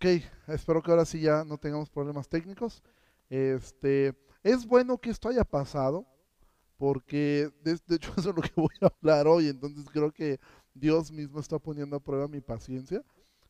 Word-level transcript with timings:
Ok, 0.00 0.22
espero 0.46 0.80
que 0.80 0.92
ahora 0.92 1.04
sí 1.04 1.20
ya 1.20 1.44
no 1.44 1.58
tengamos 1.58 1.90
problemas 1.90 2.28
técnicos. 2.28 2.84
Este, 3.28 4.14
es 4.44 4.64
bueno 4.64 4.96
que 4.96 5.10
esto 5.10 5.28
haya 5.28 5.42
pasado, 5.42 6.06
porque 6.76 7.50
de, 7.64 7.76
de 7.84 7.96
hecho 7.96 8.12
eso 8.16 8.30
es 8.30 8.36
lo 8.36 8.42
que 8.42 8.52
voy 8.54 8.70
a 8.80 8.86
hablar 8.86 9.26
hoy, 9.26 9.48
entonces 9.48 9.84
creo 9.92 10.12
que 10.12 10.38
Dios 10.72 11.10
mismo 11.10 11.40
está 11.40 11.58
poniendo 11.58 11.96
a 11.96 12.00
prueba 12.00 12.28
mi 12.28 12.40
paciencia. 12.40 13.02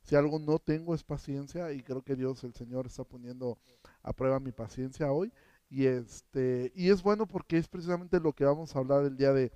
Si 0.05 0.17
algo 0.17 0.39
no 0.39 0.59
tengo 0.59 0.95
es 0.95 1.05
paciencia 1.05 1.71
y 1.71 1.83
creo 1.83 2.01
que 2.01 2.17
Dios, 2.17 2.43
el 2.45 2.55
Señor, 2.55 2.87
está 2.87 3.05
poniendo 3.05 3.59
a 4.03 4.15
prueba 4.15 4.41
mi 4.41 4.53
paciencia 4.53 5.13
hoy. 5.13 5.31
Y 5.69 5.85
este, 5.85 6.73
y 6.75 6.89
es 6.89 7.03
bueno 7.03 7.27
porque 7.27 7.59
es 7.59 7.69
precisamente 7.69 8.21
lo 8.21 8.33
que 8.33 8.47
vamos 8.47 8.75
a 8.75 8.79
hablar 8.79 9.05
el 9.05 9.19
día 9.19 9.35
de, 9.35 9.53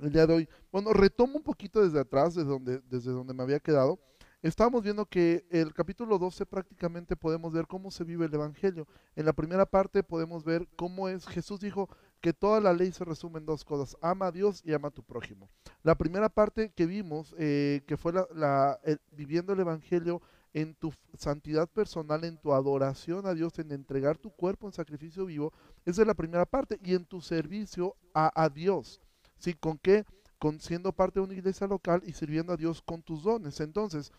el 0.00 0.12
día 0.12 0.26
de 0.26 0.34
hoy. 0.34 0.48
Bueno, 0.70 0.92
retomo 0.92 1.38
un 1.38 1.42
poquito 1.42 1.82
desde 1.82 2.00
atrás, 2.00 2.34
desde 2.34 2.50
donde, 2.50 2.80
desde 2.80 3.12
donde 3.12 3.32
me 3.32 3.42
había 3.42 3.60
quedado. 3.60 3.98
Estamos 4.42 4.82
viendo 4.82 5.06
que 5.06 5.46
el 5.50 5.72
capítulo 5.72 6.18
12 6.18 6.44
prácticamente 6.44 7.16
podemos 7.16 7.52
ver 7.52 7.66
cómo 7.66 7.90
se 7.90 8.04
vive 8.04 8.26
el 8.26 8.34
Evangelio. 8.34 8.86
En 9.16 9.24
la 9.24 9.32
primera 9.32 9.64
parte 9.64 10.02
podemos 10.02 10.44
ver 10.44 10.68
cómo 10.76 11.08
es, 11.08 11.26
Jesús 11.26 11.58
dijo 11.58 11.88
que 12.20 12.34
toda 12.34 12.60
la 12.60 12.74
ley 12.74 12.92
se 12.92 13.04
resume 13.04 13.38
en 13.38 13.46
dos 13.46 13.64
cosas, 13.64 13.96
ama 14.02 14.26
a 14.26 14.32
Dios 14.32 14.62
y 14.62 14.74
ama 14.74 14.88
a 14.88 14.90
tu 14.90 15.02
prójimo. 15.02 15.48
La 15.82 15.96
primera 15.96 16.28
parte 16.28 16.70
que 16.70 16.86
vimos, 16.86 17.34
eh, 17.38 17.82
que 17.86 17.96
fue 17.96 18.12
la, 18.12 18.78
viviendo 19.10 19.54
el 19.54 19.60
Evangelio 19.60 20.20
en 20.52 20.74
tu 20.74 20.92
santidad 21.14 21.68
personal, 21.68 22.22
en 22.24 22.38
tu 22.38 22.52
adoración 22.52 23.26
a 23.26 23.34
Dios, 23.34 23.58
en 23.58 23.72
entregar 23.72 24.18
tu 24.18 24.30
cuerpo 24.30 24.66
en 24.66 24.72
sacrificio 24.74 25.26
vivo, 25.26 25.52
esa 25.86 26.02
es 26.02 26.06
la 26.06 26.14
primera 26.14 26.44
parte, 26.44 26.78
y 26.84 26.94
en 26.94 27.06
tu 27.06 27.20
servicio 27.20 27.96
a, 28.14 28.30
a 28.40 28.48
Dios. 28.50 29.00
¿Sí? 29.38 29.54
¿Con 29.54 29.78
qué? 29.78 30.04
Con 30.38 30.60
siendo 30.60 30.92
parte 30.92 31.20
de 31.20 31.24
una 31.24 31.34
iglesia 31.34 31.66
local 31.66 32.02
y 32.06 32.12
sirviendo 32.12 32.52
a 32.52 32.56
Dios 32.56 32.82
con 32.82 33.02
tus 33.02 33.22
dones. 33.22 33.60
Entonces, 33.60 34.12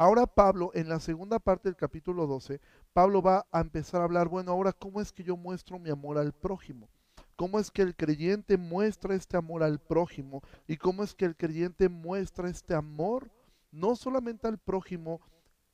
Ahora 0.00 0.26
Pablo, 0.26 0.70
en 0.72 0.88
la 0.88 0.98
segunda 0.98 1.38
parte 1.38 1.68
del 1.68 1.76
capítulo 1.76 2.26
12, 2.26 2.58
Pablo 2.94 3.20
va 3.20 3.46
a 3.52 3.60
empezar 3.60 4.00
a 4.00 4.04
hablar, 4.04 4.28
bueno, 4.28 4.50
ahora 4.50 4.72
cómo 4.72 4.98
es 5.02 5.12
que 5.12 5.22
yo 5.22 5.36
muestro 5.36 5.78
mi 5.78 5.90
amor 5.90 6.16
al 6.16 6.32
prójimo. 6.32 6.88
¿Cómo 7.36 7.58
es 7.58 7.70
que 7.70 7.82
el 7.82 7.94
creyente 7.94 8.56
muestra 8.56 9.14
este 9.14 9.36
amor 9.36 9.62
al 9.62 9.78
prójimo? 9.78 10.40
¿Y 10.66 10.78
cómo 10.78 11.04
es 11.04 11.14
que 11.14 11.26
el 11.26 11.36
creyente 11.36 11.90
muestra 11.90 12.48
este 12.48 12.72
amor 12.72 13.30
no 13.70 13.94
solamente 13.94 14.48
al 14.48 14.56
prójimo 14.56 15.20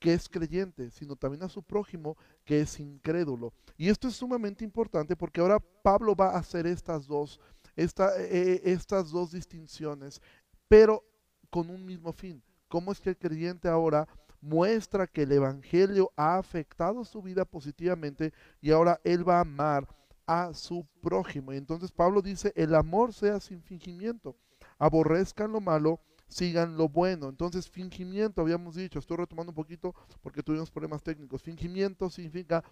que 0.00 0.14
es 0.14 0.28
creyente, 0.28 0.90
sino 0.90 1.14
también 1.14 1.44
a 1.44 1.48
su 1.48 1.62
prójimo 1.62 2.16
que 2.44 2.62
es 2.62 2.80
incrédulo? 2.80 3.52
Y 3.76 3.90
esto 3.90 4.08
es 4.08 4.16
sumamente 4.16 4.64
importante 4.64 5.14
porque 5.14 5.40
ahora 5.40 5.60
Pablo 5.60 6.16
va 6.16 6.30
a 6.30 6.38
hacer 6.38 6.66
estas 6.66 7.06
dos, 7.06 7.38
esta, 7.76 8.10
eh, 8.18 8.60
estas 8.64 9.12
dos 9.12 9.30
distinciones, 9.30 10.20
pero 10.66 11.04
con 11.48 11.70
un 11.70 11.86
mismo 11.86 12.12
fin 12.12 12.42
cómo 12.68 12.92
es 12.92 13.00
que 13.00 13.10
el 13.10 13.16
creyente 13.16 13.68
ahora 13.68 14.08
muestra 14.40 15.06
que 15.06 15.22
el 15.22 15.32
Evangelio 15.32 16.12
ha 16.16 16.38
afectado 16.38 17.04
su 17.04 17.22
vida 17.22 17.44
positivamente 17.44 18.32
y 18.60 18.70
ahora 18.70 19.00
él 19.04 19.28
va 19.28 19.38
a 19.38 19.40
amar 19.40 19.88
a 20.26 20.52
su 20.54 20.86
prójimo. 21.00 21.52
Y 21.52 21.56
entonces 21.56 21.90
Pablo 21.90 22.22
dice, 22.22 22.52
el 22.56 22.74
amor 22.74 23.12
sea 23.12 23.40
sin 23.40 23.62
fingimiento, 23.62 24.36
aborrezcan 24.78 25.52
lo 25.52 25.60
malo, 25.60 26.00
sigan 26.28 26.76
lo 26.76 26.88
bueno. 26.88 27.28
Entonces, 27.28 27.68
fingimiento, 27.68 28.42
habíamos 28.42 28.74
dicho, 28.74 28.98
estoy 28.98 29.18
retomando 29.18 29.50
un 29.50 29.56
poquito 29.56 29.94
porque 30.22 30.42
tuvimos 30.42 30.70
problemas 30.70 31.02
técnicos. 31.02 31.42
Fingimiento 31.42 32.10
significa, 32.10 32.64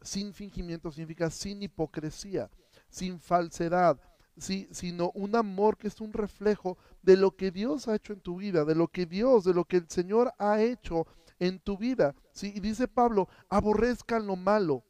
sin 0.00 0.32
fingimiento 0.32 0.90
significa 0.90 1.30
sin 1.30 1.62
hipocresía, 1.62 2.50
sin 2.88 3.20
falsedad, 3.20 4.00
¿sí? 4.36 4.68
sino 4.70 5.10
un 5.14 5.36
amor 5.36 5.76
que 5.76 5.88
es 5.88 6.00
un 6.00 6.12
reflejo 6.12 6.78
de 7.02 7.16
lo 7.16 7.36
que 7.36 7.50
Dios 7.50 7.88
ha 7.88 7.94
hecho 7.94 8.12
en 8.12 8.20
tu 8.20 8.36
vida, 8.36 8.64
de 8.64 8.74
lo 8.74 8.88
que 8.88 9.06
Dios, 9.06 9.44
de 9.44 9.54
lo 9.54 9.64
que 9.64 9.78
el 9.78 9.88
Señor 9.88 10.32
ha 10.38 10.60
hecho 10.60 11.06
en 11.38 11.58
tu 11.58 11.76
vida. 11.76 12.14
¿sí? 12.32 12.52
Y 12.54 12.60
dice 12.60 12.88
Pablo, 12.88 13.28
aborrezcan 13.48 14.26
lo 14.26 14.36
malo. 14.36 14.84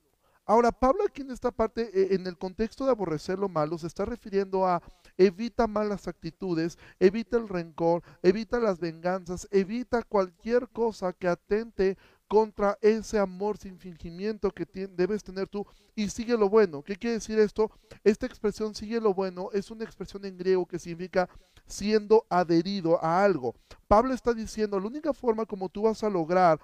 Ahora, 0.48 0.70
Pablo 0.70 1.02
aquí 1.04 1.22
en 1.22 1.32
esta 1.32 1.50
parte, 1.50 1.90
eh, 1.92 2.14
en 2.14 2.24
el 2.28 2.38
contexto 2.38 2.84
de 2.84 2.92
aborrecer 2.92 3.36
lo 3.36 3.48
malo, 3.48 3.78
se 3.78 3.88
está 3.88 4.04
refiriendo 4.04 4.64
a 4.64 4.80
evita 5.18 5.66
malas 5.66 6.06
actitudes, 6.06 6.78
evita 7.00 7.36
el 7.36 7.48
rencor, 7.48 8.04
evita 8.22 8.60
las 8.60 8.78
venganzas, 8.78 9.48
evita 9.50 10.04
cualquier 10.04 10.68
cosa 10.68 11.12
que 11.12 11.26
atente 11.26 11.98
contra 12.28 12.78
ese 12.80 13.18
amor 13.18 13.58
sin 13.58 13.78
fingimiento 13.78 14.50
que 14.50 14.66
debes 14.90 15.22
tener 15.22 15.48
tú 15.48 15.66
y 15.94 16.08
sigue 16.08 16.36
lo 16.36 16.48
bueno. 16.48 16.82
¿Qué 16.82 16.96
quiere 16.96 17.14
decir 17.14 17.38
esto? 17.38 17.70
Esta 18.04 18.26
expresión 18.26 18.74
sigue 18.74 19.00
lo 19.00 19.14
bueno 19.14 19.50
es 19.52 19.70
una 19.70 19.84
expresión 19.84 20.24
en 20.24 20.36
griego 20.36 20.66
que 20.66 20.78
significa 20.78 21.28
siendo 21.66 22.26
adherido 22.28 23.02
a 23.02 23.24
algo. 23.24 23.54
Pablo 23.88 24.14
está 24.14 24.32
diciendo, 24.34 24.78
la 24.78 24.86
única 24.86 25.12
forma 25.12 25.46
como 25.46 25.68
tú 25.68 25.82
vas 25.82 26.02
a 26.02 26.10
lograr 26.10 26.58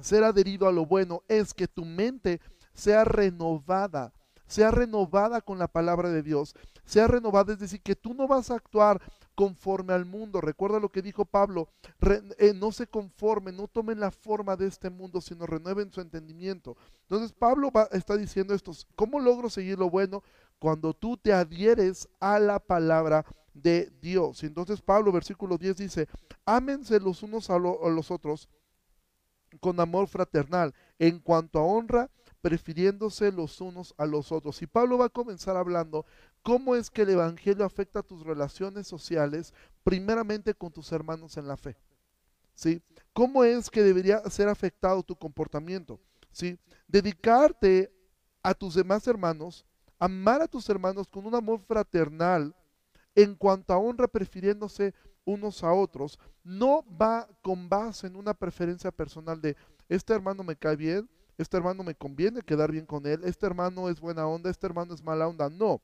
ser 0.00 0.24
adherido 0.24 0.66
a 0.66 0.72
lo 0.72 0.86
bueno 0.86 1.22
es 1.28 1.52
que 1.52 1.68
tu 1.68 1.84
mente 1.84 2.40
sea 2.72 3.04
renovada 3.04 4.12
sea 4.52 4.70
renovada 4.70 5.40
con 5.40 5.58
la 5.58 5.66
palabra 5.66 6.10
de 6.10 6.22
Dios, 6.22 6.54
sea 6.84 7.08
renovada, 7.08 7.54
es 7.54 7.58
decir, 7.58 7.80
que 7.80 7.96
tú 7.96 8.12
no 8.12 8.28
vas 8.28 8.50
a 8.50 8.56
actuar 8.56 9.00
conforme 9.34 9.92
al 9.92 10.04
mundo. 10.04 10.40
Recuerda 10.40 10.80
lo 10.80 10.90
que 10.90 11.02
dijo 11.02 11.24
Pablo, 11.24 11.68
eh, 12.38 12.52
no 12.54 12.72
se 12.72 12.86
conformen, 12.86 13.56
no 13.56 13.68
tomen 13.68 14.00
la 14.00 14.10
forma 14.10 14.56
de 14.56 14.66
este 14.66 14.90
mundo, 14.90 15.20
sino 15.20 15.46
renueven 15.46 15.92
su 15.92 16.00
entendimiento. 16.00 16.76
Entonces 17.02 17.32
Pablo 17.32 17.70
está 17.92 18.16
diciendo 18.16 18.54
esto, 18.54 18.72
¿cómo 18.94 19.20
logro 19.20 19.50
seguir 19.50 19.78
lo 19.78 19.90
bueno? 19.90 20.22
Cuando 20.58 20.94
tú 20.94 21.16
te 21.16 21.32
adhieres 21.32 22.08
a 22.20 22.38
la 22.38 22.58
palabra 22.58 23.24
de 23.54 23.92
Dios. 24.00 24.42
Entonces 24.44 24.80
Pablo, 24.80 25.12
versículo 25.12 25.58
10 25.58 25.76
dice, 25.76 26.08
ámense 26.44 27.00
los 27.00 27.22
unos 27.22 27.50
a 27.50 27.58
los 27.58 28.10
otros 28.10 28.48
con 29.60 29.78
amor 29.80 30.08
fraternal. 30.08 30.74
En 30.98 31.18
cuanto 31.18 31.58
a 31.58 31.64
honra, 31.64 32.10
prefiriéndose 32.40 33.32
los 33.32 33.60
unos 33.60 33.94
a 33.96 34.06
los 34.06 34.32
otros. 34.32 34.60
Y 34.62 34.66
Pablo 34.66 34.98
va 34.98 35.06
a 35.06 35.10
comenzar 35.10 35.56
hablando 35.56 36.04
cómo 36.42 36.74
es 36.74 36.90
que 36.90 37.02
el 37.02 37.10
Evangelio 37.10 37.64
afecta 37.64 38.02
tus 38.02 38.24
relaciones 38.24 38.86
sociales, 38.86 39.54
primeramente 39.84 40.54
con 40.54 40.72
tus 40.72 40.92
hermanos 40.92 41.36
en 41.36 41.46
la 41.46 41.56
fe. 41.56 41.76
¿Sí? 42.54 42.82
¿Cómo 43.12 43.44
es 43.44 43.70
que 43.70 43.82
debería 43.82 44.20
ser 44.30 44.48
afectado 44.48 45.02
tu 45.02 45.16
comportamiento? 45.16 45.98
¿Sí? 46.30 46.58
Dedicarte 46.86 47.92
a 48.42 48.54
tus 48.54 48.74
demás 48.74 49.06
hermanos, 49.06 49.64
amar 49.98 50.42
a 50.42 50.48
tus 50.48 50.68
hermanos 50.68 51.08
con 51.08 51.26
un 51.26 51.34
amor 51.34 51.60
fraternal, 51.60 52.54
en 53.14 53.34
cuanto 53.34 53.72
a 53.72 53.78
honra 53.78 54.08
prefiriéndose 54.08 54.94
unos 55.24 55.62
a 55.62 55.72
otros, 55.72 56.18
no 56.42 56.84
va 57.00 57.28
con 57.42 57.68
base 57.68 58.06
en 58.06 58.16
una 58.16 58.34
preferencia 58.34 58.90
personal 58.90 59.40
de 59.40 59.56
este 59.88 60.14
hermano 60.14 60.42
me 60.42 60.56
cae 60.56 60.76
bien, 60.76 61.08
este 61.36 61.56
hermano 61.56 61.82
me 61.82 61.94
conviene 61.94 62.42
quedar 62.42 62.72
bien 62.72 62.86
con 62.86 63.06
él, 63.06 63.20
este 63.24 63.46
hermano 63.46 63.88
es 63.88 64.00
buena 64.00 64.26
onda, 64.26 64.50
este 64.50 64.66
hermano 64.66 64.94
es 64.94 65.02
mala 65.02 65.28
onda. 65.28 65.50
No, 65.50 65.82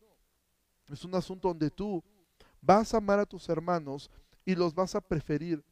es 0.89 1.05
un 1.05 1.15
asunto 1.15 1.49
donde 1.49 1.71
tú 1.71 2.03
vas 2.61 2.93
a 2.93 2.99
amar 2.99 3.19
a 3.19 3.27
tus 3.27 3.49
hermanos 3.49 4.11
y 4.45 4.55
los 4.55 4.75
vas 4.75 4.95
a 4.95 5.01
preferir 5.01 5.65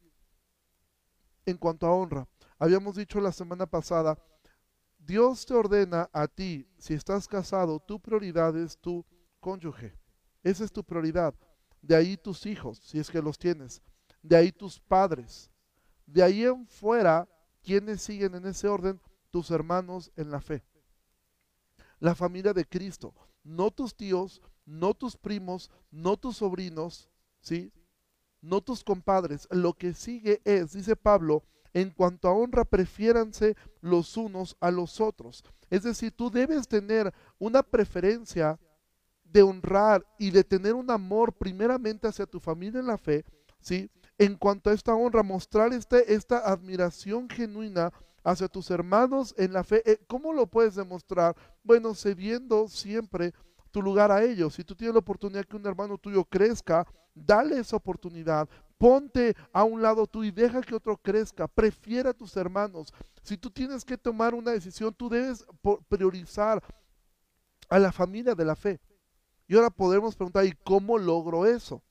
en 1.45 1.57
cuanto 1.57 1.87
a 1.87 1.91
honra. 1.91 2.27
Habíamos 2.59 2.95
dicho 2.95 3.19
la 3.19 3.31
semana 3.31 3.65
pasada, 3.65 4.17
Dios 4.97 5.45
te 5.45 5.53
ordena 5.53 6.09
a 6.11 6.27
ti, 6.27 6.67
si 6.77 6.93
estás 6.93 7.27
casado, 7.27 7.79
tu 7.79 7.99
prioridad 7.99 8.55
es 8.57 8.77
tu 8.77 9.05
cónyuge. 9.39 9.93
Esa 10.43 10.63
es 10.63 10.71
tu 10.71 10.83
prioridad. 10.83 11.33
De 11.81 11.95
ahí 11.95 12.17
tus 12.17 12.45
hijos, 12.45 12.79
si 12.83 12.99
es 12.99 13.09
que 13.09 13.21
los 13.21 13.37
tienes. 13.37 13.81
De 14.21 14.35
ahí 14.35 14.51
tus 14.51 14.79
padres. 14.79 15.49
De 16.05 16.23
ahí 16.23 16.43
en 16.43 16.67
fuera, 16.67 17.27
quienes 17.63 18.01
siguen 18.01 18.35
en 18.35 18.45
ese 18.45 18.67
orden, 18.67 18.99
tus 19.29 19.51
hermanos 19.51 20.11
en 20.15 20.31
la 20.31 20.41
fe. 20.41 20.63
La 21.99 22.15
familia 22.15 22.53
de 22.53 22.65
Cristo, 22.65 23.13
no 23.43 23.71
tus 23.71 23.95
tíos, 23.95 24.41
no 24.67 24.93
tus 24.93 25.15
primos, 25.15 25.71
no 25.89 26.17
tus 26.17 26.37
sobrinos, 26.37 27.09
¿sí? 27.39 27.71
No 28.41 28.61
tus 28.61 28.83
compadres. 28.83 29.47
Lo 29.49 29.73
que 29.73 29.93
sigue 29.93 30.41
es, 30.43 30.73
dice 30.73 30.95
Pablo, 30.95 31.43
en 31.73 31.89
cuanto 31.89 32.27
a 32.27 32.33
honra, 32.33 32.65
prefiéranse 32.65 33.55
los 33.81 34.17
unos 34.17 34.57
a 34.59 34.69
los 34.69 34.99
otros. 35.01 35.43
Es 35.69 35.83
decir, 35.83 36.11
tú 36.11 36.29
debes 36.29 36.67
tener 36.67 37.13
una 37.39 37.63
preferencia 37.63 38.59
de 39.23 39.41
honrar 39.41 40.05
y 40.19 40.31
de 40.31 40.43
tener 40.43 40.73
un 40.73 40.91
amor 40.91 41.33
primeramente 41.33 42.07
hacia 42.07 42.25
tu 42.25 42.39
familia 42.39 42.79
en 42.79 42.87
la 42.87 42.97
fe, 42.97 43.25
¿sí? 43.59 43.89
En 44.17 44.35
cuanto 44.35 44.69
a 44.69 44.73
esta 44.73 44.95
honra, 44.95 45.23
mostrar 45.23 45.73
este, 45.73 46.13
esta 46.13 46.39
admiración 46.39 47.29
genuina 47.29 47.91
hacia 48.23 48.47
tus 48.47 48.69
hermanos 48.71 49.33
en 49.37 49.53
la 49.53 49.63
fe. 49.63 49.81
Eh, 49.85 49.99
¿Cómo 50.07 50.33
lo 50.33 50.47
puedes 50.47 50.75
demostrar? 50.75 51.35
Bueno, 51.63 51.93
cediendo 51.93 52.67
siempre 52.67 53.33
tu 53.77 53.83
lugar 53.83 54.11
a 54.11 54.23
ellos. 54.23 54.55
Si 54.55 54.63
tú 54.63 54.73
tienes 54.73 54.95
la 54.95 55.01
oportunidad 55.01 55.45
que 55.45 55.55
un 55.55 55.63
hermano 55.67 55.99
tuyo 55.99 56.25
crezca, 56.25 56.83
dale 57.13 57.59
esa 57.59 57.75
oportunidad. 57.75 58.49
Ponte 58.75 59.35
a 59.53 59.63
un 59.63 59.83
lado 59.83 60.07
tú 60.07 60.23
y 60.23 60.31
deja 60.31 60.63
que 60.63 60.73
otro 60.73 60.97
crezca. 60.97 61.47
Prefiera 61.47 62.09
a 62.09 62.13
tus 62.13 62.35
hermanos. 62.37 62.91
Si 63.21 63.37
tú 63.37 63.51
tienes 63.51 63.85
que 63.85 63.95
tomar 63.95 64.33
una 64.33 64.49
decisión, 64.49 64.95
tú 64.95 65.09
debes 65.09 65.45
priorizar 65.87 66.63
a 67.69 67.77
la 67.77 67.91
familia 67.91 68.33
de 68.33 68.45
la 68.45 68.55
fe. 68.55 68.79
Y 69.47 69.55
ahora 69.55 69.69
podemos 69.69 70.15
preguntar, 70.15 70.43
¿y 70.45 70.53
cómo 70.63 70.97
logro 70.97 71.45
eso? 71.45 71.83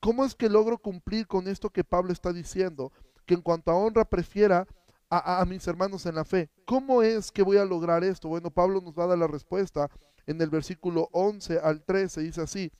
¿Cómo 0.00 0.24
es 0.24 0.34
que 0.34 0.48
logro 0.48 0.76
cumplir 0.76 1.28
con 1.28 1.46
esto 1.46 1.70
que 1.70 1.84
Pablo 1.84 2.12
está 2.12 2.32
diciendo? 2.32 2.90
que 3.26 3.34
en 3.34 3.42
cuanto 3.42 3.70
a 3.70 3.76
honra 3.76 4.04
prefiera 4.04 4.66
a, 5.08 5.40
a, 5.40 5.44
mis 5.44 5.64
hermanos 5.68 6.04
en 6.06 6.16
la 6.16 6.24
fe. 6.24 6.50
¿Cómo 6.64 7.00
es 7.00 7.30
que 7.30 7.44
voy 7.44 7.58
a 7.58 7.64
lograr 7.64 8.02
esto? 8.02 8.26
Bueno, 8.26 8.50
Pablo 8.50 8.80
nos 8.80 8.98
va 8.98 9.04
a 9.04 9.06
dar 9.06 9.18
la 9.18 9.28
respuesta 9.28 9.88
en 10.26 10.40
el 10.40 10.50
versículo 10.50 11.08
11 11.12 11.58
al 11.58 11.82
13. 11.84 12.22
Dice 12.22 12.42
así, 12.42 12.72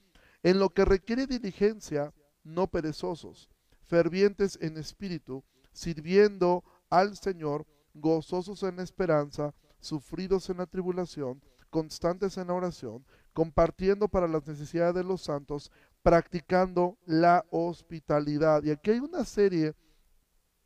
en 0.43 0.59
lo 0.59 0.71
que 0.71 0.85
requiere 0.85 1.27
diligencia, 1.27 2.13
no 2.45 2.67
perezosos, 2.67 3.49
fervientes 3.85 4.59
en 4.61 4.77
espíritu, 4.77 5.45
sirviendo 5.73 6.65
al 6.91 7.17
Señor, 7.17 7.67
gozosos 7.95 8.63
en 8.63 8.81
esperanza, 8.81 9.55
sufridos 9.81 10.49
en 10.51 10.59
la 10.59 10.67
tribulación, 10.67 11.43
constantes 11.71 12.37
en 12.37 12.49
la 12.49 12.55
oración, 12.55 13.05
compartiendo 13.33 14.09
para 14.09 14.29
las 14.29 14.47
necesidades 14.47 14.95
de 14.95 15.05
los 15.05 15.23
santos, 15.23 15.71
practicando 16.03 16.99
la 17.07 17.45
hospitalidad. 17.51 18.63
Y 18.63 18.71
aquí 18.71 18.91
hay 18.91 18.99
una 18.99 19.25
serie 19.25 19.75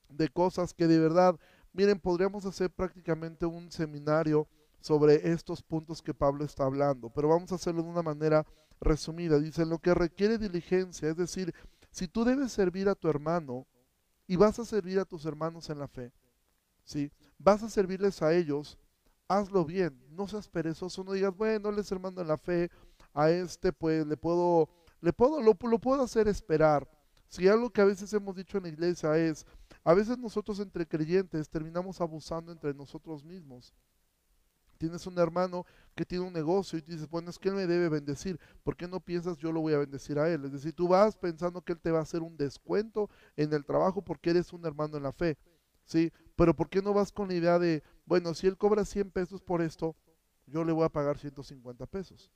de 0.09 0.29
cosas 0.29 0.73
que 0.75 0.87
de 0.87 0.99
verdad, 0.99 1.39
miren, 1.73 2.01
podríamos 2.01 2.45
hacer 2.45 2.71
prácticamente 2.71 3.47
un 3.47 3.71
seminario 3.71 4.49
sobre 4.81 5.33
estos 5.33 5.63
puntos 5.63 6.03
que 6.03 6.15
Pablo 6.15 6.45
está 6.45 6.65
hablando, 6.65 7.11
pero 7.11 7.29
vamos 7.29 7.53
a 7.53 7.57
hacerlo 7.57 7.83
de 7.83 7.91
una 7.91 8.03
manera 8.03 8.47
resumida. 8.81 9.39
Dice, 9.39 9.67
lo 9.67 9.79
que 9.79 9.95
requiere 9.95 10.39
diligencia, 10.39 11.09
es 11.09 11.17
decir, 11.17 11.55
si 11.91 12.09
tú 12.09 12.25
debes 12.25 12.53
servir 12.53 12.89
a 12.89 12.95
tu 12.95 13.09
hermano 13.09 13.67
y 14.27 14.37
vas 14.37 14.59
a 14.59 14.65
servir 14.65 14.99
a 14.99 15.05
tus 15.05 15.25
hermanos 15.25 15.71
en 15.71 15.79
la 15.79 15.89
fe, 15.89 16.13
¿sí? 16.85 17.11
vas 17.39 17.63
a 17.63 17.71
servirles 17.71 18.23
a 18.23 18.35
ellos, 18.35 18.79
hazlo 19.29 19.65
bien, 19.65 19.99
no 20.11 20.29
seas 20.29 20.49
perezoso, 20.49 21.03
no 21.05 21.13
digas, 21.13 21.35
bueno, 21.37 21.73
les 21.73 21.91
hermano 21.91 22.21
en 22.21 22.29
la 22.29 22.37
fe, 22.37 22.71
a 23.15 23.31
este 23.31 23.73
pues 23.73 24.07
le 24.07 24.17
puedo, 24.17 24.69
le 25.01 25.13
puedo, 25.13 25.41
lo, 25.41 25.57
lo 25.61 25.79
puedo 25.79 26.03
hacer 26.03 26.29
esperar. 26.29 26.89
Si 27.29 27.49
algo 27.49 27.71
que 27.71 27.81
a 27.81 27.87
veces 27.87 28.13
hemos 28.13 28.37
dicho 28.37 28.59
en 28.59 28.65
la 28.65 28.69
iglesia 28.69 29.17
es, 29.17 29.47
a 29.83 29.95
veces 29.95 30.19
nosotros 30.19 30.61
entre 30.61 30.87
creyentes 30.87 31.49
terminamos 31.49 32.01
abusando 32.01 32.53
entre 32.53 32.75
nosotros 32.75 33.25
mismos. 33.25 33.75
Tienes 34.77 35.07
un 35.07 35.19
hermano 35.19 35.65
que 35.95 36.05
tiene 36.05 36.25
un 36.25 36.33
negocio 36.33 36.79
y 36.79 36.83
dices, 36.83 37.09
bueno, 37.09 37.31
es 37.31 37.39
que 37.39 37.49
él 37.49 37.55
me 37.55 37.67
debe 37.67 37.89
bendecir. 37.89 38.39
¿Por 38.63 38.77
qué 38.77 38.87
no 38.87 39.01
piensas 39.01 39.39
yo 39.39 39.53
lo 39.53 39.61
voy 39.61 39.75
a 39.75 39.79
bendecir 39.79 40.19
a 40.19 40.29
él? 40.31 40.45
Es 40.45 40.53
decir, 40.53 40.73
tú 40.73 40.89
vas 40.89 41.17
pensando 41.17 41.63
que 41.63 41.73
él 41.73 41.81
te 41.81 41.91
va 41.91 42.01
a 42.01 42.03
hacer 42.03 42.23
un 42.23 42.37
descuento 42.37 43.11
en 43.37 43.53
el 43.53 43.65
trabajo 43.65 44.03
porque 44.03 44.31
eres 44.31 44.53
un 44.53 44.65
hermano 44.67 44.97
en 44.97 45.03
la 45.03 45.13
fe. 45.13 45.39
¿Sí? 45.85 46.13
Pero 46.35 46.55
¿por 46.55 46.69
qué 46.69 46.83
no 46.83 46.93
vas 46.93 47.13
con 47.13 47.29
la 47.29 47.35
idea 47.35 47.59
de, 47.59 47.83
bueno, 48.05 48.35
si 48.35 48.47
él 48.47 48.57
cobra 48.57 48.85
100 48.85 49.11
pesos 49.11 49.41
por 49.41 49.63
esto, 49.63 49.95
yo 50.47 50.65
le 50.65 50.73
voy 50.73 50.85
a 50.85 50.89
pagar 50.89 51.19
150 51.19 51.87
pesos? 51.87 52.31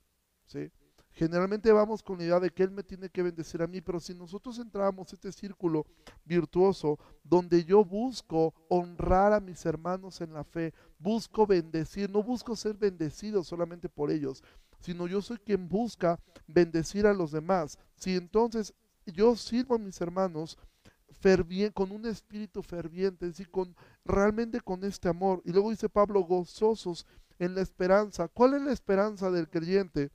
¿Sí? 0.45 0.71
Generalmente 1.13 1.71
vamos 1.71 2.01
con 2.01 2.17
la 2.17 2.23
idea 2.23 2.39
de 2.39 2.49
que 2.49 2.63
Él 2.63 2.71
me 2.71 2.83
tiene 2.83 3.09
que 3.09 3.21
bendecir 3.21 3.61
a 3.61 3.67
mí, 3.67 3.81
pero 3.81 3.99
si 3.99 4.13
nosotros 4.13 4.57
entramos 4.59 5.11
este 5.11 5.31
círculo 5.31 5.85
virtuoso 6.23 6.97
donde 7.23 7.65
yo 7.65 7.83
busco 7.83 8.53
honrar 8.69 9.33
a 9.33 9.39
mis 9.39 9.65
hermanos 9.65 10.21
en 10.21 10.33
la 10.33 10.43
fe, 10.43 10.73
busco 10.97 11.45
bendecir, 11.45 12.09
no 12.09 12.23
busco 12.23 12.55
ser 12.55 12.75
bendecido 12.75 13.43
solamente 13.43 13.89
por 13.89 14.09
ellos, 14.09 14.43
sino 14.79 15.05
yo 15.05 15.21
soy 15.21 15.37
quien 15.37 15.67
busca 15.67 16.19
bendecir 16.47 17.05
a 17.05 17.13
los 17.13 17.31
demás. 17.31 17.77
Si 17.95 18.15
entonces 18.15 18.73
yo 19.05 19.35
sirvo 19.35 19.75
a 19.75 19.79
mis 19.79 19.99
hermanos 19.99 20.57
con 21.73 21.91
un 21.91 22.05
espíritu 22.05 22.63
ferviente, 22.63 23.25
es 23.25 23.33
decir, 23.33 23.51
con, 23.51 23.75
realmente 24.03 24.59
con 24.59 24.83
este 24.83 25.07
amor. 25.07 25.41
Y 25.45 25.51
luego 25.51 25.69
dice 25.69 25.87
Pablo, 25.87 26.21
gozosos 26.21 27.05
en 27.37 27.53
la 27.53 27.61
esperanza. 27.61 28.27
¿Cuál 28.27 28.55
es 28.55 28.61
la 28.61 28.71
esperanza 28.71 29.29
del 29.29 29.47
creyente? 29.47 30.11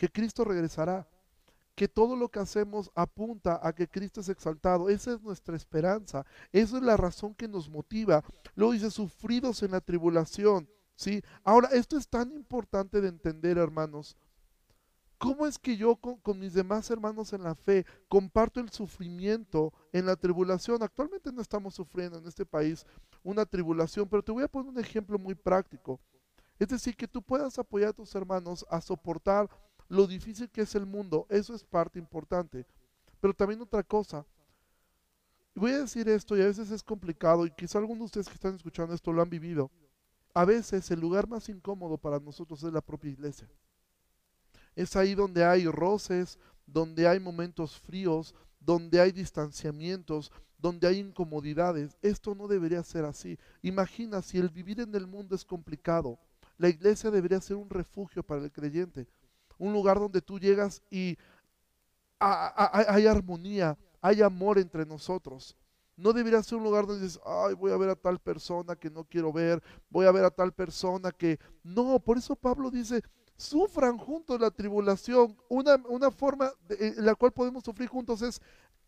Que 0.00 0.08
Cristo 0.08 0.46
regresará, 0.46 1.06
que 1.74 1.86
todo 1.86 2.16
lo 2.16 2.30
que 2.30 2.38
hacemos 2.38 2.90
apunta 2.94 3.60
a 3.62 3.74
que 3.74 3.86
Cristo 3.86 4.22
es 4.22 4.30
exaltado. 4.30 4.88
Esa 4.88 5.12
es 5.12 5.20
nuestra 5.20 5.54
esperanza, 5.54 6.24
esa 6.52 6.78
es 6.78 6.82
la 6.82 6.96
razón 6.96 7.34
que 7.34 7.46
nos 7.46 7.68
motiva. 7.68 8.24
Luego 8.54 8.72
dice, 8.72 8.90
sufridos 8.90 9.62
en 9.62 9.72
la 9.72 9.82
tribulación. 9.82 10.66
¿sí? 10.96 11.22
Ahora, 11.44 11.68
esto 11.72 11.98
es 11.98 12.08
tan 12.08 12.32
importante 12.32 13.02
de 13.02 13.08
entender, 13.08 13.58
hermanos. 13.58 14.16
¿Cómo 15.18 15.46
es 15.46 15.58
que 15.58 15.76
yo 15.76 15.96
con, 15.96 16.16
con, 16.16 16.38
mis 16.38 16.54
demás 16.54 16.90
hermanos 16.90 17.34
en 17.34 17.42
la 17.42 17.54
fe 17.54 17.84
comparto 18.08 18.58
el 18.60 18.70
sufrimiento 18.70 19.70
en 19.92 20.06
la 20.06 20.16
tribulación? 20.16 20.82
Actualmente 20.82 21.30
no 21.30 21.42
estamos 21.42 21.74
sufriendo 21.74 22.16
en 22.16 22.26
este 22.26 22.46
país 22.46 22.86
una 23.22 23.44
tribulación, 23.44 24.08
pero 24.08 24.22
te 24.22 24.32
voy 24.32 24.44
a 24.44 24.48
poner 24.48 24.72
un 24.72 24.78
ejemplo 24.78 25.18
muy 25.18 25.34
práctico. 25.34 26.00
Es 26.58 26.68
decir, 26.68 26.96
que 26.96 27.06
tú 27.06 27.20
puedas 27.20 27.58
apoyar 27.58 27.90
a 27.90 27.92
tus 27.92 28.14
hermanos 28.14 28.64
a 28.70 28.80
soportar 28.80 29.48
lo 29.90 30.06
difícil 30.06 30.48
que 30.48 30.62
es 30.62 30.74
el 30.76 30.86
mundo, 30.86 31.26
eso 31.28 31.52
es 31.52 31.64
parte 31.64 31.98
importante. 31.98 32.64
Pero 33.20 33.34
también 33.34 33.60
otra 33.60 33.82
cosa, 33.82 34.24
voy 35.52 35.72
a 35.72 35.80
decir 35.80 36.08
esto 36.08 36.36
y 36.36 36.42
a 36.42 36.46
veces 36.46 36.70
es 36.70 36.82
complicado 36.82 37.44
y 37.44 37.50
quizá 37.50 37.78
algunos 37.78 37.98
de 37.98 38.04
ustedes 38.04 38.28
que 38.28 38.34
están 38.34 38.54
escuchando 38.54 38.94
esto 38.94 39.12
lo 39.12 39.20
han 39.20 39.28
vivido. 39.28 39.68
A 40.32 40.44
veces 40.44 40.88
el 40.92 41.00
lugar 41.00 41.28
más 41.28 41.48
incómodo 41.48 41.98
para 41.98 42.20
nosotros 42.20 42.62
es 42.62 42.72
la 42.72 42.80
propia 42.80 43.10
iglesia. 43.10 43.50
Es 44.76 44.94
ahí 44.94 45.16
donde 45.16 45.44
hay 45.44 45.66
roces, 45.66 46.38
donde 46.64 47.08
hay 47.08 47.18
momentos 47.18 47.76
fríos, 47.76 48.32
donde 48.60 49.00
hay 49.00 49.10
distanciamientos, 49.10 50.30
donde 50.56 50.86
hay 50.86 51.00
incomodidades. 51.00 51.98
Esto 52.00 52.36
no 52.36 52.46
debería 52.46 52.84
ser 52.84 53.04
así. 53.04 53.40
Imagina 53.60 54.22
si 54.22 54.38
el 54.38 54.50
vivir 54.50 54.78
en 54.78 54.94
el 54.94 55.08
mundo 55.08 55.34
es 55.34 55.44
complicado. 55.44 56.16
La 56.58 56.68
iglesia 56.68 57.10
debería 57.10 57.40
ser 57.40 57.56
un 57.56 57.68
refugio 57.68 58.22
para 58.22 58.44
el 58.44 58.52
creyente 58.52 59.08
un 59.60 59.72
lugar 59.72 60.00
donde 60.00 60.20
tú 60.22 60.40
llegas 60.40 60.82
y 60.90 61.16
hay 62.18 63.06
armonía, 63.06 63.78
hay 64.00 64.22
amor 64.22 64.58
entre 64.58 64.84
nosotros. 64.84 65.56
No 65.96 66.12
debería 66.12 66.42
ser 66.42 66.58
un 66.58 66.64
lugar 66.64 66.86
donde 66.86 67.04
dices, 67.04 67.20
ay, 67.24 67.54
voy 67.54 67.70
a 67.72 67.76
ver 67.76 67.90
a 67.90 67.94
tal 67.94 68.18
persona 68.18 68.74
que 68.74 68.90
no 68.90 69.04
quiero 69.04 69.32
ver, 69.32 69.62
voy 69.90 70.06
a 70.06 70.12
ver 70.12 70.24
a 70.24 70.30
tal 70.30 70.52
persona 70.52 71.12
que... 71.12 71.38
No, 71.62 72.00
por 72.00 72.16
eso 72.16 72.34
Pablo 72.34 72.70
dice, 72.70 73.02
sufran 73.36 73.98
juntos 73.98 74.40
la 74.40 74.50
tribulación. 74.50 75.36
Una, 75.48 75.76
una 75.88 76.10
forma 76.10 76.52
en 76.70 77.04
la 77.04 77.14
cual 77.14 77.32
podemos 77.32 77.64
sufrir 77.64 77.88
juntos 77.88 78.22
es 78.22 78.40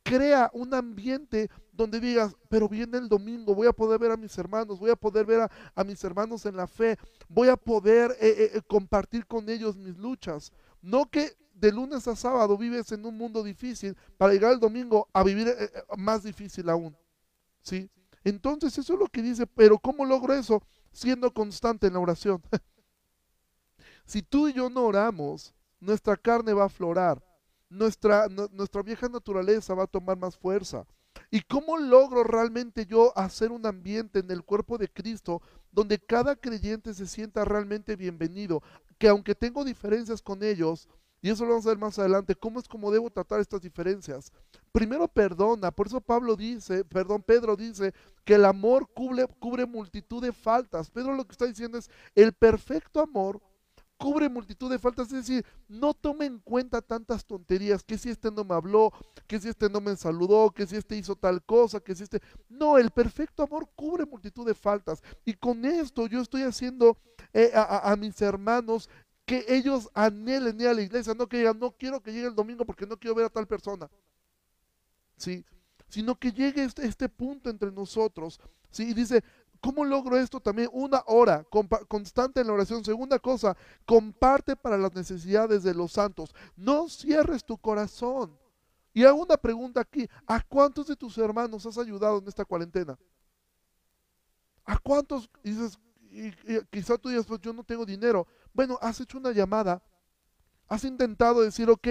crea 0.03 0.51
un 0.53 0.75
ambiente 0.75 1.49
donde 1.73 2.01
digas, 2.01 2.37
pero 2.49 2.69
viene 2.69 2.99
el 2.99 3.09
domingo, 3.09 3.55
voy 3.55 3.67
a 3.67 3.73
poder 3.73 3.99
ver 3.99 4.11
a 4.11 4.17
mis 4.17 4.37
hermanos, 4.37 4.79
voy 4.79 4.91
a 4.91 4.97
poder 4.97 5.25
ver 5.25 5.49
a, 5.75 5.85
mis 5.85 6.03
hermanos 6.05 6.45
en 6.47 6.57
la 6.57 6.67
fe, 6.67 6.99
voy 7.29 7.49
a 7.49 7.57
poder 7.57 8.11
eh, 8.21 8.29
eh, 8.29 8.51
eh, 8.55 8.61
compartir 8.67 9.27
con 9.27 9.49
ellos 9.49 9.77
mis 9.77 9.97
luchas. 9.97 10.53
No 10.83 11.07
que 11.07 11.37
de 11.55 11.73
lunes 11.73 12.07
a 12.09 12.17
sábado 12.17 12.59
vives 12.59 12.93
en 12.93 13.07
un 13.07 13.17
mundo 13.17 13.43
difícil 13.43 13.97
para 14.17 14.33
llegar 14.33 14.53
el 14.53 14.61
domingo 14.61 15.09
a 15.13 15.23
vivir 15.23 15.55
más 15.97 16.23
difícil 16.23 16.69
aún. 16.69 16.97
¿Sí? 17.63 17.89
Entonces 18.25 18.77
eso 18.77 18.95
es 18.95 18.99
lo 18.99 19.07
que 19.07 19.23
dice, 19.23 19.47
pero 19.47 19.79
¿cómo 19.79 20.05
logro 20.05 20.35
eso? 20.35 20.63
Siendo 20.93 21.33
constante 21.33 21.87
en 21.87 21.95
la 21.95 22.01
oración. 22.01 22.43
si 24.05 24.23
tú 24.23 24.49
y 24.49 24.53
yo 24.53 24.69
no 24.69 24.85
oramos, 24.85 25.55
nuestra 25.81 26.17
carne 26.17 26.53
va 26.53 26.65
a 26.65 26.67
aflorar 26.67 27.23
nuestra, 27.73 28.29
nuestra 28.29 28.83
vieja 28.83 29.09
naturaleza 29.09 29.75
va 29.75 29.85
a 29.85 29.89
tomar 29.89 30.17
más 30.17 30.37
fuerza. 30.37 30.87
¿Y 31.31 31.41
cómo 31.41 31.79
logro 31.79 32.25
realmente 32.25 32.87
yo 32.87 33.17
hacer 33.17 33.53
un 33.53 33.67
ambiente 33.67 34.21
en 34.21 34.31
el 34.31 34.45
cuerpo 34.45 34.79
de 34.79 34.89
Cristo 34.89 35.43
donde 35.71 35.99
cada 35.99 36.37
creyente 36.37 36.95
se 36.95 37.07
sienta 37.07 37.45
realmente 37.45 37.97
bienvenido? 37.97 38.63
Que 38.99 39.09
aunque 39.09 39.35
tengo 39.35 39.65
diferencias 39.65 40.23
con 40.23 40.43
ellos, 40.43 40.89
y 41.23 41.31
eso 41.31 41.45
lo 41.45 41.51
vamos 41.51 41.67
a 41.67 41.71
ver 41.71 41.79
más 41.79 41.99
adelante, 41.99 42.35
¿cómo 42.35 42.59
es 42.59 42.69
como 42.69 42.91
debo 42.91 43.09
tratar 43.09 43.41
estas 43.41 43.63
diferencias? 43.63 44.33
Primero 44.73 45.07
perdona, 45.07 45.71
por 45.71 45.87
eso 45.87 46.01
Pablo 46.01 46.35
dice, 46.35 46.85
perdón, 46.85 47.23
Pedro 47.23 47.57
dice 47.57 47.95
que 48.25 48.35
el 48.35 48.45
amor 48.45 48.89
cubre, 48.93 49.27
cubre 49.39 49.65
multitud 49.65 50.23
de 50.23 50.33
faltas. 50.33 50.91
Pedro 50.91 51.15
lo 51.15 51.25
que 51.25 51.33
está 51.33 51.47
diciendo 51.47 51.79
es, 51.79 51.89
el 52.15 52.33
perfecto 52.33 53.01
amor 53.01 53.41
cubre 54.03 54.29
multitud 54.29 54.69
de 54.69 54.81
faltas, 54.81 55.07
es 55.13 55.29
decir, 55.29 55.47
no 55.69 55.95
tome 55.95 56.27
en 56.27 56.41
cuenta 56.41 56.83
tantas 56.83 57.25
tonterías, 57.25 57.85
que 57.85 57.97
si 57.97 58.11
este 58.11 58.33
no 58.33 58.43
me 58.43 58.53
habló, 58.53 58.93
que 59.29 59.39
si 59.39 59.49
este 59.49 59.71
no 59.71 59.81
me 59.81 59.95
saludó, 59.95 60.51
que 60.51 60.67
si 60.67 60.75
este 60.75 60.97
hizo 60.97 61.15
tal 61.15 61.41
cosa, 61.45 61.79
que 61.79 61.95
si 61.95 62.03
este... 62.03 62.21
No, 62.49 62.79
el 62.79 62.91
perfecto 62.91 63.45
amor 63.45 63.71
cubre 63.77 64.05
multitud 64.05 64.45
de 64.45 64.55
faltas. 64.55 65.05
Y 65.25 65.35
con 65.35 65.65
esto 65.65 66.09
yo 66.09 66.21
estoy 66.21 66.43
haciendo 66.43 66.99
eh, 67.33 67.53
a, 67.55 67.95
mis 67.95 68.21
hermanos 68.21 68.91
que 69.25 69.45
ellos 69.47 69.89
anhelen 69.95 70.61
ir 70.61 70.67
a 70.67 70.75
la 70.75 70.83
iglesia, 70.83 71.15
no 71.15 71.29
que 71.29 71.39
digan, 71.39 71.61
no 71.61 71.71
quiero 71.71 72.03
que 72.03 72.13
llegue 72.13 72.27
el 72.27 72.35
domingo 72.35 72.65
porque 72.65 72.89
no 72.89 72.97
quiero 72.97 73.15
ver 73.15 73.27
a 73.27 73.31
tal 73.31 73.47
persona. 73.47 73.89
¿Sí? 75.17 75.45
Sino 75.87 76.19
que 76.19 76.33
llegue 76.33 76.65
este, 76.65 76.85
este 76.85 77.09
punto 77.09 77.49
entre 77.51 77.71
nosotros. 77.71 78.41
¿sí? 78.69 78.91
Y 78.91 78.95
dice, 78.95 79.23
¿Cómo 79.63 79.85
logro 79.85 80.19
esto 80.19 80.41
también? 80.41 80.69
Una 80.73 81.05
hora 81.07 81.47
constante 81.87 82.41
en 82.41 82.49
la 82.49 82.53
oración. 82.53 82.85
Segunda 82.85 83.21
cosa, 83.21 83.57
comparte 83.87 84.57
para 84.57 84.77
las 84.77 84.93
necesidades 84.93 85.63
de 85.63 85.73
los 85.73 85.93
santos. 85.93 86.35
No 86.57 86.89
cierres 86.89 87.45
tu 87.45 87.57
corazón. 87.57 88.37
Y 88.93 89.05
hago 89.05 89.23
una 89.23 89.37
pregunta 89.37 89.81
aquí. 89.81 90.09
¿A 90.27 90.43
cuántos 90.43 90.89
de 90.89 90.97
tus 90.97 91.17
hermanos 91.17 91.65
has 91.65 91.79
ayudado 91.79 92.19
en 92.19 92.27
esta 92.27 92.45
cuarentena? 92.45 92.99
¿A 94.65 94.77
cuántos? 94.79 95.31
dices, 95.45 95.79
y, 96.11 96.33
quizá 96.69 96.99
tú 96.99 97.09
digas, 97.11 97.25
pues 97.25 97.41
yo 97.41 97.53
no 97.53 97.63
tengo 97.63 97.87
dinero. 97.87 98.27
Bueno, 98.53 98.77
has 98.83 98.99
hecho 98.99 99.17
una 99.17 99.31
llamada. 99.31 99.81
Has 100.67 100.83
intentado 100.83 101.41
decir, 101.41 101.71
ok, 101.71 101.87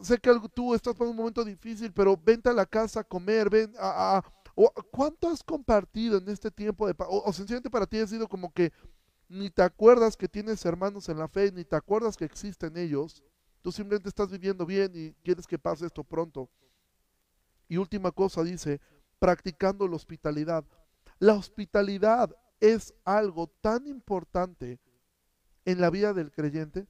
sé 0.00 0.18
que 0.18 0.32
tú 0.54 0.76
estás 0.76 0.94
por 0.94 1.08
un 1.08 1.16
momento 1.16 1.44
difícil, 1.44 1.92
pero 1.92 2.16
vente 2.16 2.50
a 2.50 2.52
la 2.52 2.66
casa 2.66 3.00
a 3.00 3.04
comer, 3.04 3.50
ven 3.50 3.74
a 3.80 4.22
¿O 4.54 4.70
cuánto 4.90 5.28
has 5.28 5.42
compartido 5.42 6.18
en 6.18 6.28
este 6.28 6.50
tiempo 6.50 6.86
de... 6.86 6.94
O, 6.98 7.24
o 7.24 7.32
sencillamente 7.32 7.70
para 7.70 7.86
ti 7.86 7.98
ha 7.98 8.06
sido 8.06 8.28
como 8.28 8.52
que 8.52 8.72
ni 9.28 9.50
te 9.50 9.62
acuerdas 9.62 10.16
que 10.16 10.28
tienes 10.28 10.64
hermanos 10.64 11.08
en 11.08 11.18
la 11.18 11.28
fe, 11.28 11.50
ni 11.52 11.64
te 11.64 11.76
acuerdas 11.76 12.16
que 12.16 12.24
existen 12.24 12.76
ellos. 12.76 13.22
Tú 13.62 13.72
simplemente 13.72 14.08
estás 14.08 14.30
viviendo 14.30 14.66
bien 14.66 14.92
y 14.94 15.12
quieres 15.22 15.46
que 15.46 15.58
pase 15.58 15.86
esto 15.86 16.04
pronto. 16.04 16.50
Y 17.68 17.78
última 17.78 18.12
cosa 18.12 18.44
dice, 18.44 18.80
practicando 19.18 19.88
la 19.88 19.96
hospitalidad. 19.96 20.64
La 21.18 21.34
hospitalidad 21.34 22.34
es 22.60 22.94
algo 23.04 23.48
tan 23.60 23.86
importante 23.86 24.80
en 25.64 25.80
la 25.80 25.90
vida 25.90 26.12
del 26.12 26.30
creyente, 26.30 26.86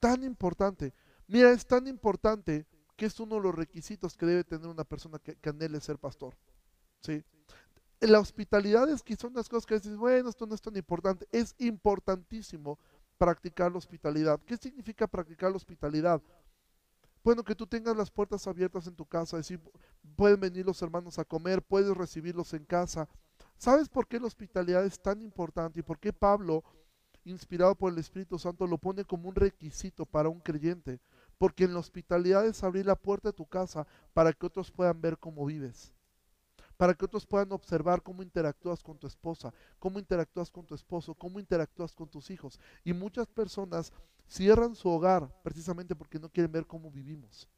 tan 0.00 0.22
importante. 0.22 0.94
Mira, 1.26 1.50
es 1.50 1.66
tan 1.66 1.86
importante 1.86 2.66
que 2.96 3.06
es 3.06 3.18
uno 3.20 3.36
de 3.36 3.42
los 3.42 3.54
requisitos 3.54 4.16
que 4.16 4.26
debe 4.26 4.44
tener 4.44 4.68
una 4.68 4.84
persona 4.84 5.18
que, 5.18 5.36
anhele 5.48 5.80
ser 5.80 5.98
pastor. 5.98 6.36
¿Sí? 7.02 7.22
La 8.00 8.18
hospitalidad 8.18 8.88
es 8.90 9.02
que 9.02 9.14
son 9.14 9.32
las 9.34 9.48
cosas 9.48 9.66
que 9.66 9.74
dices, 9.76 9.96
bueno, 9.96 10.28
esto 10.28 10.46
no 10.46 10.54
es 10.54 10.60
tan 10.60 10.76
importante. 10.76 11.26
Es 11.30 11.54
importantísimo 11.58 12.78
practicar 13.16 13.70
la 13.70 13.78
hospitalidad. 13.78 14.40
¿Qué 14.44 14.56
significa 14.56 15.06
practicar 15.06 15.50
la 15.50 15.56
hospitalidad? 15.56 16.20
Bueno, 17.22 17.44
que 17.44 17.54
tú 17.54 17.64
tengas 17.64 17.96
las 17.96 18.10
puertas 18.10 18.44
abiertas 18.48 18.88
en 18.88 18.96
tu 18.96 19.06
casa, 19.06 19.36
decir, 19.36 19.60
pueden 20.16 20.40
venir 20.40 20.66
los 20.66 20.82
hermanos 20.82 21.20
a 21.20 21.24
comer, 21.24 21.62
puedes 21.62 21.96
recibirlos 21.96 22.52
en 22.54 22.64
casa. 22.64 23.08
¿Sabes 23.56 23.88
por 23.88 24.08
qué 24.08 24.18
la 24.18 24.26
hospitalidad 24.26 24.84
es 24.84 25.00
tan 25.00 25.22
importante 25.22 25.78
y 25.78 25.84
por 25.84 26.00
qué 26.00 26.12
Pablo, 26.12 26.64
inspirado 27.24 27.76
por 27.76 27.92
el 27.92 27.98
Espíritu 28.00 28.36
Santo, 28.36 28.66
lo 28.66 28.78
pone 28.78 29.04
como 29.04 29.28
un 29.28 29.36
requisito 29.36 30.04
para 30.04 30.28
un 30.28 30.40
creyente? 30.40 30.98
Porque 31.38 31.62
en 31.62 31.74
la 31.74 31.78
hospitalidad 31.78 32.44
es 32.44 32.64
abrir 32.64 32.86
la 32.86 32.96
puerta 32.96 33.28
de 33.28 33.34
tu 33.34 33.46
casa 33.46 33.86
para 34.12 34.32
que 34.32 34.46
otros 34.46 34.72
puedan 34.72 35.00
ver 35.00 35.16
cómo 35.16 35.46
vives 35.46 35.94
para 36.82 36.94
que 36.94 37.04
otros 37.04 37.24
puedan 37.24 37.52
observar 37.52 38.02
cómo 38.02 38.24
interactúas 38.24 38.82
con 38.82 38.98
tu 38.98 39.06
esposa, 39.06 39.54
cómo 39.78 40.00
interactúas 40.00 40.50
con 40.50 40.66
tu 40.66 40.74
esposo, 40.74 41.14
cómo 41.14 41.38
interactúas 41.38 41.94
con 41.94 42.08
tus 42.08 42.28
hijos. 42.28 42.58
Y 42.82 42.92
muchas 42.92 43.28
personas 43.28 43.92
cierran 44.26 44.74
su 44.74 44.88
hogar 44.88 45.32
precisamente 45.44 45.94
porque 45.94 46.18
no 46.18 46.28
quieren 46.28 46.50
ver 46.50 46.66
cómo 46.66 46.90
vivimos. 46.90 47.48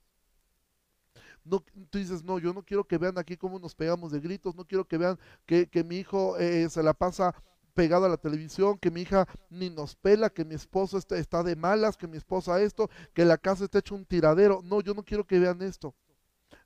No, 1.43 1.64
tú 1.88 1.97
dices, 1.97 2.23
no, 2.23 2.38
yo 2.38 2.52
no 2.52 2.62
quiero 2.62 2.85
que 2.85 2.99
vean 2.99 3.16
aquí 3.16 3.35
cómo 3.38 3.59
nos 3.59 3.75
pegamos 3.75 4.12
de 4.12 4.21
gritos, 4.21 4.54
no 4.57 4.66
quiero 4.66 4.87
que 4.87 4.99
vean 4.99 5.19
que, 5.47 5.85
mi 5.87 5.97
hijo 5.97 6.37
eh, 6.37 6.69
se 6.69 6.83
la 6.83 6.93
pasa 6.93 7.35
pegado 7.73 8.04
a 8.04 8.11
la 8.11 8.19
televisión, 8.19 8.76
que 8.76 8.90
mi 8.90 9.00
hija 9.00 9.26
ni 9.49 9.71
nos 9.71 9.97
pela, 9.97 10.28
que 10.28 10.45
mi 10.45 10.54
esposo 10.54 10.99
está, 10.99 11.16
está 11.16 11.43
de 11.43 11.57
malas, 11.57 11.97
que 11.97 12.07
mi 12.07 12.19
esposa 12.19 12.61
esto, 12.61 12.90
que 13.14 13.25
la 13.25 13.38
casa 13.38 13.64
está 13.64 13.78
hecho 13.78 13.95
un 13.95 14.04
tiradero. 14.04 14.61
No, 14.62 14.83
yo 14.83 14.93
no 14.93 15.02
quiero 15.02 15.26
que 15.26 15.38
vean 15.38 15.62
esto. 15.62 15.95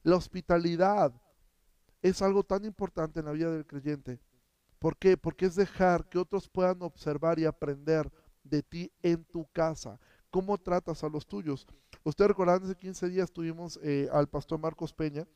La 0.02 0.16
hospitalidad, 0.16 1.12
es 2.02 2.22
algo 2.22 2.42
tan 2.42 2.64
importante 2.64 3.20
en 3.20 3.26
la 3.26 3.32
vida 3.32 3.50
del 3.50 3.66
creyente. 3.66 4.20
¿Por 4.78 4.96
qué? 4.96 5.16
Porque 5.16 5.46
es 5.46 5.56
dejar 5.56 6.08
que 6.08 6.18
otros 6.18 6.48
puedan 6.48 6.82
observar 6.82 7.38
y 7.38 7.44
aprender 7.44 8.10
de 8.44 8.62
ti 8.62 8.92
en 9.02 9.24
tu 9.24 9.46
casa. 9.52 9.98
¿Cómo 10.30 10.58
tratas 10.58 11.02
a 11.02 11.08
los 11.08 11.26
tuyos? 11.26 11.66
Ustedes 12.04 12.28
recordarán, 12.28 12.62
hace 12.62 12.76
15 12.76 13.08
días 13.08 13.32
tuvimos 13.32 13.78
eh, 13.82 14.08
al 14.12 14.28
pastor 14.28 14.58
Marcos 14.58 14.92
Peña. 14.92 15.26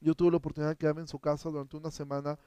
Yo 0.00 0.14
tuve 0.14 0.30
la 0.30 0.36
oportunidad 0.36 0.70
de 0.70 0.76
quedarme 0.76 1.02
en 1.02 1.08
su 1.08 1.18
casa 1.18 1.48
durante 1.48 1.76
una 1.76 1.90
semana. 1.90 2.38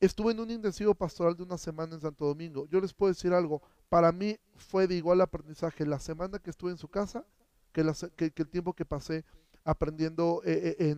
Estuve 0.00 0.32
en 0.32 0.40
un 0.40 0.50
intensivo 0.50 0.94
pastoral 0.94 1.36
de 1.36 1.42
una 1.42 1.58
semana 1.58 1.94
en 1.94 2.00
Santo 2.00 2.24
Domingo. 2.24 2.66
Yo 2.66 2.80
les 2.80 2.94
puedo 2.94 3.12
decir 3.12 3.32
algo, 3.32 3.62
para 3.88 4.10
mí 4.12 4.38
fue 4.56 4.86
de 4.86 4.94
igual 4.94 5.20
aprendizaje 5.20 5.84
la 5.84 5.98
semana 5.98 6.38
que 6.38 6.50
estuve 6.50 6.70
en 6.70 6.78
su 6.78 6.88
casa 6.88 7.24
que, 7.72 8.32
que 8.32 8.42
el 8.42 8.48
tiempo 8.48 8.74
que 8.74 8.84
pasé 8.84 9.24
aprendiendo 9.64 10.42
eh, 10.44 10.76
eh, 10.78 10.96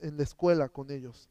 en, 0.00 0.16
la 0.16 0.22
escuela 0.22 0.68
con 0.68 0.90
ellos. 0.90 1.28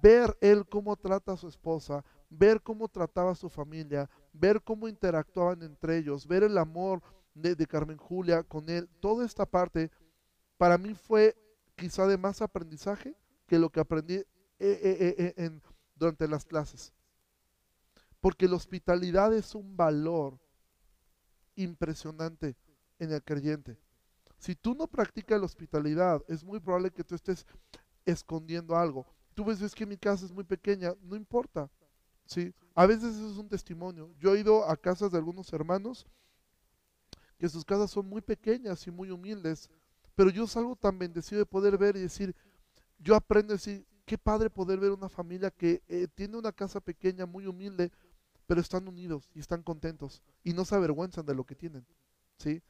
Ver 0.00 0.36
él 0.40 0.66
cómo 0.68 0.96
trata 0.96 1.32
a 1.32 1.36
su 1.36 1.48
esposa, 1.48 2.04
ver 2.30 2.62
cómo 2.62 2.88
trataba 2.88 3.32
a 3.32 3.36
su 3.36 3.48
familia, 3.48 4.08
ver 4.32 4.62
cómo 4.62 4.88
interactuaban 4.88 5.62
entre 5.62 5.98
ellos, 5.98 6.26
ver 6.26 6.44
el 6.44 6.56
amor 6.58 7.02
de, 7.34 7.66
Carmen 7.66 7.96
Julia 7.96 8.42
con 8.42 8.68
él, 8.68 8.88
toda 9.00 9.24
esta 9.24 9.46
parte 9.46 9.90
para 10.56 10.78
mí 10.78 10.94
fue 10.94 11.36
quizá 11.76 12.06
de 12.06 12.18
más 12.18 12.42
aprendizaje 12.42 13.16
que 13.46 13.58
lo 13.58 13.70
que 13.70 13.80
aprendí 13.80 14.22
eh, 14.58 15.60
durante 15.94 16.28
las 16.28 16.44
clases. 16.44 16.92
Porque 18.20 18.46
la 18.46 18.56
hospitalidad 18.56 19.34
es 19.34 19.54
un 19.54 19.76
valor 19.76 20.38
impresionante 21.56 22.56
en 22.98 23.12
el 23.12 23.22
creyente. 23.22 23.78
Si 24.42 24.56
tú 24.56 24.74
no 24.74 24.88
practicas 24.88 25.38
la 25.38 25.46
hospitalidad, 25.46 26.20
es 26.26 26.42
muy 26.42 26.58
probable 26.58 26.90
que 26.90 27.04
tú 27.04 27.14
estés 27.14 27.46
escondiendo 28.04 28.76
algo. 28.76 29.06
Tú 29.34 29.44
ves, 29.44 29.62
es 29.62 29.72
que 29.72 29.86
mi 29.86 29.96
casa 29.96 30.24
es 30.24 30.32
muy 30.32 30.42
pequeña, 30.42 30.94
no 31.00 31.14
importa. 31.14 31.70
¿sí? 32.26 32.52
A 32.74 32.84
veces 32.84 33.14
eso 33.14 33.30
es 33.30 33.36
un 33.36 33.48
testimonio. 33.48 34.12
Yo 34.18 34.34
he 34.34 34.40
ido 34.40 34.68
a 34.68 34.76
casas 34.76 35.12
de 35.12 35.18
algunos 35.18 35.52
hermanos 35.52 36.08
que 37.38 37.48
sus 37.48 37.64
casas 37.64 37.92
son 37.92 38.08
muy 38.08 38.20
pequeñas 38.20 38.84
y 38.84 38.90
muy 38.90 39.12
humildes, 39.12 39.70
pero 40.16 40.28
yo 40.28 40.48
salgo 40.48 40.74
tan 40.74 40.98
bendecido 40.98 41.38
de 41.38 41.46
poder 41.46 41.78
ver 41.78 41.94
y 41.94 42.00
decir, 42.00 42.34
yo 42.98 43.14
aprendo 43.14 43.52
a 43.52 43.58
decir, 43.58 43.86
qué 44.04 44.18
padre 44.18 44.50
poder 44.50 44.80
ver 44.80 44.90
una 44.90 45.08
familia 45.08 45.52
que 45.52 45.84
eh, 45.86 46.08
tiene 46.12 46.36
una 46.36 46.50
casa 46.50 46.80
pequeña, 46.80 47.26
muy 47.26 47.46
humilde, 47.46 47.92
pero 48.48 48.60
están 48.60 48.88
unidos 48.88 49.30
y 49.36 49.38
están 49.38 49.62
contentos 49.62 50.20
y 50.42 50.52
no 50.52 50.64
se 50.64 50.74
avergüenzan 50.74 51.26
de 51.26 51.34
lo 51.36 51.44
que 51.44 51.54
tienen. 51.54 51.86
¿sí? 52.38 52.60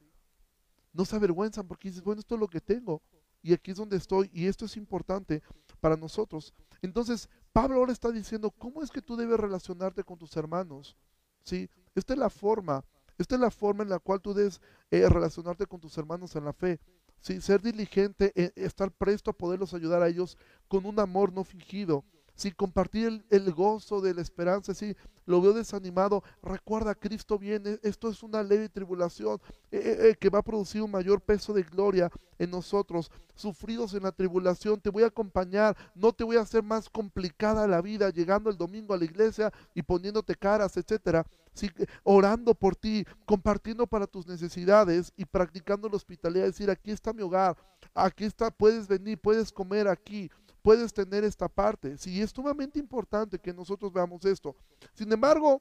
No 0.92 1.04
se 1.04 1.16
avergüenzan 1.16 1.66
porque 1.66 1.88
dices, 1.88 2.02
bueno, 2.02 2.20
esto 2.20 2.34
es 2.34 2.40
lo 2.40 2.48
que 2.48 2.60
tengo 2.60 3.02
y 3.42 3.52
aquí 3.52 3.72
es 3.72 3.76
donde 3.76 3.96
estoy 3.96 4.30
y 4.32 4.46
esto 4.46 4.64
es 4.64 4.76
importante 4.76 5.42
para 5.80 5.96
nosotros. 5.96 6.54
Entonces, 6.80 7.28
Pablo 7.52 7.76
ahora 7.76 7.92
está 7.92 8.10
diciendo, 8.10 8.50
¿cómo 8.50 8.82
es 8.82 8.90
que 8.90 9.02
tú 9.02 9.16
debes 9.16 9.38
relacionarte 9.38 10.04
con 10.04 10.18
tus 10.18 10.36
hermanos? 10.36 10.96
¿Sí? 11.44 11.68
Esta 11.94 12.12
es 12.14 12.18
la 12.18 12.30
forma, 12.30 12.84
esta 13.18 13.34
es 13.34 13.40
la 13.40 13.50
forma 13.50 13.82
en 13.82 13.90
la 13.90 13.98
cual 13.98 14.20
tú 14.20 14.32
debes 14.32 14.60
eh, 14.90 15.08
relacionarte 15.08 15.66
con 15.66 15.80
tus 15.80 15.98
hermanos 15.98 16.36
en 16.36 16.44
la 16.44 16.52
fe. 16.52 16.80
¿Sí? 17.20 17.40
Ser 17.40 17.60
diligente, 17.62 18.32
eh, 18.34 18.52
estar 18.56 18.90
presto 18.90 19.30
a 19.30 19.36
poderlos 19.36 19.74
ayudar 19.74 20.02
a 20.02 20.08
ellos 20.08 20.36
con 20.66 20.86
un 20.86 20.98
amor 20.98 21.32
no 21.32 21.44
fingido 21.44 22.04
si 22.34 22.52
compartir 22.52 23.24
el, 23.30 23.52
gozo 23.52 24.00
de 24.00 24.14
la 24.14 24.22
esperanza, 24.22 24.74
si 24.74 24.96
lo 25.26 25.40
veo 25.40 25.52
desanimado, 25.52 26.22
recuerda, 26.42 26.94
Cristo 26.94 27.38
viene, 27.38 27.78
esto 27.82 28.08
es 28.08 28.22
una 28.22 28.42
ley 28.42 28.58
de 28.58 28.68
tribulación 28.68 29.40
eh, 29.70 29.78
eh, 29.78 30.08
eh, 30.08 30.16
que 30.18 30.30
va 30.30 30.40
a 30.40 30.44
producir 30.44 30.82
un 30.82 30.90
mayor 30.90 31.20
peso 31.20 31.52
de 31.52 31.62
gloria 31.62 32.10
en 32.38 32.50
nosotros, 32.50 33.10
sufridos 33.34 33.94
en 33.94 34.02
la 34.02 34.12
tribulación, 34.12 34.80
te 34.80 34.90
voy 34.90 35.04
a 35.04 35.08
acompañar, 35.08 35.76
no 35.94 36.12
te 36.12 36.24
voy 36.24 36.36
a 36.36 36.40
hacer 36.40 36.62
más 36.62 36.88
complicada 36.88 37.66
la 37.68 37.80
vida 37.80 38.10
llegando 38.10 38.50
el 38.50 38.56
domingo 38.56 38.94
a 38.94 38.98
la 38.98 39.04
iglesia 39.04 39.52
y 39.74 39.82
poniéndote 39.82 40.34
caras, 40.34 40.76
etcétera. 40.76 41.24
Si, 41.54 41.70
orando 42.02 42.54
por 42.54 42.74
ti, 42.74 43.04
compartiendo 43.26 43.86
para 43.86 44.06
tus 44.06 44.26
necesidades 44.26 45.12
y 45.16 45.26
practicando 45.26 45.86
la 45.86 45.96
hospitalidad, 45.96 46.46
decir, 46.46 46.70
aquí 46.70 46.90
está 46.90 47.12
mi 47.12 47.22
hogar, 47.22 47.56
aquí 47.94 48.24
está, 48.24 48.50
puedes 48.50 48.88
venir, 48.88 49.18
puedes 49.18 49.52
comer 49.52 49.86
aquí, 49.86 50.30
puedes 50.62 50.92
tener 50.92 51.24
esta 51.24 51.48
parte. 51.48 51.98
Sí, 51.98 52.22
es 52.22 52.30
sumamente 52.30 52.78
importante 52.78 53.38
que 53.38 53.52
nosotros 53.52 53.92
veamos 53.92 54.24
esto. 54.24 54.56
Sin 54.94 55.12
embargo, 55.12 55.60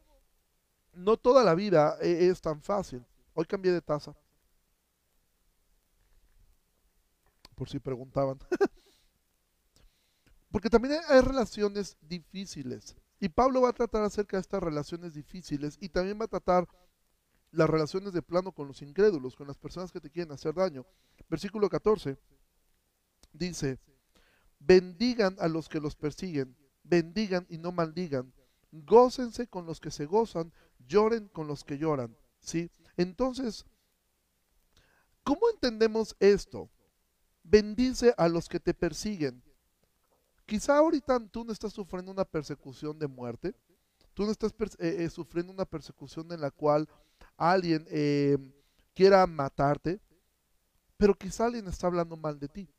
no 0.94 1.18
toda 1.18 1.44
la 1.44 1.56
vida 1.56 1.98
e, 2.02 2.28
es 2.28 2.40
tan 2.40 2.62
fácil. 2.62 3.06
Hoy 3.34 3.46
cambié 3.46 3.72
de 3.72 3.82
taza. 3.82 4.16
Por 7.56 7.70
si 7.70 7.80
preguntaban. 7.80 8.40
Porque 10.52 10.70
también 10.70 11.00
hay 11.08 11.22
relaciones 11.22 11.98
difíciles. 12.02 12.96
Y 13.20 13.30
Pablo 13.30 13.62
va 13.62 13.70
a 13.70 13.74
tratar 13.74 14.04
acerca 14.04 14.38
de 14.38 14.42
estas 14.42 14.62
relaciones 14.62 15.14
difíciles 15.14 15.78
y 15.80 15.90
también 15.90 16.20
va 16.20 16.26
a 16.26 16.30
tratar 16.30 16.68
las 17.52 17.70
relaciones 17.70 18.14
de 18.14 18.22
plano 18.22 18.52
con 18.52 18.68
los 18.68 18.82
incrédulos, 18.82 19.36
con 19.36 19.48
las 19.48 19.58
personas 19.58 19.92
que 19.92 20.02
te 20.02 20.10
quieren 20.10 20.32
hacer 20.32 20.54
daño. 20.54 20.86
Versículo 21.30 21.70
14 21.70 22.18
dice, 23.34 23.80
bendigan 24.62 25.36
a 25.40 25.48
los 25.48 25.68
que 25.68 25.80
los 25.80 25.96
persiguen, 25.96 26.56
bendigan 26.84 27.46
y 27.50 27.58
no 27.58 27.72
maldigan, 27.72 28.32
gócense 28.72 29.48
con 29.48 29.66
los 29.66 29.80
que 29.80 29.92
se 29.92 30.06
gozan, 30.06 30.54
lloren 30.88 31.28
con 31.28 31.48
los 31.48 31.64
que 31.64 31.78
lloran, 31.78 32.16
¿sí? 32.40 32.70
Entonces, 32.96 33.66
¿cómo 35.24 35.50
entendemos 35.50 36.16
esto? 36.20 36.70
Bendice 37.44 38.14
a 38.18 38.28
los 38.30 38.48
que 38.48 38.60
te 38.60 38.74
persiguen. 38.74 39.42
Quizá 40.46 40.78
ahorita 40.78 41.20
tú 41.32 41.44
no 41.44 41.52
estás 41.52 41.74
sufriendo 41.74 42.12
una 42.12 42.26
persecución 42.26 43.00
de 43.00 43.08
muerte, 43.08 43.56
tú 44.14 44.26
no 44.26 44.32
estás 44.32 44.54
eh, 44.80 45.04
eh, 45.04 45.10
sufriendo 45.10 45.52
una 45.52 45.66
persecución 45.66 46.32
en 46.32 46.42
la 46.42 46.52
cual 46.52 46.88
alguien 47.36 47.86
eh, 47.90 48.38
quiera 48.94 49.26
matarte, 49.26 50.00
pero 50.98 51.16
quizá 51.16 51.46
alguien 51.46 51.68
está 51.68 51.88
hablando 51.88 52.16
mal 52.16 52.40
de 52.40 52.48
ti. 52.48 52.70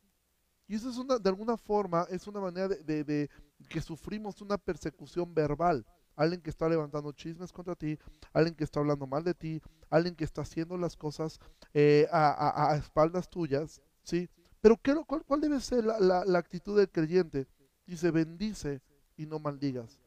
Y 0.72 0.76
eso 0.76 0.88
es 0.88 0.96
una, 0.96 1.18
de 1.18 1.28
alguna 1.28 1.58
forma, 1.58 2.06
es 2.08 2.26
una 2.26 2.40
manera 2.40 2.66
de, 2.66 3.28
que 3.68 3.82
sufrimos 3.82 4.40
una 4.40 4.56
persecución 4.56 5.34
verbal. 5.34 5.84
Alguien 6.16 6.40
que 6.40 6.48
está 6.48 6.66
levantando 6.66 7.12
chismes 7.12 7.52
contra 7.52 7.74
ti, 7.74 7.98
alguien 8.32 8.54
que 8.54 8.64
está 8.64 8.80
hablando 8.80 9.06
mal 9.06 9.22
de 9.22 9.34
ti, 9.34 9.60
alguien 9.90 10.16
que 10.16 10.24
está 10.24 10.40
haciendo 10.40 10.78
las 10.78 10.96
cosas 10.96 11.38
eh, 11.74 12.08
a, 12.10 12.74
espaldas 12.78 13.28
tuyas, 13.28 13.82
¿sí? 14.02 14.30
Pero 14.62 14.78
¿qué, 14.80 14.94
cuál, 15.26 15.42
debe 15.42 15.60
ser 15.60 15.84
la, 15.84 16.38
actitud 16.38 16.78
del 16.78 16.90
creyente? 16.90 17.46
Dice, 17.84 18.10
bendice 18.10 18.80
y 19.18 19.26
no 19.26 19.38
maldigas. 19.38 20.00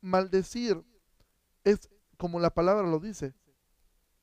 Maldecir 0.00 0.82
es, 1.62 1.90
como 2.16 2.40
la 2.40 2.54
palabra 2.54 2.88
lo 2.88 3.00
dice, 3.00 3.34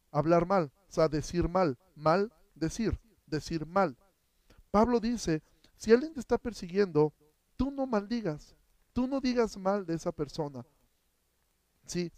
hablar 0.10 0.48
mal, 0.48 0.72
o 0.90 0.92
sea, 0.92 1.08
decir 1.08 1.48
mal, 1.48 1.78
mal 1.94 2.34
decir, 2.56 3.00
decir 3.28 3.68
mal. 3.68 3.96
Pablo 4.72 5.00
dice, 5.00 5.44
si 5.82 5.92
alguien 5.92 6.14
te 6.14 6.20
está 6.20 6.38
persiguiendo, 6.38 7.12
tú 7.58 7.72
no 7.72 7.88
maldigas, 7.88 8.56
tú 8.94 9.08
no 9.08 9.20
digas 9.20 9.58
mal 9.58 9.84
de 9.84 9.96
esa 9.96 10.12
persona. 10.12 10.64
¿Sí? 11.88 12.12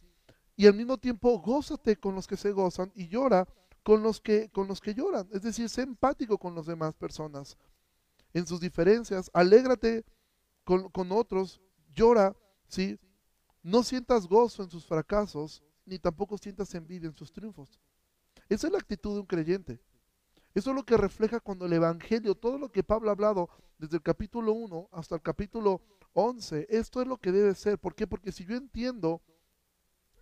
Y 0.57 0.67
al 0.67 0.73
mismo 0.73 0.97
tiempo, 0.97 1.39
gózate 1.39 1.95
con 1.95 2.13
los 2.13 2.27
que 2.27 2.35
se 2.35 2.51
gozan 2.51 2.91
y 2.93 3.07
llora 3.07 3.47
con 3.81 4.03
los 4.03 4.19
que, 4.19 4.49
con 4.49 4.67
los 4.67 4.81
que 4.81 4.93
lloran. 4.93 5.29
Es 5.31 5.43
decir, 5.43 5.69
sé 5.69 5.83
empático 5.83 6.37
con 6.37 6.55
las 6.55 6.65
demás 6.65 6.93
personas 6.95 7.57
en 8.33 8.45
sus 8.45 8.59
diferencias, 8.59 9.31
alégrate 9.33 10.03
con, 10.65 10.89
con 10.89 11.13
otros, 11.13 11.61
llora, 11.95 12.35
¿sí? 12.67 12.99
No 13.61 13.81
sientas 13.83 14.27
gozo 14.27 14.63
en 14.63 14.69
sus 14.69 14.85
fracasos, 14.85 15.63
ni 15.85 15.99
tampoco 15.99 16.37
sientas 16.37 16.75
envidia 16.75 17.07
en 17.07 17.15
sus 17.15 17.31
triunfos. 17.31 17.79
Esa 18.49 18.67
es 18.67 18.73
la 18.73 18.79
actitud 18.79 19.13
de 19.13 19.19
un 19.21 19.25
creyente. 19.25 19.79
Eso 20.53 20.69
es 20.69 20.75
lo 20.75 20.83
que 20.83 20.97
refleja 20.97 21.39
cuando 21.39 21.65
el 21.65 21.73
Evangelio, 21.73 22.35
todo 22.35 22.57
lo 22.57 22.71
que 22.71 22.83
Pablo 22.83 23.09
ha 23.09 23.13
hablado 23.13 23.49
desde 23.77 23.97
el 23.97 24.03
capítulo 24.03 24.53
1 24.53 24.89
hasta 24.91 25.15
el 25.15 25.21
capítulo 25.21 25.81
11, 26.13 26.67
esto 26.69 27.01
es 27.01 27.07
lo 27.07 27.17
que 27.17 27.31
debe 27.31 27.55
ser. 27.55 27.79
¿Por 27.79 27.95
qué? 27.95 28.05
Porque 28.05 28.31
si 28.31 28.45
yo 28.45 28.55
entiendo 28.55 29.21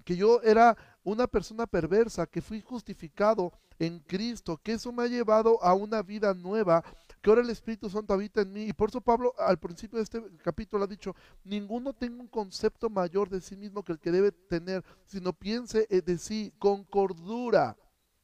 que 0.06 0.16
yo 0.16 0.42
era 0.42 0.78
una 1.04 1.28
persona 1.28 1.68
perversa, 1.68 2.26
que 2.26 2.42
fui 2.42 2.62
justificado 2.62 3.52
en 3.78 4.00
Cristo, 4.00 4.58
que 4.64 4.74
eso 4.74 4.92
me 4.92 5.04
ha 5.04 5.08
llevado 5.08 5.62
a 5.62 5.74
una 5.74 6.02
vida 6.02 6.34
nueva, 6.34 6.84
que 7.22 7.30
ahora 7.30 7.42
el 7.42 7.50
Espíritu 7.50 7.90
Santo 7.90 8.14
habita 8.14 8.42
en 8.42 8.54
mí. 8.54 8.64
Y 8.64 8.74
por 8.74 8.90
eso 8.90 9.02
Pablo 9.02 9.34
al 9.38 9.60
principio 9.60 9.98
de 9.98 10.04
este 10.04 10.22
capítulo 10.44 10.84
ha 10.86 10.88
dicho, 10.88 11.16
ninguno 11.44 11.94
tenga 11.94 12.22
un 12.22 12.28
concepto 12.28 12.90
mayor 12.90 13.30
de 13.30 13.42
sí 13.42 13.58
mismo 13.58 13.84
que 13.84 13.92
el 13.92 14.00
que 14.00 14.12
debe 14.12 14.32
tener, 14.32 14.84
sino 15.06 15.34
piense 15.34 15.88
eh, 15.90 16.02
de 16.02 16.18
sí 16.18 16.54
con 16.58 16.84
cordura. 16.84 17.76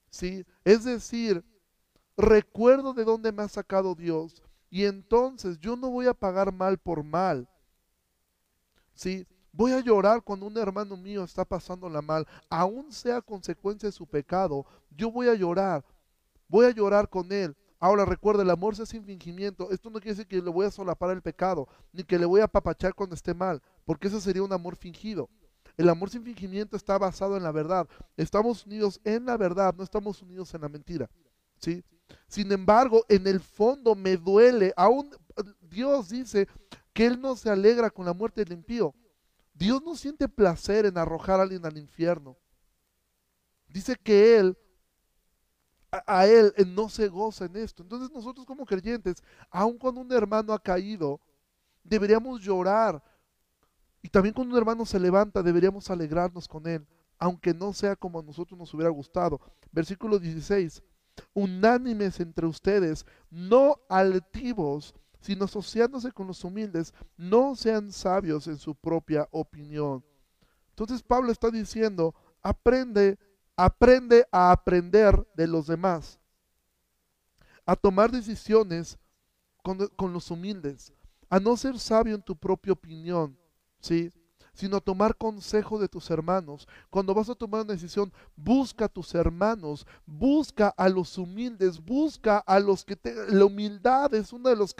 ¿sí? 0.09 0.45
Es 0.63 0.83
decir, 0.83 1.43
recuerdo 2.17 2.93
de 2.93 3.05
dónde 3.05 3.31
me 3.31 3.43
ha 3.43 3.47
sacado 3.47 3.95
Dios 3.95 4.41
y 4.69 4.85
entonces 4.85 5.59
yo 5.59 5.75
no 5.75 5.89
voy 5.89 6.07
a 6.07 6.13
pagar 6.13 6.51
mal 6.51 6.77
por 6.77 7.03
mal. 7.03 7.47
¿Sí? 8.93 9.25
Voy 9.51 9.71
a 9.71 9.79
llorar 9.79 10.21
cuando 10.23 10.47
un 10.47 10.57
hermano 10.57 10.97
mío 10.97 11.23
está 11.23 11.45
pasándola 11.45 12.01
mal, 12.01 12.27
aún 12.49 12.91
sea 12.91 13.21
consecuencia 13.21 13.87
de 13.87 13.93
su 13.93 14.05
pecado. 14.05 14.65
Yo 14.89 15.11
voy 15.11 15.27
a 15.27 15.35
llorar, 15.35 15.85
voy 16.47 16.65
a 16.65 16.71
llorar 16.71 17.09
con 17.09 17.31
él. 17.31 17.55
Ahora 17.79 18.05
recuerda, 18.05 18.41
el 18.41 18.49
amor 18.49 18.73
es 18.73 18.89
sin 18.89 19.03
fingimiento. 19.03 19.69
Esto 19.71 19.89
no 19.89 19.99
quiere 19.99 20.15
decir 20.15 20.27
que 20.27 20.41
le 20.41 20.49
voy 20.49 20.65
a 20.65 20.71
solapar 20.71 21.11
el 21.11 21.21
pecado, 21.21 21.67
ni 21.93 22.03
que 22.03 22.17
le 22.17 22.25
voy 22.25 22.41
a 22.41 22.47
papachar 22.47 22.95
cuando 22.95 23.15
esté 23.15 23.35
mal, 23.35 23.61
porque 23.85 24.07
eso 24.07 24.19
sería 24.19 24.41
un 24.41 24.53
amor 24.53 24.75
fingido. 24.75 25.29
El 25.75 25.89
amor 25.89 26.09
sin 26.09 26.23
fingimiento 26.23 26.75
está 26.75 26.97
basado 26.97 27.37
en 27.37 27.43
la 27.43 27.51
verdad. 27.51 27.87
Estamos 28.15 28.65
unidos 28.65 28.99
en 29.03 29.25
la 29.25 29.37
verdad, 29.37 29.75
no 29.75 29.83
estamos 29.83 30.21
unidos 30.23 30.53
en 30.55 30.61
la 30.61 30.69
mentira. 30.69 31.07
¿Sí? 31.59 31.83
Sin 32.27 32.51
embargo, 32.51 33.05
en 33.07 33.27
el 33.27 33.39
fondo 33.39 33.95
me 33.95 34.17
duele. 34.17 34.73
Aún 34.75 35.09
Dios 35.61 36.09
dice 36.09 36.47
que 36.93 37.05
Él 37.05 37.21
no 37.21 37.35
se 37.35 37.49
alegra 37.49 37.89
con 37.89 38.05
la 38.05 38.13
muerte 38.13 38.43
del 38.43 38.53
impío. 38.53 38.93
Dios 39.53 39.81
no 39.83 39.95
siente 39.95 40.27
placer 40.27 40.85
en 40.85 40.97
arrojar 40.97 41.39
a 41.39 41.43
alguien 41.43 41.65
al 41.65 41.77
infierno. 41.77 42.37
Dice 43.67 43.95
que 43.95 44.37
Él, 44.37 44.57
a, 45.89 46.27
Él, 46.27 46.53
no 46.67 46.89
se 46.89 47.07
goza 47.07 47.45
en 47.45 47.55
esto. 47.55 47.81
Entonces 47.81 48.11
nosotros 48.11 48.45
como 48.45 48.65
creyentes, 48.65 49.23
aun 49.49 49.77
cuando 49.77 50.01
un 50.01 50.11
hermano 50.11 50.53
ha 50.53 50.59
caído, 50.59 51.19
deberíamos 51.83 52.41
llorar. 52.41 53.01
Y 54.01 54.09
también 54.09 54.33
cuando 54.33 54.53
un 54.53 54.59
hermano 54.59 54.85
se 54.85 54.99
levanta, 54.99 55.41
deberíamos 55.41 55.89
alegrarnos 55.89 56.47
con 56.47 56.67
Él, 56.67 56.85
aunque 57.17 57.53
no 57.53 57.73
sea 57.73 57.95
como 57.95 58.19
a 58.19 58.23
nosotros 58.23 58.59
nos 58.59 58.73
hubiera 58.73 58.89
gustado. 58.89 59.39
Versículo 59.71 60.19
16 60.19 60.83
unánimes 61.33 62.19
entre 62.19 62.45
ustedes, 62.45 63.05
no 63.29 63.79
altivos, 63.89 64.93
sino 65.21 65.45
asociándose 65.45 66.11
con 66.11 66.27
los 66.27 66.43
humildes, 66.43 66.93
no 67.17 67.55
sean 67.55 67.91
sabios 67.91 68.47
en 68.47 68.57
su 68.57 68.75
propia 68.75 69.27
opinión. 69.31 70.03
Entonces 70.69 71.01
Pablo 71.01 71.31
está 71.31 71.49
diciendo, 71.49 72.13
aprende, 72.41 73.17
aprende 73.55 74.27
a 74.31 74.51
aprender 74.51 75.27
de 75.35 75.47
los 75.47 75.67
demás, 75.67 76.19
a 77.65 77.75
tomar 77.75 78.11
decisiones 78.11 78.97
con, 79.63 79.87
con 79.89 80.13
los 80.13 80.29
humildes, 80.31 80.93
a 81.29 81.39
no 81.39 81.57
ser 81.57 81.77
sabio 81.79 82.15
en 82.15 82.21
tu 82.21 82.35
propia 82.35 82.73
opinión, 82.73 83.37
¿sí? 83.79 84.11
Sino 84.57 84.81
tomar 84.81 85.15
consejo 85.15 85.77
de 85.77 85.87
tus 85.87 86.09
hermanos. 86.09 86.67
Cuando 86.89 87.13
vas 87.13 87.29
a 87.29 87.35
tomar 87.35 87.61
una 87.61 87.73
decisión, 87.73 88.11
busca 88.35 88.85
a 88.85 88.89
tus 88.89 89.13
hermanos, 89.13 89.85
busca 90.05 90.69
a 90.75 90.89
los 90.89 91.15
humildes, 91.19 91.79
busca 91.79 92.39
a 92.39 92.59
los 92.59 92.83
que. 92.83 92.97
La 93.29 93.45
humildad 93.45 94.15
es 94.15 94.33
una 94.33 94.49
de 94.49 94.55
las 94.55 94.75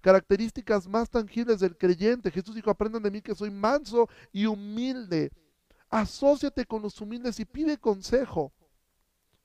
características 0.00 0.88
más 0.88 1.10
tangibles 1.10 1.60
del 1.60 1.76
creyente. 1.76 2.30
Jesús 2.30 2.54
dijo, 2.54 2.70
aprendan 2.70 3.02
de 3.02 3.10
mí 3.10 3.20
que 3.20 3.34
soy 3.34 3.50
manso 3.50 4.08
y 4.32 4.46
humilde. 4.46 5.30
Asociate 5.90 6.64
con 6.64 6.80
los 6.80 6.98
humildes 6.98 7.38
y 7.38 7.44
pide 7.44 7.76
consejo. 7.76 8.50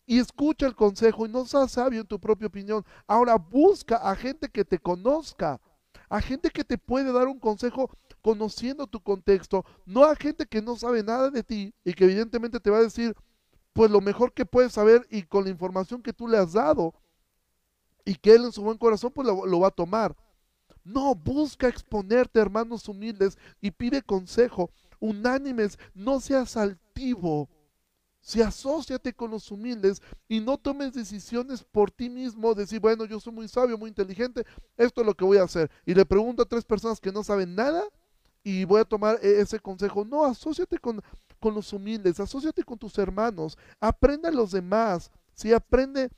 Y 0.06 0.20
escucha 0.20 0.66
el 0.66 0.76
consejo 0.76 1.26
y 1.26 1.30
no 1.30 1.46
seas 1.46 1.74
sabio 1.74 2.00
en 2.00 2.08
tu 2.08 2.18
propia 2.18 2.48
opinión. 2.48 2.86
Ahora 3.06 3.36
busca 3.36 3.98
a 3.98 4.16
gente 4.16 4.48
que 4.48 4.64
te 4.64 4.80
conozca, 4.80 5.60
a 6.08 6.22
gente 6.22 6.50
que 6.52 6.64
te 6.64 6.78
puede 6.78 7.12
dar 7.12 7.28
un 7.28 7.38
consejo 7.38 7.92
conociendo 8.28 8.88
tu 8.88 9.00
contexto, 9.00 9.64
no 9.86 10.04
a 10.04 10.14
gente 10.14 10.46
que 10.46 10.62
no 10.62 10.76
sabe 10.76 11.02
nada 11.02 11.32
de 11.32 11.44
ti 11.44 11.74
y 11.86 11.94
que 11.94 12.04
evidentemente 12.04 12.60
te 12.60 12.70
va 12.70 12.80
a 12.80 12.82
decir, 12.82 13.16
pues 13.72 13.90
lo 13.90 14.02
mejor 14.02 14.34
que 14.34 14.46
puedes 14.46 14.74
saber 14.74 15.08
y 15.10 15.24
con 15.24 15.46
la 15.46 15.50
información 15.50 16.04
que 16.04 16.12
tú 16.12 16.28
le 16.28 16.38
has 16.38 16.52
dado 16.52 16.94
y 18.04 18.16
que 18.16 18.34
él 18.34 18.44
en 18.44 18.52
su 18.52 18.62
buen 18.62 18.78
corazón 18.78 19.14
pues 19.16 19.26
lo, 19.26 19.46
lo 19.46 19.62
va 19.62 19.70
a 19.70 19.72
tomar. 19.72 20.14
No, 20.84 21.16
busca 21.16 21.70
exponerte, 21.70 22.38
hermanos 22.38 22.90
humildes, 22.90 23.38
y 23.62 23.72
pide 23.72 24.02
consejo, 24.02 24.72
unánimes, 25.00 25.80
no 25.94 26.20
seas 26.20 26.58
altivo. 26.58 27.48
Si 28.20 28.42
asóciate 28.42 29.14
con 29.14 29.32
los 29.32 29.50
humildes 29.52 30.02
y 30.28 30.42
no 30.42 30.58
tomes 30.58 30.92
decisiones 30.92 31.64
por 31.64 31.92
ti 31.92 32.10
mismo, 32.10 32.54
decir, 32.54 32.82
bueno, 32.82 33.06
yo 33.06 33.22
soy 33.22 33.32
muy 33.32 33.48
sabio, 33.48 33.78
muy 33.78 33.88
inteligente, 33.88 34.46
esto 34.76 35.00
es 35.00 35.08
lo 35.08 35.14
que 35.14 35.24
voy 35.24 35.38
a 35.38 35.44
hacer. 35.44 35.72
Y 35.86 35.94
le 35.94 36.06
pregunto 36.06 36.44
a 36.44 36.46
tres 36.46 36.66
personas 36.66 37.00
que 37.00 37.14
no 37.14 37.24
saben 37.24 37.56
nada 37.56 37.86
y 38.48 38.64
voy 38.64 38.80
a 38.80 38.86
tomar 38.86 39.20
e-, 39.22 39.42
ese 39.42 39.60
consejo. 39.60 40.06
No, 40.06 40.24
asóciate 40.24 40.80
con, 40.80 41.02
con 41.38 41.54
los 41.54 41.74
humildes, 41.74 42.18
asóciate 42.22 42.64
con 42.64 42.78
tus 42.78 42.98
hermanos, 42.98 43.58
aprende 43.78 44.30
a 44.30 44.32
los 44.32 44.52
demás, 44.52 45.12
si 45.34 45.52
aprende 45.52 46.10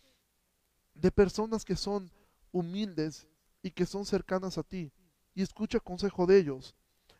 de 0.93 1.11
personas 1.11 1.65
que 1.65 1.75
son 1.75 2.11
humildes 2.51 3.27
y 3.63 3.71
que 3.71 3.87
son 3.87 4.05
cercanas 4.05 4.59
a 4.59 4.63
ti 4.63 4.91
y 5.33 5.41
escucha 5.41 5.79
consejo 5.79 6.27
de 6.27 6.37
ellos. 6.37 6.75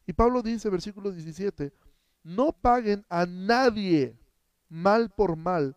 Y 0.06 0.14
Pablo 0.14 0.44
dice, 0.44 0.70
versículo 0.70 1.12
17, 1.12 1.74
no 2.22 2.52
paguen 2.52 3.04
a 3.10 3.26
nadie 3.26 4.16
mal 4.68 5.10
por 5.10 5.36
mal, 5.36 5.76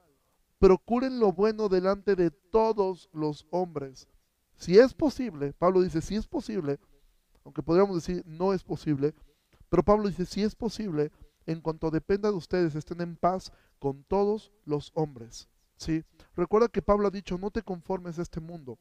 procuren 0.58 1.18
lo 1.18 1.32
bueno 1.32 1.70
delante 1.70 2.16
de 2.16 2.30
todos 2.30 3.08
los 3.14 3.46
hombres. 3.50 4.08
Si 4.56 4.78
es 4.78 4.92
posible, 4.92 5.54
Pablo 5.54 5.80
dice, 5.80 6.02
si 6.02 6.16
es 6.16 6.26
posible, 6.26 6.78
aunque 7.44 7.62
podríamos 7.62 7.96
decir 7.96 8.24
no 8.26 8.52
es 8.52 8.62
posible, 8.62 9.14
pero 9.68 9.82
Pablo 9.82 10.08
dice, 10.08 10.26
si 10.26 10.42
es 10.42 10.54
posible, 10.54 11.10
en 11.46 11.60
cuanto 11.60 11.90
dependa 11.90 12.30
de 12.30 12.36
ustedes, 12.36 12.74
estén 12.74 13.00
en 13.00 13.16
paz 13.16 13.52
con 13.78 14.04
todos 14.04 14.52
los 14.64 14.92
hombres. 14.94 15.48
¿sí? 15.76 16.04
Recuerda 16.36 16.68
que 16.68 16.82
Pablo 16.82 17.08
ha 17.08 17.10
dicho, 17.10 17.38
no 17.38 17.50
te 17.50 17.62
conformes 17.62 18.18
a 18.18 18.22
este 18.22 18.40
mundo. 18.40 18.78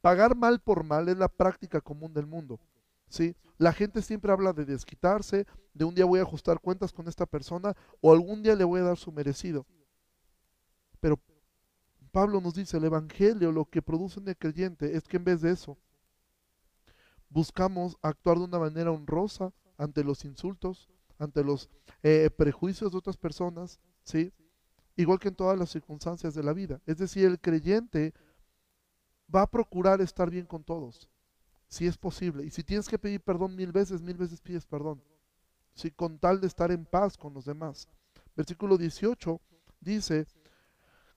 Pagar 0.00 0.36
mal 0.36 0.60
por 0.60 0.84
mal 0.84 1.08
es 1.08 1.16
la 1.16 1.28
práctica 1.28 1.80
común 1.80 2.12
del 2.12 2.26
mundo. 2.26 2.60
¿sí? 3.08 3.34
La 3.56 3.72
gente 3.72 4.02
siempre 4.02 4.32
habla 4.32 4.52
de 4.52 4.64
desquitarse, 4.64 5.46
de 5.72 5.84
un 5.84 5.94
día 5.94 6.04
voy 6.04 6.20
a 6.20 6.22
ajustar 6.22 6.60
cuentas 6.60 6.92
con 6.92 7.08
esta 7.08 7.26
persona 7.26 7.74
o 8.00 8.12
algún 8.12 8.42
día 8.42 8.54
le 8.54 8.64
voy 8.64 8.80
a 8.80 8.84
dar 8.84 8.98
su 8.98 9.12
merecido. 9.12 9.66
Pero 11.00 11.18
Pablo 12.12 12.40
nos 12.40 12.54
dice, 12.54 12.76
el 12.76 12.84
Evangelio 12.84 13.50
lo 13.50 13.64
que 13.64 13.82
produce 13.82 14.20
en 14.20 14.28
el 14.28 14.36
creyente 14.36 14.96
es 14.96 15.08
que 15.08 15.16
en 15.16 15.24
vez 15.24 15.40
de 15.40 15.50
eso, 15.50 15.76
buscamos 17.28 17.96
actuar 18.02 18.38
de 18.38 18.44
una 18.44 18.58
manera 18.58 18.90
honrosa 18.90 19.52
ante 19.76 20.04
los 20.04 20.24
insultos, 20.24 20.88
ante 21.18 21.42
los 21.42 21.68
eh, 22.02 22.30
prejuicios 22.30 22.92
de 22.92 22.98
otras 22.98 23.16
personas, 23.16 23.80
¿sí? 24.02 24.32
Igual 24.96 25.18
que 25.18 25.28
en 25.28 25.34
todas 25.34 25.58
las 25.58 25.70
circunstancias 25.70 26.34
de 26.34 26.42
la 26.42 26.52
vida. 26.52 26.80
Es 26.86 26.98
decir, 26.98 27.26
el 27.26 27.40
creyente 27.40 28.14
va 29.34 29.42
a 29.42 29.50
procurar 29.50 30.00
estar 30.00 30.30
bien 30.30 30.46
con 30.46 30.62
todos, 30.62 31.08
si 31.66 31.86
es 31.86 31.98
posible. 31.98 32.44
Y 32.44 32.50
si 32.50 32.62
tienes 32.62 32.88
que 32.88 32.98
pedir 32.98 33.20
perdón 33.20 33.56
mil 33.56 33.72
veces, 33.72 34.00
mil 34.00 34.16
veces 34.16 34.40
pides 34.40 34.66
perdón. 34.66 35.02
¿sí? 35.74 35.90
Con 35.90 36.18
tal 36.18 36.40
de 36.40 36.46
estar 36.46 36.70
en 36.70 36.84
paz 36.84 37.16
con 37.16 37.34
los 37.34 37.44
demás. 37.44 37.88
Versículo 38.36 38.78
18 38.78 39.40
dice 39.80 40.26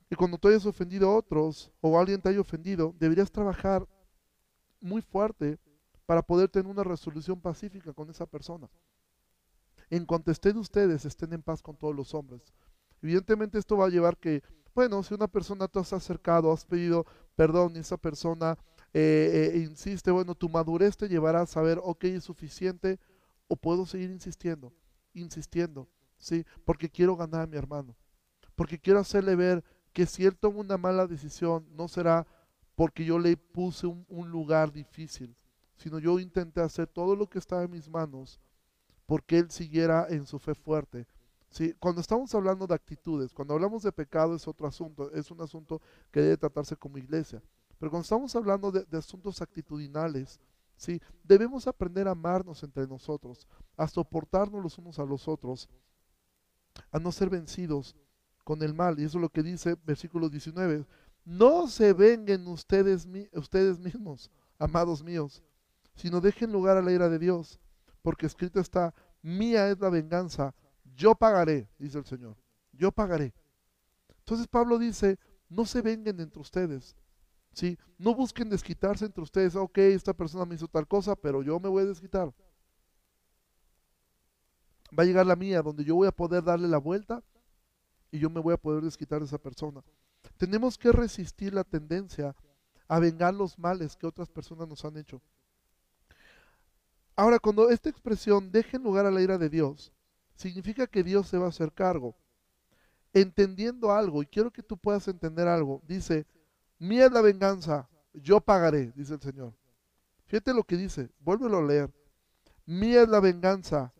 que 0.10 0.16
cuando 0.16 0.38
tú 0.38 0.48
hayas 0.48 0.66
ofendido 0.66 1.10
a 1.10 1.16
otros 1.18 1.72
o 1.82 2.00
alguien 2.00 2.22
te 2.22 2.30
haya 2.30 2.42
ofendido, 2.42 2.96
deberías 2.98 3.32
trabajar 3.32 3.88
muy 4.80 5.02
fuerte 5.02 5.60
para 6.08 6.24
poder 6.24 6.50
tener 6.50 6.72
una 6.72 6.84
resolución 6.84 7.40
pacífica 7.40 7.94
con 7.94 8.10
esa 8.10 8.26
persona. 8.26 8.68
En 9.90 10.06
cuanto 10.06 10.32
estén 10.32 10.58
ustedes, 10.58 11.06
estén 11.06 11.34
en 11.34 11.44
paz 11.44 11.62
con 11.62 11.76
todos 11.76 11.94
los 11.94 12.16
hombres. 12.16 12.54
Evidentemente 13.02 13.60
esto 13.60 13.78
va 13.78 13.86
a 13.86 13.90
llevar 13.90 14.18
que, 14.18 14.42
bueno, 14.74 15.04
si 15.04 15.14
una 15.14 15.28
persona 15.28 15.68
te 15.68 15.80
has 15.80 15.94
acercado, 15.94 16.52
has 16.52 16.66
pedido 16.66 17.06
perdón 17.36 17.76
y 17.76 17.80
esa 17.80 17.98
persona 17.98 18.58
eh, 18.94 19.52
eh, 19.54 19.58
insiste, 19.60 20.10
bueno, 20.10 20.34
tu 20.34 20.48
madurez 20.48 20.96
te 20.96 21.10
llevará 21.10 21.42
a 21.42 21.46
saber, 21.46 21.78
ok, 21.84 22.06
es 22.06 22.24
suficiente 22.24 23.00
o 23.50 23.58
puedo 23.58 23.86
seguir 23.86 24.10
insistiendo, 24.10 24.74
insistiendo, 25.14 25.90
¿sí? 26.18 26.46
Porque 26.64 26.90
quiero 26.90 27.18
ganar 27.18 27.42
a 27.42 27.48
mi 27.48 27.58
hermano, 27.58 27.98
porque 28.56 28.80
quiero 28.80 29.00
hacerle 29.00 29.36
ver 29.36 29.64
que 29.92 30.06
si 30.06 30.26
él 30.26 30.38
toma 30.38 30.60
una 30.60 30.78
mala 30.78 31.06
decisión, 31.06 31.68
no 31.76 31.90
será 31.90 32.26
porque 32.76 33.04
yo 33.04 33.20
le 33.20 33.36
puse 33.36 33.88
un, 33.88 34.06
un 34.08 34.32
lugar 34.32 34.72
difícil, 34.72 35.36
sino 35.78 36.00
yo 36.00 36.20
intenté 36.20 36.62
hacer 36.62 36.88
todo 36.88 37.16
lo 37.16 37.30
que 37.30 37.40
estaba 37.40 37.64
en 37.64 37.72
mis 37.72 37.90
manos 37.90 38.40
porque 39.08 39.40
él 39.40 39.50
siguiera 39.50 40.06
en 40.10 40.28
su 40.28 40.38
fe 40.38 40.54
fuerte. 40.54 41.08
¿Sí? 41.50 41.74
Cuando 41.80 42.02
estamos 42.02 42.36
hablando 42.36 42.68
de 42.68 42.76
actitudes, 42.76 43.34
cuando 43.34 43.54
hablamos 43.54 43.82
de 43.82 43.92
pecado 43.92 44.36
es 44.36 44.48
otro 44.48 44.68
asunto, 44.68 45.12
es 45.14 45.32
un 45.32 45.42
asunto 45.42 45.82
que 46.12 46.22
debe 46.22 46.38
tratarse 46.38 46.76
como 46.76 46.98
iglesia. 46.98 47.42
Pero 47.80 47.90
cuando 47.90 48.04
estamos 48.04 48.36
hablando 48.36 48.70
de, 48.70 48.86
asuntos 48.98 49.42
actitudinales, 49.42 50.42
¿sí? 50.76 51.02
debemos 51.24 51.66
aprender 51.66 52.08
a 52.08 52.12
amarnos 52.12 52.62
entre 52.64 52.86
nosotros, 52.86 53.48
a 53.78 53.88
soportarnos 53.88 54.62
los 54.62 54.78
unos 54.78 55.00
a 55.00 55.06
los 55.06 55.28
otros, 55.28 55.70
a 56.92 57.00
no 57.00 57.12
ser 57.14 57.30
vencidos 57.30 57.96
con 58.44 58.62
el 58.62 58.74
mal. 58.74 59.00
Y 59.00 59.06
eso 59.06 59.18
es 59.18 59.22
lo 59.22 59.30
que 59.30 59.42
dice 59.42 59.78
versículo 59.86 60.30
19. 60.30 60.86
No 61.24 61.68
se 61.68 61.94
vengan 61.94 62.46
ustedes, 62.48 63.08
ustedes 63.34 63.80
mismos, 63.80 64.30
amados 64.60 65.02
míos, 65.02 65.44
sino 65.98 66.22
dejen 66.22 66.52
lugar 66.52 66.78
a 66.78 66.82
la 66.82 66.94
ira 66.94 67.10
de 67.10 67.20
Dios 67.20 67.60
porque 68.02 68.26
escrito 68.26 68.62
está, 68.62 68.94
mía 69.22 69.70
es 69.70 69.80
la 69.80 69.90
venganza, 69.90 70.56
yo 70.96 71.14
pagaré, 71.14 71.68
dice 71.78 71.98
el 71.98 72.06
Señor, 72.06 72.38
yo 72.72 72.90
pagaré. 72.90 73.34
Entonces 74.20 74.48
Pablo 74.48 74.80
dice, 74.80 75.20
no 75.50 75.66
se 75.66 75.82
vengan 75.82 76.22
entre 76.22 76.40
ustedes, 76.40 76.96
¿sí? 77.52 77.78
No 77.98 78.16
busquen 78.16 78.50
desquitarse 78.50 79.04
entre 79.04 79.22
ustedes, 79.22 79.58
ok, 79.58 79.78
esta 79.80 80.14
persona 80.14 80.46
me 80.46 80.56
hizo 80.56 80.70
tal 80.70 80.88
cosa, 80.88 81.18
pero 81.18 81.44
yo 81.44 81.60
me 81.60 81.68
voy 81.68 81.84
a 81.84 81.88
desquitar. 81.88 82.34
Va 84.98 85.04
a 85.04 85.06
llegar 85.06 85.26
la 85.26 85.36
mía, 85.36 85.62
donde 85.62 85.84
yo 85.84 85.96
voy 85.96 86.08
a 86.08 86.14
poder 86.14 86.46
darle 86.46 86.70
la 86.70 86.78
vuelta 86.78 87.22
y 88.10 88.20
yo 88.20 88.30
me 88.30 88.40
voy 88.40 88.54
a 88.54 88.58
poder 88.58 88.84
desquitar 88.84 89.20
de 89.20 89.26
esa 89.26 89.38
persona. 89.38 89.84
Tenemos 90.38 90.78
que 90.78 90.94
resistir 90.94 91.54
la 91.54 91.66
tendencia 91.66 92.34
a 92.88 93.00
vengar 93.00 93.34
los 93.34 93.60
males 93.60 93.98
que 93.98 94.08
otras 94.08 94.30
personas 94.30 94.68
nos 94.68 94.86
han 94.86 94.96
hecho. 94.96 95.22
Ahora, 97.18 97.40
cuando 97.40 97.72
esta 97.72 97.90
expresión 97.90 98.52
deje 98.52 98.78
lugar 98.78 99.08
a 99.08 99.12
la 99.12 99.20
ira 99.20 99.40
de 99.40 99.50
Dios, 99.50 99.92
significa 100.36 100.86
que 100.86 101.04
Dios 101.04 101.28
se 101.28 101.40
va 101.40 101.48
a 101.48 101.50
hacer 101.50 101.74
cargo. 101.74 102.16
Entendiendo 103.12 103.92
algo, 103.92 104.22
y 104.22 104.28
quiero 104.28 104.52
que 104.52 104.62
tú 104.62 104.78
puedas 104.78 105.08
entender 105.08 105.48
algo, 105.48 105.82
dice, 105.88 106.28
mía 106.78 107.08
es 107.08 107.12
la 107.12 107.22
venganza, 107.22 107.90
yo 108.14 108.40
pagaré, 108.40 108.92
dice 108.96 109.16
el 109.16 109.22
Señor. 109.22 109.56
Fíjate 110.28 110.54
lo 110.54 110.64
que 110.64 110.78
dice, 110.78 111.10
vuélvelo 111.20 111.58
a 111.58 111.64
leer. 111.64 111.92
Mía 112.68 113.02
es 113.02 113.10
la 113.10 113.20
venganza, 113.20 113.92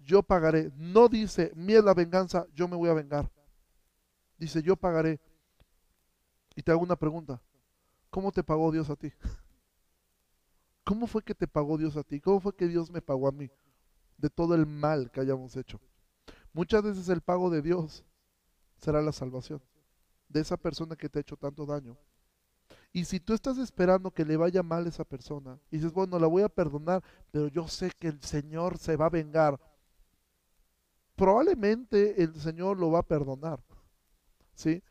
yo 0.00 0.24
pagaré. 0.24 0.72
No 0.74 1.08
dice, 1.08 1.52
mía 1.54 1.78
es 1.78 1.84
la 1.84 1.94
venganza, 1.94 2.48
yo 2.52 2.66
me 2.66 2.74
voy 2.74 2.90
a 2.90 2.94
vengar. 2.94 3.30
Dice, 4.38 4.60
yo 4.60 4.74
pagaré. 4.74 5.20
Y 6.56 6.62
te 6.62 6.72
hago 6.72 6.82
una 6.82 6.96
pregunta, 6.96 7.40
¿cómo 8.10 8.32
te 8.32 8.42
pagó 8.42 8.72
Dios 8.72 8.90
a 8.90 8.96
ti? 8.96 9.12
¿Cómo 10.88 11.06
fue 11.06 11.22
que 11.22 11.34
te 11.34 11.46
pagó 11.46 11.76
Dios 11.76 11.98
a 11.98 12.02
ti? 12.02 12.18
¿Cómo 12.18 12.40
fue 12.40 12.56
que 12.56 12.66
Dios 12.66 12.90
me 12.90 13.02
pagó 13.02 13.28
a 13.28 13.32
mí 13.32 13.50
de 14.16 14.30
todo 14.30 14.54
el 14.54 14.64
mal 14.64 15.10
que 15.10 15.20
hayamos 15.20 15.54
hecho? 15.54 15.78
Muchas 16.54 16.82
veces 16.82 17.10
el 17.10 17.20
pago 17.20 17.50
de 17.50 17.60
Dios 17.60 18.06
será 18.78 19.02
la 19.02 19.12
salvación 19.12 19.60
de 20.30 20.40
esa 20.40 20.56
persona 20.56 20.96
que 20.96 21.10
te 21.10 21.18
ha 21.18 21.20
hecho 21.20 21.36
tanto 21.36 21.66
daño. 21.66 21.94
Y 22.90 23.04
si 23.04 23.20
tú 23.20 23.34
estás 23.34 23.58
esperando 23.58 24.10
que 24.10 24.24
le 24.24 24.38
vaya 24.38 24.62
mal 24.62 24.86
a 24.86 24.88
esa 24.88 25.04
persona 25.04 25.60
y 25.70 25.76
dices, 25.76 25.92
bueno, 25.92 26.18
la 26.18 26.26
voy 26.26 26.42
a 26.42 26.48
perdonar, 26.48 27.04
pero 27.30 27.48
yo 27.48 27.68
sé 27.68 27.92
que 27.98 28.08
el 28.08 28.22
Señor 28.22 28.78
se 28.78 28.96
va 28.96 29.06
a 29.06 29.10
vengar, 29.10 29.60
probablemente 31.16 32.22
el 32.22 32.34
Señor 32.40 32.78
lo 32.78 32.90
va 32.92 33.00
a 33.00 33.06
perdonar. 33.06 33.62
¿Sí? 34.54 34.82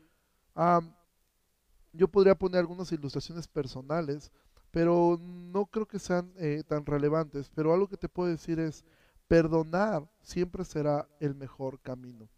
yo 1.91 2.07
podría 2.07 2.35
poner 2.35 2.59
algunas 2.59 2.91
ilustraciones 2.91 3.47
personales 3.47 4.31
pero 4.71 5.17
no 5.19 5.65
creo 5.65 5.87
que 5.87 5.99
sean 5.99 6.33
eh, 6.37 6.63
tan 6.67 6.85
relevantes. 6.85 7.49
Pero 7.53 7.73
algo 7.73 7.87
que 7.87 7.97
te 7.97 8.09
puedo 8.09 8.29
decir 8.29 8.59
es, 8.59 8.83
perdonar 9.27 10.09
siempre 10.21 10.63
será 10.63 11.07
el 11.19 11.35
mejor 11.35 11.79
camino. 11.79 12.29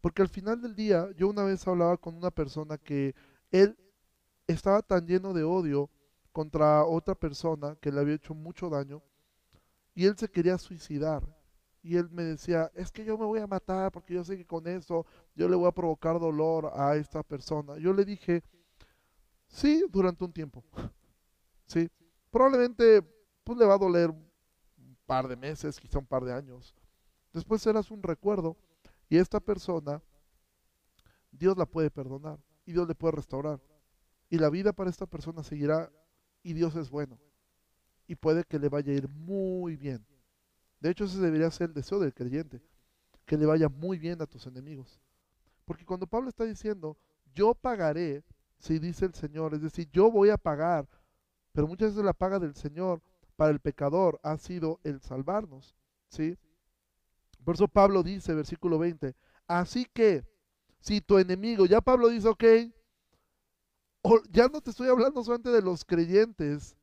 Porque 0.00 0.22
al 0.22 0.28
final 0.28 0.62
del 0.62 0.74
día, 0.74 1.08
yo 1.16 1.28
una 1.28 1.44
vez 1.44 1.66
hablaba 1.66 1.96
con 1.96 2.14
una 2.16 2.30
persona 2.30 2.78
que 2.78 3.14
él 3.50 3.76
estaba 4.46 4.82
tan 4.82 5.06
lleno 5.06 5.34
de 5.34 5.44
odio 5.44 5.90
contra 6.32 6.84
otra 6.84 7.14
persona 7.14 7.76
que 7.80 7.92
le 7.92 8.00
había 8.00 8.14
hecho 8.14 8.34
mucho 8.34 8.70
daño 8.70 9.02
y 9.94 10.06
él 10.06 10.16
se 10.16 10.28
quería 10.28 10.56
suicidar. 10.58 11.22
Y 11.82 11.96
él 11.96 12.08
me 12.10 12.22
decía, 12.22 12.70
es 12.74 12.90
que 12.90 13.04
yo 13.04 13.16
me 13.16 13.24
voy 13.24 13.40
a 13.40 13.46
matar 13.46 13.90
porque 13.90 14.14
yo 14.14 14.24
sé 14.24 14.36
que 14.36 14.46
con 14.46 14.66
eso 14.66 15.06
yo 15.34 15.48
le 15.48 15.56
voy 15.56 15.66
a 15.66 15.72
provocar 15.72 16.18
dolor 16.18 16.70
a 16.74 16.96
esta 16.96 17.22
persona. 17.22 17.78
Yo 17.78 17.92
le 17.92 18.04
dije, 18.04 18.42
sí, 19.48 19.84
durante 19.90 20.24
un 20.24 20.32
tiempo. 20.32 20.62
¿Sí? 21.70 21.88
Probablemente 22.30 23.02
pues, 23.44 23.58
le 23.58 23.64
va 23.64 23.74
a 23.74 23.78
doler 23.78 24.10
un 24.10 24.96
par 25.06 25.28
de 25.28 25.36
meses, 25.36 25.78
quizá 25.78 25.98
un 25.98 26.06
par 26.06 26.24
de 26.24 26.32
años. 26.32 26.74
Después 27.32 27.62
serás 27.62 27.90
un 27.90 28.02
recuerdo 28.02 28.56
y 29.08 29.16
esta 29.16 29.38
persona, 29.40 30.02
Dios 31.30 31.56
la 31.56 31.66
puede 31.66 31.90
perdonar 31.90 32.38
y 32.66 32.72
Dios 32.72 32.88
le 32.88 32.94
puede 32.94 33.12
restaurar. 33.12 33.60
Y 34.28 34.38
la 34.38 34.50
vida 34.50 34.72
para 34.72 34.90
esta 34.90 35.06
persona 35.06 35.42
seguirá 35.42 35.90
y 36.42 36.52
Dios 36.52 36.74
es 36.74 36.90
bueno. 36.90 37.18
Y 38.06 38.16
puede 38.16 38.44
que 38.44 38.58
le 38.58 38.68
vaya 38.68 38.92
a 38.92 38.96
ir 38.96 39.08
muy 39.08 39.76
bien. 39.76 40.04
De 40.80 40.90
hecho, 40.90 41.04
ese 41.04 41.18
debería 41.18 41.50
ser 41.50 41.68
el 41.68 41.74
deseo 41.74 42.00
del 42.00 42.14
creyente, 42.14 42.60
que 43.26 43.36
le 43.36 43.46
vaya 43.46 43.68
muy 43.68 43.98
bien 43.98 44.20
a 44.22 44.26
tus 44.26 44.46
enemigos. 44.46 45.00
Porque 45.64 45.84
cuando 45.84 46.06
Pablo 46.06 46.28
está 46.28 46.44
diciendo, 46.44 46.96
yo 47.32 47.54
pagaré, 47.54 48.24
si 48.58 48.78
dice 48.78 49.04
el 49.04 49.14
Señor, 49.14 49.54
es 49.54 49.62
decir, 49.62 49.88
yo 49.92 50.10
voy 50.10 50.30
a 50.30 50.36
pagar 50.36 50.88
pero 51.52 51.66
muchas 51.66 51.90
veces 51.90 52.04
la 52.04 52.12
paga 52.12 52.38
del 52.38 52.54
Señor 52.54 53.02
para 53.36 53.50
el 53.50 53.60
pecador 53.60 54.20
ha 54.22 54.36
sido 54.36 54.80
el 54.84 55.00
salvarnos. 55.00 55.74
¿sí? 56.08 56.36
Por 57.44 57.54
eso 57.54 57.68
Pablo 57.68 58.02
dice, 58.02 58.34
versículo 58.34 58.78
20, 58.78 59.14
así 59.46 59.86
que 59.86 60.24
si 60.80 61.00
tu 61.00 61.18
enemigo, 61.18 61.66
ya 61.66 61.80
Pablo 61.80 62.08
dice, 62.08 62.28
ok, 62.28 62.44
ya 64.30 64.48
no 64.48 64.60
te 64.60 64.70
estoy 64.70 64.88
hablando 64.88 65.22
solamente 65.22 65.50
de 65.50 65.62
los 65.62 65.84
creyentes, 65.84 66.76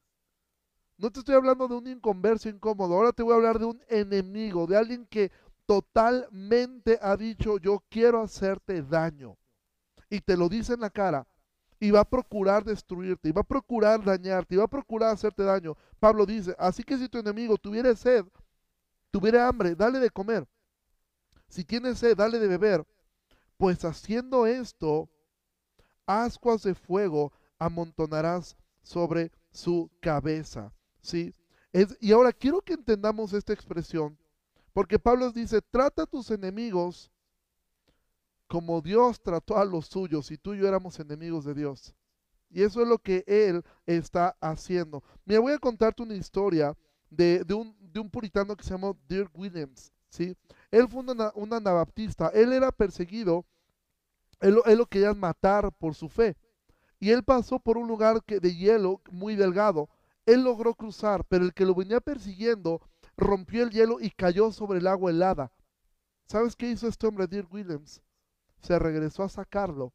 no 0.97 1.11
te 1.11 1.19
estoy 1.19 1.35
hablando 1.35 1.67
de 1.67 1.75
un 1.75 1.87
inconverso 1.87 2.49
incómodo, 2.49 2.95
ahora 2.95 3.11
te 3.11 3.23
voy 3.23 3.33
a 3.33 3.37
hablar 3.37 3.59
de 3.59 3.65
un 3.65 3.81
enemigo, 3.87 4.65
de 4.65 4.77
alguien 4.77 5.05
que 5.05 5.31
totalmente 5.65 6.97
ha 7.01 7.15
dicho, 7.17 7.57
yo 7.59 7.83
quiero 7.89 8.21
hacerte 8.21 8.81
daño. 8.81 9.37
Y 10.09 10.21
te 10.21 10.37
lo 10.37 10.47
dice 10.47 10.73
en 10.73 10.79
la 10.79 10.89
cara, 10.89 11.27
y 11.79 11.91
va 11.91 12.01
a 12.01 12.09
procurar 12.09 12.63
destruirte, 12.63 13.29
y 13.29 13.31
va 13.31 13.41
a 13.41 13.47
procurar 13.47 14.03
dañarte, 14.03 14.55
y 14.55 14.57
va 14.57 14.65
a 14.65 14.69
procurar 14.69 15.13
hacerte 15.13 15.43
daño. 15.43 15.75
Pablo 15.99 16.25
dice, 16.25 16.55
así 16.57 16.83
que 16.83 16.97
si 16.97 17.07
tu 17.07 17.19
enemigo 17.19 17.57
tuviera 17.57 17.95
sed, 17.95 18.25
tuviera 19.11 19.47
hambre, 19.47 19.75
dale 19.75 19.99
de 19.99 20.09
comer. 20.09 20.47
Si 21.47 21.63
tiene 21.63 21.95
sed, 21.95 22.17
dale 22.17 22.39
de 22.39 22.47
beber. 22.47 22.85
Pues 23.57 23.83
haciendo 23.85 24.45
esto, 24.45 25.09
ascuas 26.05 26.63
de 26.63 26.75
fuego 26.75 27.31
amontonarás 27.57 28.55
sobre 28.81 29.31
su 29.51 29.89
cabeza. 29.99 30.71
¿Sí? 31.01 31.33
y 31.99 32.11
ahora 32.11 32.33
quiero 32.33 32.59
que 32.61 32.73
entendamos 32.73 33.33
esta 33.33 33.53
expresión, 33.53 34.17
porque 34.73 34.97
Pablo 34.97 35.31
dice, 35.31 35.61
trata 35.61 36.03
a 36.03 36.05
tus 36.07 36.31
enemigos 36.31 37.11
como 38.47 38.81
Dios 38.81 39.21
trató 39.21 39.57
a 39.57 39.65
los 39.65 39.87
suyos 39.87 40.31
y 40.31 40.37
tú 40.37 40.53
y 40.53 40.59
yo 40.59 40.67
éramos 40.67 40.99
enemigos 40.99 41.45
de 41.45 41.53
Dios. 41.53 41.93
Y 42.49 42.63
eso 42.63 42.81
es 42.81 42.87
lo 42.87 42.97
que 42.97 43.23
Él 43.27 43.63
está 43.85 44.35
haciendo. 44.39 45.03
Me 45.25 45.37
voy 45.37 45.53
a 45.53 45.59
contarte 45.59 46.03
una 46.03 46.15
historia 46.15 46.75
de, 47.09 47.45
un, 47.53 48.09
puritano 48.09 48.55
que 48.55 48.63
se 48.63 48.71
llamó 48.71 48.97
Dirk 49.07 49.37
Williams. 49.37 49.91
¿sí? 50.09 50.35
Él 50.71 50.87
fue 50.87 51.03
un 51.35 51.53
anabaptista. 51.53 52.29
Él 52.29 52.53
era 52.53 52.71
perseguido. 52.71 53.45
Él, 54.39 54.57
él, 54.65 54.77
lo 54.77 54.85
querían 54.85 55.19
matar 55.19 55.71
por 55.73 55.93
su 55.93 56.07
fe. 56.07 56.37
Y 56.99 57.11
él 57.11 57.23
pasó 57.23 57.59
por 57.59 57.77
un 57.77 57.87
lugar 57.87 58.23
de 58.25 58.55
hielo 58.55 59.01
muy 59.11 59.35
delgado. 59.35 59.89
Él 60.25 60.43
logró 60.43 60.73
cruzar, 60.73 61.23
pero 61.25 61.45
el 61.45 61.53
que 61.53 61.65
lo 61.65 61.75
venía 61.75 62.01
persiguiendo 62.01 62.81
rompió 63.15 63.63
el 63.63 63.71
hielo 63.71 63.99
y 63.99 64.09
cayó 64.09 64.51
sobre 64.51 64.79
el 64.79 64.87
agua 64.87 65.11
helada. 65.11 65.51
¿Sabes 66.25 66.55
qué 66.55 66.69
hizo 66.69 66.87
este 66.87 67.07
hombre, 67.07 67.27
Dirk 67.27 67.51
Williams? 67.51 68.01
Se 68.61 68.77
regresó 68.79 69.23
a 69.23 69.29
sacarlo 69.29 69.93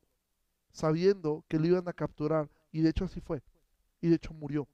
sabiendo 0.72 1.44
que 1.48 1.58
lo 1.58 1.66
iban 1.66 1.86
a 1.88 1.92
capturar 1.92 2.50
y 2.72 2.80
de 2.80 2.90
hecho 2.90 3.04
así 3.04 3.20
fue 3.20 3.42
y 4.00 4.08
de 4.08 4.16
hecho 4.16 4.32
murió. 4.34 4.66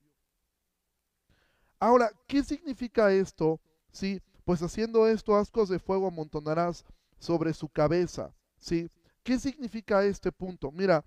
Ahora, 1.78 2.10
¿qué 2.26 2.42
significa 2.42 3.12
esto? 3.12 3.60
Sí, 3.92 4.20
pues 4.44 4.62
haciendo 4.62 5.06
esto, 5.06 5.36
ascos 5.36 5.68
de 5.68 5.78
fuego 5.78 6.08
amontonarás 6.08 6.84
sobre 7.18 7.52
su 7.52 7.68
cabeza. 7.68 8.32
¿Sí? 8.56 8.90
¿Qué 9.22 9.38
significa 9.38 10.02
este 10.04 10.32
punto? 10.32 10.72
Mira, 10.72 11.04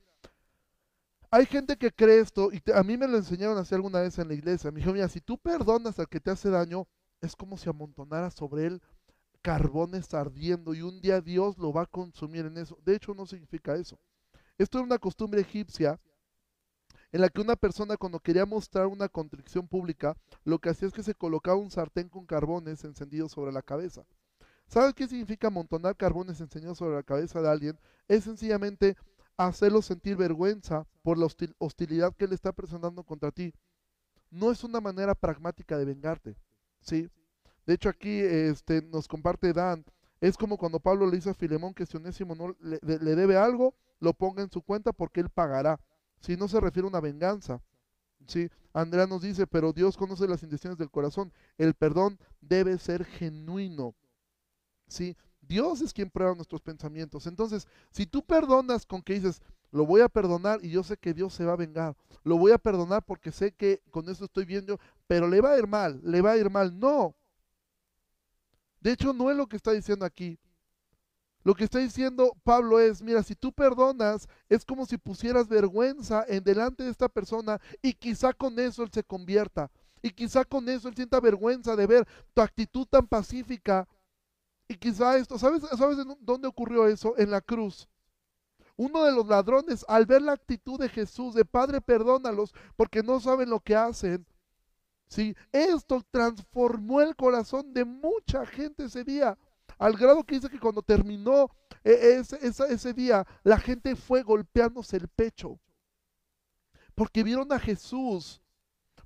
hay 1.30 1.46
gente 1.46 1.76
que 1.76 1.92
cree 1.92 2.20
esto, 2.20 2.52
y 2.54 2.62
a 2.72 2.84
mí 2.84 2.98
me 2.98 3.08
lo 3.08 3.18
enseñaron 3.18 3.58
así 3.58 3.74
alguna 3.74 4.02
vez 4.02 4.18
en 4.20 4.28
la 4.28 4.34
iglesia. 4.34 4.72
Me 4.72 4.80
dijo, 4.80 4.94
mira, 4.94 5.10
si 5.10 5.20
tú 5.20 5.38
perdonas 5.38 5.98
al 6.00 6.08
que 6.08 6.20
te 6.20 6.32
hace 6.32 6.50
daño, 6.50 6.88
es 7.22 7.36
como 7.36 7.58
si 7.58 7.70
amontonara 7.70 8.30
sobre 8.30 8.68
él 8.68 8.82
carbones 9.42 10.14
ardiendo 10.14 10.74
y 10.74 10.82
un 10.82 11.02
día 11.02 11.22
Dios 11.22 11.58
lo 11.58 11.74
va 11.74 11.84
a 11.84 11.88
consumir 11.88 12.46
en 12.46 12.58
eso. 12.58 12.78
De 12.86 12.96
hecho, 12.96 13.14
no 13.14 13.26
significa 13.26 13.76
eso. 13.76 14.00
Esto 14.58 14.80
es 14.80 14.84
una 14.84 15.00
costumbre 15.00 15.42
egipcia 15.42 16.00
en 17.12 17.22
la 17.22 17.30
que 17.30 17.42
una 17.42 17.56
persona 17.56 17.98
cuando 17.98 18.20
quería 18.20 18.46
mostrar 18.46 18.88
una 18.88 19.10
contrición 19.10 19.68
pública, 19.68 20.16
lo 20.46 20.60
que 20.60 20.70
hacía 20.70 20.88
es 20.88 20.94
que 20.94 21.04
se 21.04 21.16
colocaba 21.16 21.58
un 21.58 21.72
sartén 21.72 22.08
con 22.08 22.26
carbones 22.26 22.84
encendidos 22.86 23.34
sobre 23.34 23.52
la 23.52 23.62
cabeza. 23.62 24.06
¿Sabes 24.68 24.94
qué 24.94 25.08
significa 25.08 25.48
amontonar 25.48 25.98
carbones 25.98 26.40
encendidos 26.40 26.78
sobre 26.78 26.96
la 26.96 27.04
cabeza 27.04 27.42
de 27.42 27.50
alguien? 27.50 27.80
Es 28.08 28.24
sencillamente 28.24 28.96
hacerlo 29.36 29.82
sentir 29.82 30.16
vergüenza 30.16 30.88
por 31.02 31.18
la 31.18 31.28
hostilidad 31.58 32.16
que 32.16 32.26
él 32.26 32.34
está 32.34 32.54
presentando 32.54 33.04
contra 33.04 33.32
ti. 33.32 33.54
No 34.30 34.50
es 34.50 34.64
una 34.64 34.80
manera 34.80 35.14
pragmática 35.14 35.78
de 35.78 35.86
vengarte, 35.86 36.38
¿sí? 36.80 37.10
De 37.66 37.74
hecho, 37.74 37.90
aquí 37.90 38.20
este, 38.20 38.82
nos 38.82 39.08
comparte 39.08 39.54
Dan, 39.54 39.86
es 40.20 40.38
como 40.38 40.58
cuando 40.58 40.80
Pablo 40.80 41.08
le 41.08 41.16
dice 41.16 41.32
a 41.32 41.34
Filemón 41.34 41.74
que 41.74 41.86
si 41.86 41.98
Onésimo 41.98 42.36
no 42.36 42.56
le, 42.60 42.80
debe 42.82 43.38
algo, 43.38 43.74
lo 44.00 44.14
ponga 44.14 44.44
en 44.44 44.52
su 44.52 44.62
cuenta 44.62 44.94
porque 44.94 45.20
él 45.20 45.30
pagará. 45.30 45.80
Si 46.20 46.38
no 46.38 46.48
se 46.48 46.60
refiere 46.60 46.86
a 46.86 46.90
una 46.90 47.00
venganza. 47.00 47.60
¿sí? 48.28 48.50
Andrea 48.72 49.08
nos 49.08 49.24
dice, 49.24 49.48
pero 49.48 49.74
Dios 49.74 49.98
conoce 49.98 50.28
las 50.28 50.44
intenciones 50.44 50.78
del 50.78 50.92
corazón. 50.92 51.34
El 51.58 51.74
perdón 51.74 52.20
debe 52.40 52.78
ser 52.78 53.04
genuino. 53.04 53.96
¿sí? 54.88 55.18
Dios 55.42 55.82
es 55.82 55.92
quien 55.92 56.12
prueba 56.12 56.36
nuestros 56.36 56.62
pensamientos. 56.62 57.26
Entonces, 57.26 57.68
si 57.90 58.06
tú 58.06 58.24
perdonas 58.24 58.86
con 58.86 59.02
que 59.02 59.14
dices, 59.14 59.42
lo 59.72 59.86
voy 59.86 60.02
a 60.02 60.10
perdonar 60.10 60.60
y 60.64 60.70
yo 60.70 60.84
sé 60.84 60.98
que 60.98 61.14
Dios 61.16 61.34
se 61.34 61.46
va 61.46 61.54
a 61.54 61.58
vengar, 61.58 61.96
lo 62.24 62.38
voy 62.38 62.52
a 62.52 62.58
perdonar 62.58 63.04
porque 63.04 63.32
sé 63.32 63.54
que 63.54 63.82
con 63.90 64.08
eso 64.10 64.26
estoy 64.26 64.46
viendo, 64.46 64.80
pero 65.08 65.28
le 65.28 65.42
va 65.42 65.54
a 65.54 65.58
ir 65.58 65.66
mal, 65.66 66.00
le 66.04 66.22
va 66.22 66.32
a 66.32 66.38
ir 66.38 66.50
mal. 66.50 66.78
No. 66.78 67.16
De 68.82 68.92
hecho, 68.92 69.14
no 69.14 69.32
es 69.32 69.38
lo 69.38 69.48
que 69.48 69.56
está 69.56 69.72
diciendo 69.72 70.06
aquí. 70.06 70.38
Lo 71.44 71.56
que 71.56 71.64
está 71.64 71.80
diciendo 71.80 72.36
Pablo 72.44 72.80
es, 72.80 73.02
mira, 73.02 73.24
si 73.24 73.36
tú 73.36 73.52
perdonas, 73.52 74.28
es 74.48 74.64
como 74.64 74.86
si 74.86 74.98
pusieras 74.98 75.48
vergüenza 75.48 76.24
en 76.28 76.44
delante 76.44 76.84
de 76.84 76.92
esta 76.92 77.10
persona 77.10 77.60
y 77.82 77.94
quizá 77.94 78.32
con 78.34 78.60
eso 78.60 78.84
él 78.84 78.92
se 78.94 79.04
convierta. 79.04 79.72
Y 80.04 80.12
quizá 80.12 80.46
con 80.46 80.68
eso 80.70 80.88
él 80.88 80.96
sienta 80.96 81.20
vergüenza 81.20 81.76
de 81.76 81.88
ver 81.88 82.08
tu 82.34 82.42
actitud 82.42 82.86
tan 82.86 83.08
pacífica 83.08 83.88
y 84.72 84.76
quizá 84.76 85.18
esto, 85.18 85.38
¿sabes, 85.38 85.64
¿sabes 85.78 85.98
dónde 86.22 86.48
ocurrió 86.48 86.88
eso? 86.88 87.14
En 87.18 87.30
la 87.30 87.42
cruz. 87.42 87.90
Uno 88.78 89.04
de 89.04 89.12
los 89.12 89.28
ladrones, 89.28 89.84
al 89.88 90.06
ver 90.06 90.22
la 90.22 90.32
actitud 90.32 90.80
de 90.80 90.88
Jesús, 90.88 91.34
de 91.34 91.44
Padre, 91.44 91.82
perdónalos, 91.82 92.54
porque 92.78 93.04
no 93.04 93.20
saben 93.20 93.50
lo 93.50 93.60
que 93.60 93.76
hacen. 93.76 94.26
¿Sí? 95.12 95.36
Esto 95.52 96.02
transformó 96.10 97.02
el 97.02 97.16
corazón 97.16 97.74
de 97.74 97.86
mucha 97.86 98.46
gente 98.46 98.86
ese 98.86 99.04
día, 99.04 99.38
al 99.78 99.94
grado 99.98 100.24
que 100.24 100.36
dice 100.36 100.50
que 100.50 100.60
cuando 100.60 100.82
terminó 100.82 101.50
e, 101.84 102.20
ese, 102.20 102.40
ese 102.42 102.94
día, 102.94 103.28
la 103.44 103.58
gente 103.58 103.96
fue 103.96 104.24
golpeándose 104.24 104.98
el 104.98 105.10
pecho, 105.10 105.60
porque 106.96 107.24
vieron 107.24 107.52
a 107.52 107.60
Jesús 107.60 108.42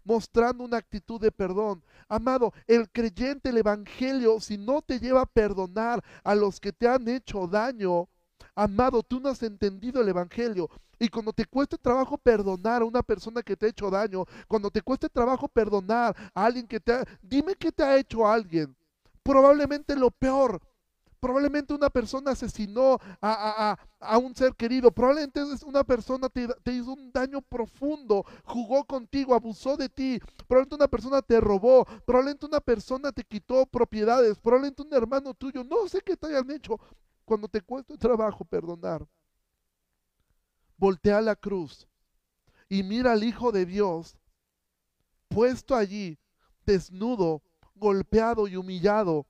mostrando 0.03 0.63
una 0.63 0.77
actitud 0.77 1.19
de 1.19 1.31
perdón. 1.31 1.83
Amado, 2.07 2.53
el 2.67 2.89
creyente, 2.91 3.49
el 3.49 3.57
Evangelio, 3.57 4.39
si 4.39 4.57
no 4.57 4.83
te 4.83 4.99
lleva 4.99 5.21
a 5.21 5.25
perdonar 5.25 6.03
a 6.23 6.35
los 6.35 6.59
que 6.59 6.71
te 6.71 6.87
han 6.87 7.07
hecho 7.07 7.47
daño, 7.47 8.07
amado, 8.56 9.04
tú 9.04 9.19
no 9.19 9.30
has 9.30 9.43
entendido 9.43 10.02
el 10.02 10.10
Evangelio. 10.10 10.69
Y 10.98 11.10
cuando 11.10 11.34
te 11.34 11.45
cueste 11.45 11.78
trabajo 11.78 12.17
perdonar 12.17 12.82
a 12.82 12.86
una 12.86 13.04
persona 13.04 13.43
que 13.43 13.56
te 13.56 13.65
ha 13.65 13.69
hecho 13.69 13.89
daño, 13.89 14.26
cuando 14.48 14.71
te 14.71 14.82
cueste 14.82 15.10
trabajo 15.10 15.48
perdonar 15.48 16.15
a 16.34 16.45
alguien 16.45 16.67
que 16.67 16.80
te 16.80 16.93
ha... 16.93 17.04
Dime 17.21 17.56
qué 17.56 17.71
te 17.71 17.84
ha 17.84 17.98
hecho 17.98 18.28
alguien. 18.28 18.76
Probablemente 19.24 19.95
lo 19.95 20.12
peor 20.12 20.62
Probablemente 21.26 21.74
una 21.74 21.89
persona 21.89 22.32
asesinó 22.34 23.00
a, 23.19 23.78
un 24.21 24.36
ser 24.36 24.54
querido. 24.54 24.91
Probablemente 24.91 25.41
una 25.65 25.84
persona 25.84 26.30
te, 26.30 26.48
te, 26.62 26.71
hizo 26.71 26.93
un 26.93 27.12
daño 27.12 27.41
profundo, 27.41 28.24
jugó 28.43 28.84
contigo, 28.84 29.34
abusó 29.34 29.76
de 29.76 29.89
ti. 29.89 30.19
Probablemente 30.48 30.76
una 30.76 30.88
persona 30.88 31.21
te 31.24 31.41
robó. 31.41 31.84
Probablemente 32.06 32.45
una 32.45 32.60
persona 32.60 33.12
te 33.12 33.24
quitó 33.24 33.65
propiedades. 33.65 34.38
Probablemente 34.38 34.84
un 34.84 34.93
hermano 34.93 35.34
tuyo. 35.34 35.63
No 35.63 35.88
sé 35.88 36.00
qué 36.02 36.15
te 36.15 36.28
hayan 36.28 36.52
hecho. 36.52 36.80
Cuando 37.25 37.47
te 37.47 37.61
cuesta 37.61 37.97
trabajo 37.97 38.45
perdonar, 38.45 39.05
voltea 40.77 41.21
la 41.21 41.35
cruz 41.35 41.88
y 42.69 42.83
mira 42.83 43.13
al 43.13 43.23
Hijo 43.23 43.51
de 43.51 43.65
Dios 43.65 44.15
puesto 45.27 45.75
allí, 45.75 46.19
desnudo, 46.65 47.41
golpeado 47.73 48.47
y 48.47 48.55
humillado 48.55 49.25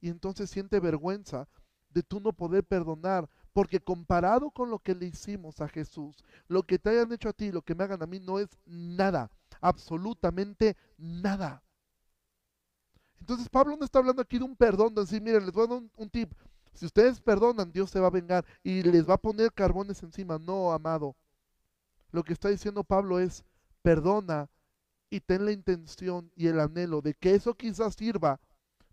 y 0.00 0.08
entonces 0.08 0.50
siente 0.50 0.80
vergüenza 0.80 1.48
de 1.90 2.02
tú 2.02 2.20
no 2.20 2.32
poder 2.32 2.64
perdonar, 2.64 3.28
porque 3.52 3.80
comparado 3.80 4.50
con 4.50 4.70
lo 4.70 4.78
que 4.78 4.94
le 4.94 5.06
hicimos 5.06 5.60
a 5.60 5.68
Jesús, 5.68 6.16
lo 6.46 6.62
que 6.62 6.78
te 6.78 6.90
hayan 6.90 7.12
hecho 7.12 7.28
a 7.28 7.32
ti, 7.32 7.50
lo 7.50 7.62
que 7.62 7.74
me 7.74 7.84
hagan 7.84 8.02
a 8.02 8.06
mí, 8.06 8.20
no 8.20 8.38
es 8.38 8.48
nada, 8.64 9.30
absolutamente 9.60 10.76
nada. 10.96 11.62
Entonces 13.18 13.48
Pablo 13.48 13.76
no 13.76 13.84
está 13.84 13.98
hablando 13.98 14.22
aquí 14.22 14.38
de 14.38 14.44
un 14.44 14.56
perdón, 14.56 14.94
de 14.94 15.02
decir, 15.02 15.20
miren, 15.20 15.44
les 15.44 15.52
voy 15.52 15.64
a 15.64 15.66
dar 15.66 15.82
un 15.96 16.10
tip, 16.10 16.32
si 16.74 16.86
ustedes 16.86 17.20
perdonan, 17.20 17.72
Dios 17.72 17.90
se 17.90 18.00
va 18.00 18.06
a 18.06 18.10
vengar 18.10 18.44
y 18.62 18.82
les 18.82 19.08
va 19.08 19.14
a 19.14 19.20
poner 19.20 19.52
carbones 19.52 20.02
encima. 20.02 20.38
No, 20.38 20.72
amado. 20.72 21.16
Lo 22.12 22.22
que 22.24 22.32
está 22.32 22.48
diciendo 22.48 22.84
Pablo 22.84 23.18
es, 23.20 23.44
perdona 23.82 24.48
y 25.10 25.20
ten 25.20 25.44
la 25.44 25.52
intención 25.52 26.30
y 26.36 26.46
el 26.46 26.60
anhelo 26.60 27.00
de 27.00 27.14
que 27.14 27.34
eso 27.34 27.54
quizás 27.54 27.94
sirva 27.94 28.40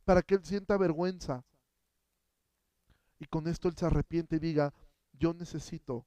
para 0.05 0.21
que 0.21 0.35
él 0.35 0.43
sienta 0.43 0.77
vergüenza. 0.77 1.43
Y 3.19 3.25
con 3.25 3.47
esto 3.47 3.67
él 3.67 3.75
se 3.75 3.85
arrepiente 3.85 4.35
y 4.35 4.39
diga, 4.39 4.73
yo 5.13 5.33
necesito 5.33 6.05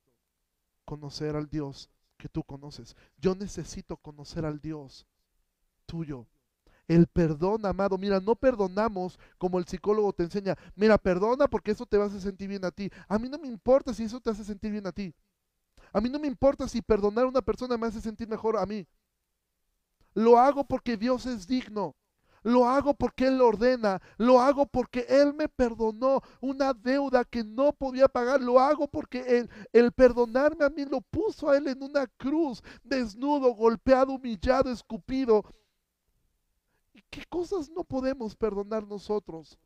conocer 0.85 1.37
al 1.37 1.49
Dios 1.49 1.91
que 2.17 2.29
tú 2.29 2.45
conoces. 2.45 2.97
Yo 3.19 3.35
necesito 3.35 3.97
conocer 3.97 4.45
al 4.45 4.61
Dios 4.61 5.07
tuyo. 5.87 6.27
El 6.91 7.07
perdón, 7.07 7.65
amado, 7.67 7.97
mira, 7.99 8.19
no 8.19 8.35
perdonamos 8.35 9.17
como 9.39 9.61
el 9.61 9.65
psicólogo 9.65 10.13
te 10.13 10.25
enseña. 10.25 10.57
Mira, 10.75 10.99
perdona 10.99 11.47
porque 11.47 11.71
eso 11.71 11.87
te 11.87 11.97
va 11.97 12.03
a 12.03 12.07
hacer 12.09 12.21
sentir 12.21 12.49
bien 12.49 12.65
a 12.65 12.73
ti. 12.73 12.91
A 13.07 13.17
mí 13.17 13.29
no 13.29 13.39
me 13.39 13.47
importa 13.47 13.95
si 13.95 14.03
eso 14.03 14.19
te 14.19 14.29
hace 14.29 14.43
sentir 14.43 14.73
bien 14.73 14.85
a 14.89 14.91
ti. 14.91 15.15
A 15.93 16.01
mí 16.01 16.09
no 16.09 16.19
me 16.19 16.27
importa 16.27 16.67
si 16.67 16.83
perdonar 16.83 17.27
a 17.27 17.29
una 17.29 17.43
persona 17.43 17.77
me 17.77 17.87
hace 17.87 18.01
sentir 18.01 18.27
mejor 18.27 18.57
a 18.57 18.67
mí. 18.67 18.89
Lo 20.15 20.37
hago 20.37 20.65
porque 20.65 20.97
Dios 20.97 21.27
es 21.27 21.47
digno. 21.47 21.95
Lo 22.43 22.67
hago 22.67 22.93
porque 22.93 23.29
Él 23.29 23.39
lo 23.39 23.47
ordena. 23.47 24.03
Lo 24.17 24.41
hago 24.41 24.67
porque 24.67 25.07
Él 25.09 25.33
me 25.33 25.49
perdonó 25.49 26.23
una 26.41 26.75
deuda 26.75 27.25
que 27.25 27.45
no 27.45 27.73
podía 27.73 28.09
pagar. 28.09 28.41
Lo 28.41 28.59
hago 28.59 28.89
porque 28.89 29.39
Él, 29.39 29.49
el 29.73 29.93
perdonarme 29.93 30.65
a 30.65 30.71
mí 30.71 30.85
lo 30.87 31.03
puso 31.03 31.51
a 31.51 31.57
Él 31.57 31.69
en 31.69 31.85
una 31.85 32.09
cruz, 32.17 32.65
desnudo, 32.83 33.55
golpeado, 33.55 34.15
humillado, 34.15 34.73
escupido. 34.73 35.45
¿Y 36.93 37.03
qué 37.11 37.25
cosas 37.27 37.71
no 37.71 37.85
podemos 37.85 38.35
perdonar 38.35 38.87
nosotros? 38.87 39.59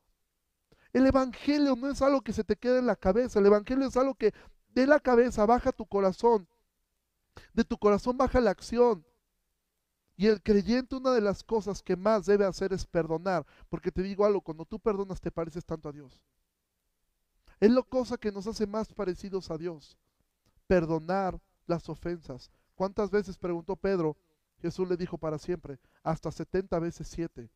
El 0.92 1.06
Evangelio 1.06 1.74
no 1.76 1.90
es 1.90 2.00
algo 2.02 2.22
que 2.22 2.32
se 2.32 2.44
te 2.44 2.56
quede 2.56 2.78
en 2.78 2.86
la 2.86 2.96
cabeza. 2.96 3.38
El 3.38 3.46
Evangelio 3.46 3.88
es 3.88 3.96
algo 3.96 4.14
que 4.14 4.32
de 4.68 4.86
la 4.86 5.00
cabeza 5.00 5.44
baja 5.46 5.72
tu 5.72 5.86
corazón. 5.86 6.48
De 7.52 7.64
tu 7.64 7.78
corazón 7.78 8.16
baja 8.16 8.40
la 8.40 8.50
acción. 8.50 9.04
Y 10.16 10.28
el 10.28 10.42
creyente 10.42 10.94
una 10.94 11.10
de 11.10 11.20
las 11.20 11.42
cosas 11.42 11.82
que 11.82 11.96
más 11.96 12.26
debe 12.26 12.44
hacer 12.44 12.72
es 12.72 12.86
perdonar, 12.86 13.44
porque 13.68 13.90
te 13.90 14.02
digo 14.02 14.24
algo, 14.24 14.40
cuando 14.40 14.64
tú 14.64 14.78
perdonas 14.78 15.20
te 15.20 15.32
pareces 15.32 15.64
tanto 15.64 15.88
a 15.88 15.92
Dios. 15.92 16.22
Es 17.58 17.70
la 17.70 17.82
cosa 17.82 18.16
que 18.16 18.30
nos 18.30 18.46
hace 18.46 18.66
más 18.66 18.92
parecidos 18.92 19.50
a 19.50 19.58
Dios, 19.58 19.98
perdonar 20.68 21.40
las 21.66 21.88
ofensas. 21.88 22.50
¿Cuántas 22.76 23.10
veces 23.10 23.36
preguntó 23.36 23.74
Pedro? 23.74 24.16
Jesús 24.64 24.88
le 24.88 24.96
dijo 24.96 25.18
para 25.18 25.36
siempre, 25.36 25.78
hasta 26.02 26.32
70 26.32 26.78
veces 26.78 27.06
7. 27.08 27.50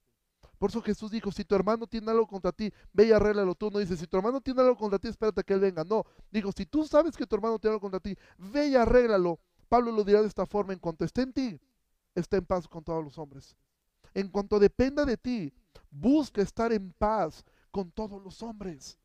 Por 0.59 0.69
eso 0.69 0.83
Jesús 0.83 1.11
dijo, 1.11 1.33
si 1.33 1.43
tu 1.43 1.55
hermano 1.55 1.87
tiene 1.87 2.11
algo 2.11 2.27
contra 2.27 2.53
ti, 2.53 2.71
ve 2.93 3.07
y 3.07 3.13
arréglalo 3.13 3.55
tú. 3.55 3.71
No 3.71 3.79
dice, 3.79 3.97
si 3.97 4.07
tu 4.07 4.19
hermano 4.19 4.43
tiene 4.43 4.61
algo 4.61 4.77
contra 4.77 4.99
ti, 4.99 5.09
espérate 5.09 5.43
que 5.43 5.55
él 5.55 5.61
venga. 5.61 5.85
No, 5.85 6.05
digo, 6.31 6.53
si 6.53 6.67
tú 6.67 6.85
sabes 6.85 7.17
que 7.17 7.27
tu 7.27 7.35
hermano 7.35 7.59
tiene 7.59 7.73
algo 7.73 7.81
contra 7.81 7.99
ti, 7.99 8.15
ve 8.37 8.69
y 8.69 8.75
arréglalo. 8.75 9.41
Pablo 9.71 9.91
lo 9.91 10.05
dirá 10.05 10.21
de 10.21 10.29
esta 10.29 10.45
forma, 10.45 10.75
en 10.75 10.79
cuanto 10.79 11.07
esté 11.07 11.23
en 11.23 11.33
ti, 11.33 11.61
está 12.15 12.37
en 12.37 12.45
paz 12.45 12.69
con 12.69 12.85
todos 12.85 13.03
los 13.03 13.17
hombres. 13.17 13.57
En 14.13 14.29
cuanto 14.29 14.59
dependa 14.59 15.07
de 15.07 15.17
ti, 15.17 15.51
busca 15.91 16.43
estar 16.43 16.75
en 16.75 16.93
paz 16.93 17.43
con 17.71 17.91
todos 17.91 18.23
los 18.23 18.43
hombres. 18.43 18.99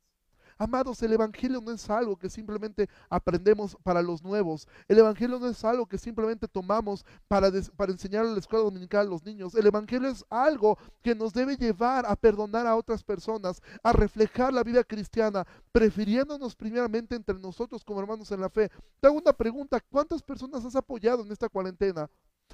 Amados, 0.64 1.04
el 1.04 1.12
Evangelio 1.12 1.60
no 1.60 1.74
es 1.74 1.90
algo 1.90 2.16
que 2.16 2.30
simplemente 2.30 2.88
aprendemos 3.10 3.76
para 3.84 4.02
los 4.02 4.24
nuevos. 4.24 4.66
El 4.88 4.98
Evangelio 4.98 5.38
no 5.38 5.50
es 5.50 5.62
algo 5.66 5.86
que 5.86 5.98
simplemente 5.98 6.48
tomamos 6.48 7.06
para, 7.28 7.52
para 7.76 7.92
enseñar 7.92 8.26
a 8.26 8.30
la 8.30 8.40
escuela 8.40 8.64
dominical 8.64 9.06
a 9.06 9.10
los 9.10 9.26
niños. 9.26 9.56
El 9.56 9.68
Evangelio 9.68 10.08
es 10.08 10.24
algo 10.30 10.78
que 11.02 11.16
nos 11.16 11.34
debe 11.34 11.58
llevar 11.58 12.06
a 12.06 12.16
perdonar 12.16 12.66
a 12.66 12.78
otras 12.78 13.04
personas, 13.04 13.62
a 13.84 13.92
reflejar 13.92 14.54
la 14.54 14.64
vida 14.64 14.86
cristiana, 14.86 15.46
prefiriéndonos 15.74 16.56
primeramente 16.56 17.18
entre 17.18 17.38
nosotros 17.38 17.84
como 17.84 18.00
hermanos 18.00 18.32
en 18.32 18.40
la 18.40 18.50
fe. 18.50 18.72
Te 19.02 19.08
hago 19.08 19.18
una 19.18 19.34
pregunta, 19.34 19.82
¿cuántas 19.82 20.24
personas 20.24 20.64
has 20.64 20.78
apoyado 20.78 21.24
en 21.24 21.32
esta 21.34 21.50
cuarentena? 21.50 22.10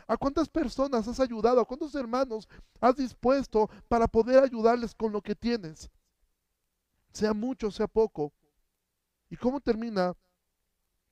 ¿A 0.07 0.17
cuántas 0.17 0.49
personas 0.49 1.07
has 1.07 1.19
ayudado? 1.19 1.61
¿A 1.61 1.65
cuántos 1.65 1.93
hermanos 1.93 2.49
has 2.81 2.95
dispuesto 2.95 3.69
para 3.87 4.07
poder 4.07 4.43
ayudarles 4.43 4.95
con 4.95 5.11
lo 5.11 5.21
que 5.21 5.35
tienes? 5.35 5.91
Sea 7.19 7.33
mucho, 7.33 7.69
sea 7.69 7.87
poco. 7.87 8.31
¿Y 9.29 9.35
cómo 9.35 9.59
termina 9.59 10.15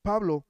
Pablo? 0.02 0.46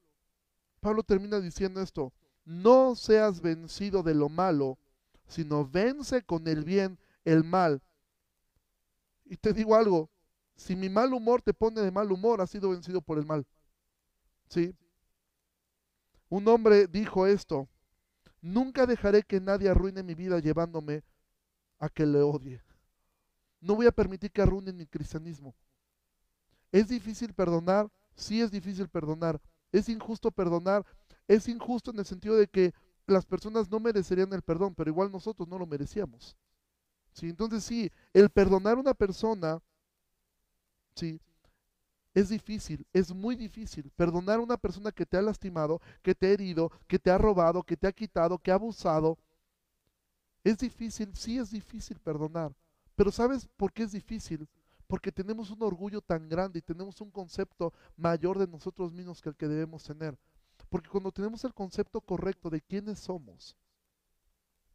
Pablo 0.78 1.02
termina 1.02 1.40
diciendo 1.40 1.82
esto, 1.82 2.12
no 2.44 2.94
seas 2.94 3.40
vencido 3.40 4.04
de 4.04 4.14
lo 4.14 4.28
malo, 4.28 4.78
sino 5.26 5.68
vence 5.68 6.22
con 6.22 6.46
el 6.46 6.62
bien 6.62 6.96
el 7.24 7.42
mal. 7.42 7.82
Y 9.24 9.36
te 9.36 9.52
digo 9.52 9.74
algo, 9.74 10.08
si 10.54 10.76
mi 10.76 10.88
mal 10.88 11.12
humor 11.12 11.42
te 11.42 11.52
pone 11.52 11.80
de 11.80 11.90
mal 11.90 12.12
humor, 12.12 12.40
has 12.40 12.50
sido 12.50 12.70
vencido 12.70 13.00
por 13.00 13.18
el 13.18 13.26
mal. 13.26 13.44
¿Sí? 14.48 14.76
Un 16.28 16.46
hombre 16.46 16.86
dijo 16.86 17.26
esto, 17.26 17.68
nunca 18.40 18.86
dejaré 18.86 19.24
que 19.24 19.40
nadie 19.40 19.68
arruine 19.68 20.04
mi 20.04 20.14
vida 20.14 20.38
llevándome 20.38 21.02
a 21.80 21.88
que 21.88 22.06
le 22.06 22.20
odie. 22.22 22.62
No 23.60 23.74
voy 23.74 23.86
a 23.86 23.92
permitir 23.92 24.30
que 24.30 24.42
arruinen 24.42 24.76
mi 24.76 24.86
cristianismo. 24.86 25.54
¿Es 26.70 26.88
difícil 26.88 27.32
perdonar? 27.32 27.90
Sí 28.14 28.40
es 28.40 28.50
difícil 28.50 28.88
perdonar. 28.88 29.40
¿Es 29.72 29.88
injusto 29.88 30.30
perdonar? 30.30 30.84
Es 31.26 31.48
injusto 31.48 31.90
en 31.90 31.98
el 31.98 32.06
sentido 32.06 32.36
de 32.36 32.46
que 32.48 32.72
las 33.06 33.24
personas 33.24 33.70
no 33.70 33.80
merecerían 33.80 34.32
el 34.32 34.42
perdón, 34.42 34.74
pero 34.74 34.90
igual 34.90 35.10
nosotros 35.10 35.48
no 35.48 35.58
lo 35.58 35.66
merecíamos. 35.66 36.36
¿Sí? 37.12 37.28
Entonces 37.28 37.64
sí, 37.64 37.90
el 38.12 38.30
perdonar 38.30 38.76
a 38.76 38.80
una 38.80 38.94
persona, 38.94 39.60
sí, 40.94 41.20
es 42.14 42.28
difícil, 42.28 42.86
es 42.92 43.14
muy 43.14 43.36
difícil. 43.36 43.90
Perdonar 43.96 44.38
a 44.38 44.42
una 44.42 44.56
persona 44.56 44.92
que 44.92 45.06
te 45.06 45.16
ha 45.16 45.22
lastimado, 45.22 45.80
que 46.02 46.14
te 46.14 46.26
ha 46.26 46.30
herido, 46.30 46.70
que 46.86 46.98
te 46.98 47.10
ha 47.10 47.18
robado, 47.18 47.62
que 47.62 47.76
te 47.76 47.86
ha 47.86 47.92
quitado, 47.92 48.38
que 48.38 48.50
ha 48.50 48.54
abusado. 48.54 49.18
Es 50.44 50.58
difícil, 50.58 51.14
sí 51.14 51.38
es 51.38 51.50
difícil 51.50 51.98
perdonar. 51.98 52.52
Pero 52.98 53.12
¿sabes 53.12 53.46
por 53.56 53.72
qué 53.72 53.84
es 53.84 53.92
difícil? 53.92 54.48
Porque 54.88 55.12
tenemos 55.12 55.52
un 55.52 55.62
orgullo 55.62 56.00
tan 56.00 56.28
grande 56.28 56.58
y 56.58 56.62
tenemos 56.62 57.00
un 57.00 57.12
concepto 57.12 57.72
mayor 57.96 58.40
de 58.40 58.48
nosotros 58.48 58.92
mismos 58.92 59.22
que 59.22 59.28
el 59.28 59.36
que 59.36 59.46
debemos 59.46 59.84
tener. 59.84 60.18
Porque 60.68 60.88
cuando 60.88 61.12
tenemos 61.12 61.44
el 61.44 61.54
concepto 61.54 62.00
correcto 62.00 62.50
de 62.50 62.60
quiénes 62.60 62.98
somos, 62.98 63.56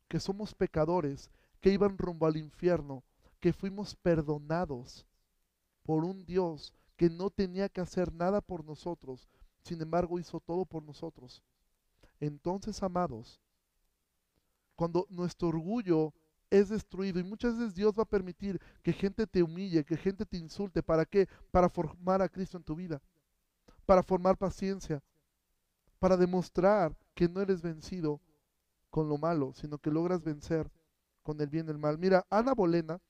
que 0.07 0.21
somos 0.21 0.55
pecadores, 0.55 1.29
que 1.59 1.71
iban 1.71 1.97
rumbo 1.97 2.25
al 2.25 2.37
infierno, 2.37 3.03
que 3.41 3.51
fuimos 3.51 3.93
perdonados 3.93 5.05
por 5.83 6.05
un 6.05 6.25
Dios 6.25 6.73
que 6.95 7.09
no 7.09 7.29
tenía 7.29 7.67
que 7.67 7.81
hacer 7.81 8.13
nada 8.13 8.39
por 8.39 8.63
nosotros, 8.63 9.27
sin 9.63 9.81
embargo 9.81 10.17
hizo 10.17 10.39
todo 10.39 10.63
por 10.63 10.81
nosotros. 10.81 11.43
Entonces, 12.21 12.81
amados, 12.83 13.41
cuando 14.77 15.07
nuestro 15.09 15.49
orgullo 15.49 16.13
es 16.53 16.69
destruido. 16.69 17.19
Y 17.19 17.23
muchas 17.23 17.57
veces 17.57 17.73
Dios 17.73 17.93
va 17.97 18.03
a 18.03 18.09
permitir 18.09 18.61
que 18.83 18.93
gente 18.93 19.25
te 19.25 19.41
humille, 19.41 19.83
que 19.83 19.97
gente 19.97 20.23
te 20.23 20.37
insulte. 20.37 20.83
¿Para 20.83 21.03
qué? 21.03 21.27
Para 21.49 21.67
formar 21.67 22.21
a 22.21 22.29
Cristo 22.29 22.57
en 22.57 22.63
tu 22.63 22.75
vida. 22.75 23.01
Para 23.87 24.03
formar 24.03 24.37
paciencia. 24.37 25.01
Para 25.97 26.15
demostrar 26.15 26.95
que 27.15 27.27
no 27.27 27.41
eres 27.41 27.63
vencido 27.63 28.21
con 28.91 29.09
lo 29.09 29.17
malo, 29.17 29.53
sino 29.55 29.79
que 29.79 29.89
logras 29.89 30.23
vencer 30.23 30.71
con 31.23 31.41
el 31.41 31.49
bien 31.49 31.67
y 31.67 31.71
el 31.71 31.79
mal. 31.79 31.97
Mira, 31.97 32.23
Ana 32.29 32.53
Bolena. 32.53 33.01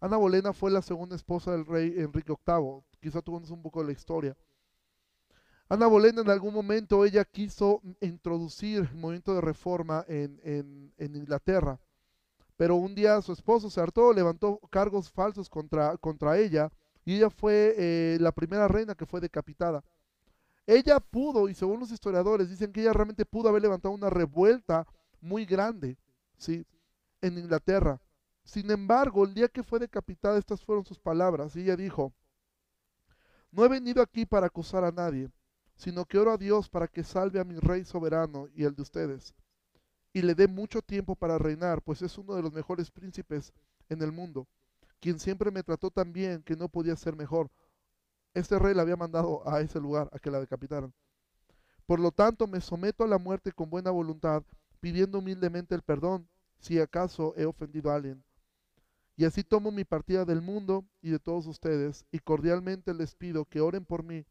Ana 0.00 0.16
Bolena 0.16 0.54
fue 0.54 0.70
la 0.70 0.80
segunda 0.80 1.16
esposa 1.16 1.52
del 1.52 1.66
rey 1.66 1.94
Enrique 1.98 2.32
VIII. 2.46 2.82
Quizá 2.98 3.20
tú 3.20 3.32
conoces 3.32 3.50
un 3.52 3.62
poco 3.62 3.80
de 3.80 3.86
la 3.86 3.92
historia. 3.92 4.36
Ana 5.68 5.86
Bolena 5.86 6.22
en 6.22 6.30
algún 6.30 6.54
momento 6.54 7.04
ella 7.04 7.26
quiso 7.26 7.82
introducir 8.00 8.88
el 8.90 8.94
movimiento 8.94 9.34
de 9.34 9.40
reforma 9.42 10.04
en, 10.08 10.40
en 10.96 11.16
Inglaterra. 11.16 11.78
Pero 12.56 12.76
un 12.76 12.94
día 12.94 13.20
su 13.20 13.32
esposo 13.32 13.70
se 13.70 13.80
hartó, 13.80 14.12
levantó 14.12 14.58
cargos 14.70 15.10
falsos 15.10 15.48
contra, 15.48 15.96
contra 15.98 16.38
ella 16.38 16.70
y 17.04 17.16
ella 17.16 17.30
fue 17.30 17.74
eh, 17.76 18.18
la 18.20 18.32
primera 18.32 18.66
reina 18.66 18.94
que 18.94 19.06
fue 19.06 19.20
decapitada. 19.20 19.84
Ella 20.66 20.98
pudo, 20.98 21.48
y 21.48 21.54
según 21.54 21.78
los 21.78 21.92
historiadores, 21.92 22.50
dicen 22.50 22.72
que 22.72 22.80
ella 22.80 22.92
realmente 22.92 23.24
pudo 23.24 23.48
haber 23.48 23.62
levantado 23.62 23.94
una 23.94 24.10
revuelta 24.10 24.86
muy 25.20 25.44
grande, 25.44 25.96
¿sí? 26.38 26.66
En 27.20 27.38
Inglaterra. 27.38 28.00
Sin 28.42 28.70
embargo, 28.70 29.24
el 29.24 29.34
día 29.34 29.48
que 29.48 29.62
fue 29.62 29.78
decapitada, 29.78 30.38
estas 30.38 30.64
fueron 30.64 30.84
sus 30.84 30.98
palabras. 30.98 31.54
Y 31.54 31.60
ella 31.62 31.76
dijo, 31.76 32.12
no 33.52 33.64
he 33.64 33.68
venido 33.68 34.02
aquí 34.02 34.26
para 34.26 34.46
acusar 34.46 34.82
a 34.82 34.90
nadie, 34.90 35.30
sino 35.76 36.04
que 36.04 36.18
oro 36.18 36.32
a 36.32 36.36
Dios 36.36 36.68
para 36.68 36.88
que 36.88 37.04
salve 37.04 37.38
a 37.38 37.44
mi 37.44 37.58
rey 37.58 37.84
soberano 37.84 38.48
y 38.54 38.64
el 38.64 38.74
de 38.74 38.82
ustedes 38.82 39.34
y 40.16 40.22
le 40.22 40.34
dé 40.34 40.48
mucho 40.48 40.80
tiempo 40.80 41.14
para 41.14 41.36
reinar, 41.36 41.82
pues 41.82 42.00
es 42.00 42.16
uno 42.16 42.34
de 42.34 42.40
los 42.40 42.50
mejores 42.50 42.90
príncipes 42.90 43.52
en 43.90 44.00
el 44.00 44.12
mundo, 44.12 44.48
quien 44.98 45.18
siempre 45.18 45.50
me 45.50 45.62
trató 45.62 45.90
tan 45.90 46.10
bien 46.10 46.42
que 46.42 46.56
no 46.56 46.70
podía 46.70 46.96
ser 46.96 47.14
mejor. 47.14 47.50
Este 48.32 48.58
rey 48.58 48.72
la 48.72 48.80
había 48.80 48.96
mandado 48.96 49.46
a 49.46 49.60
ese 49.60 49.78
lugar, 49.78 50.08
a 50.14 50.18
que 50.18 50.30
la 50.30 50.40
decapitaran. 50.40 50.94
Por 51.84 52.00
lo 52.00 52.12
tanto, 52.12 52.46
me 52.46 52.62
someto 52.62 53.04
a 53.04 53.06
la 53.06 53.18
muerte 53.18 53.52
con 53.52 53.68
buena 53.68 53.90
voluntad, 53.90 54.42
pidiendo 54.80 55.18
humildemente 55.18 55.74
el 55.74 55.82
perdón, 55.82 56.26
si 56.60 56.80
acaso 56.80 57.34
he 57.36 57.44
ofendido 57.44 57.90
a 57.90 57.96
alguien. 57.96 58.24
Y 59.16 59.26
así 59.26 59.44
tomo 59.44 59.70
mi 59.70 59.84
partida 59.84 60.24
del 60.24 60.40
mundo 60.40 60.86
y 61.02 61.10
de 61.10 61.18
todos 61.18 61.46
ustedes, 61.46 62.06
y 62.10 62.20
cordialmente 62.20 62.94
les 62.94 63.14
pido 63.14 63.44
que 63.44 63.60
oren 63.60 63.84
por 63.84 64.02
mí. 64.02 64.24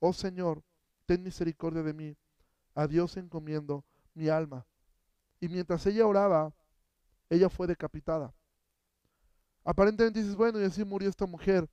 Oh 0.00 0.14
Señor, 0.14 0.62
ten 1.04 1.22
misericordia 1.22 1.82
de 1.82 1.92
mí. 1.92 2.16
A 2.74 2.86
Dios 2.86 3.18
encomiendo 3.18 3.84
mi 4.14 4.30
alma. 4.30 4.64
Y 5.40 5.48
mientras 5.48 5.86
ella 5.86 6.06
oraba, 6.06 6.52
ella 7.30 7.48
fue 7.48 7.66
decapitada. 7.66 8.32
Aparentemente 9.64 10.20
dices, 10.20 10.34
bueno, 10.34 10.60
y 10.60 10.64
así 10.64 10.84
murió 10.84 11.08
esta 11.08 11.26
mujer. 11.26 11.68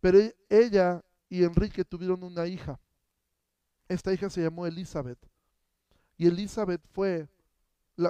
Pero 0.00 0.18
e-, 0.18 0.36
ella 0.48 1.04
y 1.28 1.44
Enrique 1.44 1.84
tuvieron 1.84 2.22
una 2.22 2.46
hija. 2.46 2.78
Esta 3.88 4.12
hija 4.12 4.28
se 4.28 4.42
llamó 4.42 4.66
Elizabeth. 4.66 5.18
Y 6.18 6.26
Elizabeth 6.26 6.82
fue, 6.92 7.28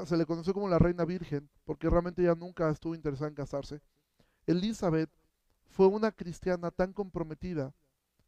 se 0.06 0.16
le 0.16 0.26
conoció 0.26 0.54
como 0.54 0.68
la 0.68 0.78
reina 0.78 1.04
virgen, 1.04 1.48
porque 1.64 1.90
realmente 1.90 2.22
ella 2.22 2.34
nunca 2.34 2.70
estuvo 2.70 2.94
interesada 2.94 3.28
en 3.28 3.34
casarse. 3.34 3.80
Elizabeth 4.46 5.10
fue 5.68 5.88
una 5.88 6.12
cristiana 6.12 6.70
tan 6.70 6.92
comprometida 6.92 7.74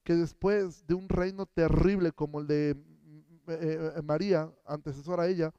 que 0.03 0.15
después 0.15 0.87
de 0.87 0.95
un 0.95 1.09
reino 1.09 1.47
terrible 1.47 2.13
como 2.13 2.41
el 2.41 2.47
de 2.47 2.75
mm, 2.75 3.51
eh, 3.51 3.93
eh, 3.97 4.03
María, 4.03 4.53
antecesora 4.67 5.25
a 5.25 5.29
ella, 5.29 5.53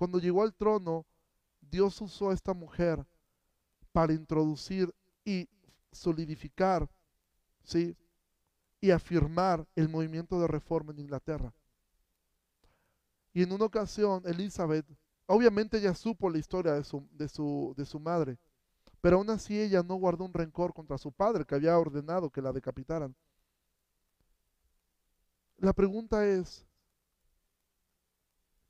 cuando 0.00 0.18
llegó 0.18 0.42
al 0.42 0.54
trono, 0.54 1.04
Dios 1.60 2.00
usó 2.00 2.30
a 2.30 2.32
esta 2.32 2.54
mujer 2.54 3.06
para 3.92 4.14
introducir 4.14 4.94
y 5.26 5.46
solidificar, 5.92 6.88
¿sí? 7.64 7.94
Y 8.80 8.92
afirmar 8.92 9.68
el 9.76 9.90
movimiento 9.90 10.40
de 10.40 10.46
reforma 10.46 10.92
en 10.92 11.00
Inglaterra. 11.00 11.52
Y 13.34 13.42
en 13.42 13.52
una 13.52 13.66
ocasión, 13.66 14.22
Elizabeth, 14.24 14.86
obviamente 15.26 15.76
ella 15.76 15.94
supo 15.94 16.30
la 16.30 16.38
historia 16.38 16.72
de 16.72 16.82
su, 16.82 17.06
de 17.12 17.28
su, 17.28 17.74
de 17.76 17.84
su 17.84 18.00
madre, 18.00 18.38
pero 19.02 19.18
aún 19.18 19.28
así 19.28 19.60
ella 19.60 19.82
no 19.82 19.96
guardó 19.96 20.24
un 20.24 20.32
rencor 20.32 20.72
contra 20.72 20.96
su 20.96 21.12
padre 21.12 21.44
que 21.44 21.56
había 21.56 21.78
ordenado 21.78 22.30
que 22.30 22.40
la 22.40 22.54
decapitaran. 22.54 23.14
La 25.58 25.74
pregunta 25.74 26.26
es, 26.26 26.64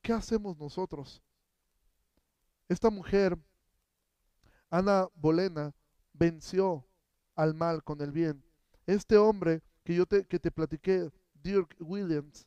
¿qué 0.03 0.13
hacemos 0.13 0.59
nosotros? 0.59 1.23
Esta 2.69 2.91
mujer, 2.91 3.37
Ana 4.71 5.09
Bolena, 5.15 5.75
venció 6.13 6.87
al 7.35 7.55
mal 7.55 7.83
con 7.83 8.01
el 8.01 8.13
bien. 8.13 8.45
Este 8.87 9.17
hombre 9.17 9.63
que 9.85 9.95
yo 9.95 10.07
te, 10.07 10.25
que 10.27 10.39
te 10.39 10.51
platiqué, 10.51 11.11
Dirk 11.35 11.77
Williams, 11.81 12.47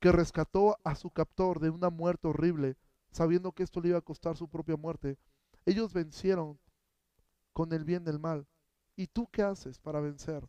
que 0.00 0.12
rescató 0.12 0.78
a 0.84 0.94
su 0.94 1.10
captor 1.10 1.58
de 1.58 1.70
una 1.70 1.90
muerte 1.90 2.28
horrible, 2.28 2.76
sabiendo 3.10 3.52
que 3.52 3.62
esto 3.62 3.80
le 3.80 3.88
iba 3.88 3.98
a 3.98 4.02
costar 4.02 4.36
su 4.36 4.48
propia 4.48 4.76
muerte, 4.76 5.18
ellos 5.66 5.92
vencieron 5.92 6.58
con 7.52 7.72
el 7.72 7.84
bien 7.84 8.04
del 8.04 8.18
mal. 8.18 8.46
¿Y 8.94 9.06
tú 9.06 9.28
qué 9.30 9.42
haces 9.42 9.78
para 9.78 10.00
vencer 10.00 10.48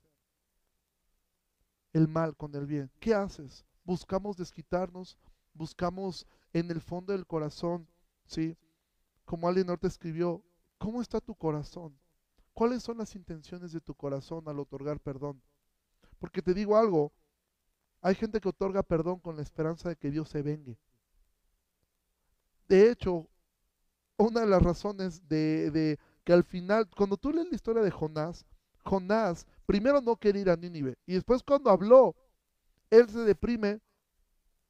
el 1.94 2.08
mal 2.08 2.36
con 2.36 2.54
el 2.56 2.66
bien? 2.66 2.92
¿Qué 3.00 3.14
haces? 3.14 3.66
Buscamos 3.84 4.38
desquitarnos, 4.38 5.18
buscamos 5.54 6.26
en 6.54 6.72
el 6.72 6.82
fondo 6.82 7.14
del 7.14 7.26
corazón, 7.26 7.88
¿sí? 8.26 8.58
Como 9.26 9.48
alguien 9.48 9.68
te 9.78 9.88
escribió, 9.88 10.44
¿cómo 10.78 11.02
está 11.02 11.20
tu 11.20 11.36
corazón? 11.36 11.98
¿Cuáles 12.54 12.84
son 12.84 12.98
las 12.98 13.16
intenciones 13.16 13.72
de 13.72 13.82
tu 13.82 13.94
corazón 13.94 14.48
al 14.48 14.60
otorgar 14.60 15.00
perdón? 15.00 15.42
Porque 16.20 16.42
te 16.42 16.54
digo 16.54 16.76
algo, 16.78 17.14
hay 18.02 18.16
gente 18.16 18.40
que 18.40 18.50
otorga 18.50 18.84
perdón 18.84 19.20
con 19.20 19.36
la 19.36 19.42
esperanza 19.42 19.90
de 19.90 19.96
que 19.96 20.12
Dios 20.12 20.30
se 20.30 20.42
vengue. 20.42 20.78
De 22.68 22.92
hecho, 22.92 23.28
una 24.18 24.42
de 24.42 24.48
las 24.48 24.62
razones 24.62 25.28
de, 25.28 25.72
de 25.72 26.00
que 26.24 26.34
al 26.34 26.44
final, 26.44 26.90
cuando 26.96 27.18
tú 27.18 27.32
lees 27.32 27.50
la 27.50 27.56
historia 27.56 27.82
de 27.82 27.92
Jonás, 27.92 28.46
Jonás 28.84 29.46
primero 29.66 30.02
no 30.02 30.16
quería 30.16 30.42
ir 30.42 30.50
a 30.50 30.56
Nínive 30.56 30.98
y 31.06 31.14
después 31.14 31.44
cuando 31.44 31.70
habló, 31.70 32.16
él 32.90 33.08
se 33.10 33.20
deprime. 33.20 33.80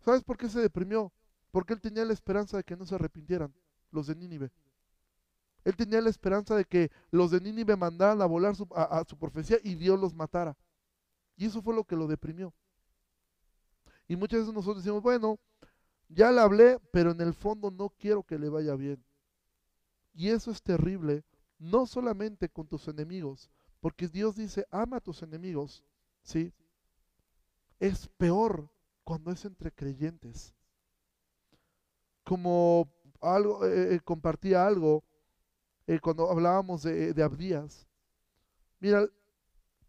¿Sabes 0.10 0.24
por 0.24 0.38
qué 0.38 0.50
se 0.50 0.60
deprimió? 0.60 1.14
Porque 1.52 1.72
él 1.72 1.82
tenía 1.82 2.04
la 2.04 2.14
esperanza 2.14 2.58
de 2.58 2.64
que 2.64 2.76
no 2.76 2.84
se 2.84 2.96
arrepintieran 2.96 3.54
los 3.92 4.08
de 4.08 4.16
Nínive. 4.16 4.52
Él 5.64 5.76
tenía 5.76 6.02
la 6.02 6.10
esperanza 6.10 6.56
de 6.56 6.66
que 6.66 6.90
los 7.12 7.30
de 7.30 7.40
Nínive 7.40 7.76
mandaran 7.76 8.20
a 8.20 8.26
volar 8.26 8.56
a, 8.74 9.04
su 9.08 9.20
profecía 9.20 9.60
y 9.64 9.76
Dios 9.76 10.00
los 10.00 10.16
matara. 10.16 10.58
Y 11.38 11.46
eso 11.46 11.62
fue 11.62 11.76
lo 11.76 11.84
que 11.84 11.96
lo 11.96 12.08
deprimió. 12.08 12.52
Y 14.08 14.16
muchas 14.16 14.40
veces 14.40 14.54
nosotros 14.56 14.84
decimos, 14.84 15.04
bueno, 15.04 15.38
ya 16.08 16.32
le 16.32 16.42
hablé, 16.42 16.80
pero 16.92 17.12
en 17.12 17.22
el 17.22 17.36
fondo 17.36 17.70
no 17.70 17.90
quiero 17.90 18.24
que 18.24 18.40
le 18.40 18.50
vaya 18.50 18.74
bien. 18.74 19.06
Y 20.16 20.30
eso 20.30 20.50
es 20.50 20.64
terrible, 20.64 21.24
no 21.60 21.86
solamente 21.86 22.50
con 22.50 22.66
tus 22.66 22.88
enemigos, 22.88 23.52
porque 23.80 24.08
Dios 24.08 24.38
dice, 24.38 24.66
ama 24.72 24.98
a 24.98 25.02
tus 25.02 25.22
enemigos, 25.22 25.84
¿sí? 26.24 26.52
Es 27.80 28.08
peor 28.18 28.72
cuando 29.10 29.32
es 29.32 29.44
entre 29.44 29.72
creyentes. 29.72 30.54
Como 32.24 32.94
algo, 33.20 33.66
eh, 33.66 33.96
eh, 33.96 34.00
compartía 34.02 34.68
algo 34.68 35.04
eh, 35.88 36.00
cuando 36.00 36.30
hablábamos 36.30 36.84
de 36.84 37.24
Abdías. 37.24 37.88
Mira, 38.80 39.10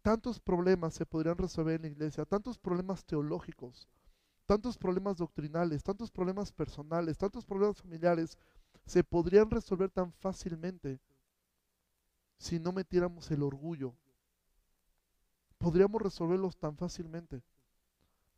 tantos 0.01 0.39
problemas 0.39 0.95
se 0.95 1.05
podrían 1.05 1.37
resolver 1.37 1.75
en 1.75 1.83
la 1.83 1.87
iglesia, 1.89 2.25
tantos 2.25 2.57
problemas 2.57 3.05
teológicos, 3.05 3.87
tantos 4.47 4.75
problemas 4.75 5.17
doctrinales, 5.17 5.83
tantos 5.83 6.09
problemas 6.09 6.51
personales, 6.51 7.15
tantos 7.15 7.45
problemas 7.45 7.79
familiares, 7.79 8.39
se 8.87 9.03
podrían 9.03 9.51
resolver 9.51 9.91
tan 9.91 10.11
fácilmente 10.13 10.99
si 12.39 12.59
no 12.59 12.71
metiéramos 12.71 13.29
el 13.29 13.43
orgullo. 13.43 13.93
Podríamos 15.59 16.01
resolverlos 16.01 16.57
tan 16.57 16.75
fácilmente. 16.75 17.43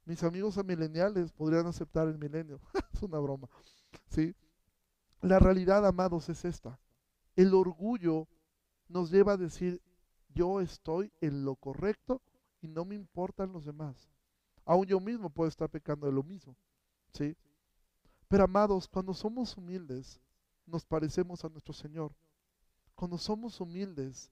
Mis 0.06 0.22
amigos 0.24 0.64
mileniales 0.64 1.32
podrían 1.32 1.66
aceptar 1.66 2.08
el 2.08 2.18
milenio. 2.18 2.60
es 2.94 3.02
una 3.02 3.20
broma. 3.20 3.50
¿Sí? 4.08 4.36
La 5.22 5.40
realidad, 5.40 5.86
amados, 5.86 6.28
es 6.30 6.44
esta. 6.44 6.80
El 7.36 7.54
orgullo 7.54 8.28
nos 8.88 9.10
lleva 9.12 9.34
a 9.34 9.38
decir, 9.38 9.82
yo 10.34 10.60
estoy 10.60 11.12
en 11.22 11.46
lo 11.46 11.56
correcto 11.56 12.22
y 12.62 12.68
no 12.68 12.86
me 12.86 12.96
importan 12.96 13.54
los 13.54 13.66
demás. 13.66 14.10
Aún 14.66 14.86
yo 14.86 15.00
mismo 15.00 15.30
puedo 15.30 15.48
estar 15.48 15.70
pecando 15.70 16.08
de 16.08 16.14
lo 16.14 16.24
mismo. 16.24 16.56
¿Sí? 17.14 17.38
Pero 18.28 18.44
amados, 18.44 18.88
cuando 18.88 19.14
somos 19.14 19.56
humildes, 19.58 20.20
nos 20.66 20.86
parecemos 20.86 21.44
a 21.46 21.50
nuestro 21.50 21.74
Señor. 21.74 22.14
Cuando 22.96 23.18
somos 23.18 23.60
humildes, 23.62 24.32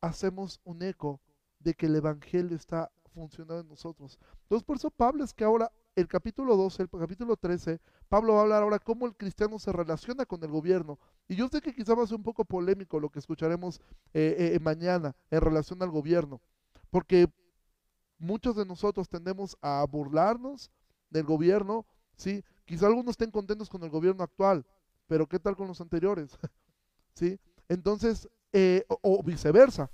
hacemos 0.00 0.60
un 0.64 0.82
eco 0.82 1.20
de 1.58 1.74
que 1.74 1.86
el 1.86 1.96
Evangelio 1.96 2.56
está 2.56 2.90
funcionando 3.20 3.60
en 3.60 3.68
nosotros. 3.68 4.18
Entonces, 4.42 4.64
por 4.64 4.76
eso 4.76 4.90
Pablo 4.90 5.24
es 5.24 5.32
que 5.32 5.44
ahora, 5.44 5.70
el 5.94 6.06
capítulo 6.06 6.56
12, 6.56 6.82
el 6.82 6.88
capítulo 6.90 7.36
13, 7.36 7.80
Pablo 8.08 8.34
va 8.34 8.40
a 8.40 8.42
hablar 8.42 8.62
ahora 8.62 8.78
cómo 8.78 9.06
el 9.06 9.16
cristiano 9.16 9.58
se 9.58 9.72
relaciona 9.72 10.26
con 10.26 10.42
el 10.44 10.50
gobierno. 10.50 10.98
Y 11.28 11.36
yo 11.36 11.48
sé 11.48 11.60
que 11.60 11.74
quizá 11.74 11.94
va 11.94 12.04
a 12.04 12.06
ser 12.06 12.16
un 12.16 12.22
poco 12.22 12.44
polémico 12.44 13.00
lo 13.00 13.08
que 13.08 13.18
escucharemos 13.18 13.80
eh, 14.12 14.52
eh, 14.54 14.60
mañana 14.60 15.16
en 15.30 15.40
relación 15.40 15.82
al 15.82 15.90
gobierno, 15.90 16.40
porque 16.90 17.28
muchos 18.18 18.56
de 18.56 18.64
nosotros 18.64 19.08
tendemos 19.08 19.56
a 19.62 19.84
burlarnos 19.90 20.70
del 21.10 21.24
gobierno, 21.24 21.86
¿sí? 22.16 22.44
Quizá 22.64 22.86
algunos 22.86 23.12
estén 23.12 23.30
contentos 23.30 23.68
con 23.68 23.82
el 23.82 23.90
gobierno 23.90 24.22
actual, 24.22 24.66
pero 25.06 25.26
¿qué 25.26 25.38
tal 25.38 25.56
con 25.56 25.68
los 25.68 25.80
anteriores? 25.80 26.38
¿sí? 27.14 27.40
Entonces, 27.68 28.28
eh, 28.52 28.84
o, 28.88 29.22
viceversa. 29.22 29.90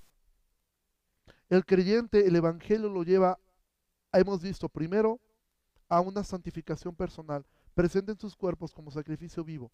El 1.52 1.66
creyente, 1.66 2.26
el 2.26 2.34
evangelio 2.34 2.88
lo 2.88 3.02
lleva, 3.02 3.38
hemos 4.14 4.40
visto 4.40 4.70
primero, 4.70 5.20
a 5.86 6.00
una 6.00 6.24
santificación 6.24 6.96
personal. 6.96 7.44
Presenten 7.74 8.18
sus 8.18 8.34
cuerpos 8.34 8.72
como 8.72 8.90
sacrificio 8.90 9.44
vivo, 9.44 9.70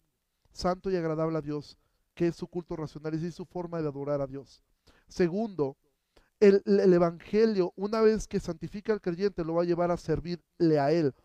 santo 0.51 0.91
y 0.91 0.97
agradable 0.97 1.37
a 1.37 1.41
Dios, 1.41 1.77
que 2.15 2.27
es 2.27 2.35
su 2.35 2.47
culto 2.47 2.75
racional, 2.75 3.15
y 3.15 3.31
su 3.31 3.45
forma 3.45 3.81
de 3.81 3.87
adorar 3.87 4.19
a 4.19 4.27
Dios. 4.27 4.61
Segundo, 5.07 5.77
el, 6.41 6.61
el, 6.65 6.91
evangelio, 6.91 7.71
una 7.77 8.01
vez 8.01 8.27
que 8.27 8.41
santifica 8.41 8.91
al 8.91 8.99
creyente, 8.99 9.45
lo 9.45 9.53
va 9.53 9.61
a 9.61 9.65
llevar 9.65 9.89
a 9.89 9.95
servirle 9.95 10.79
a 10.81 10.91
él. 10.91 11.15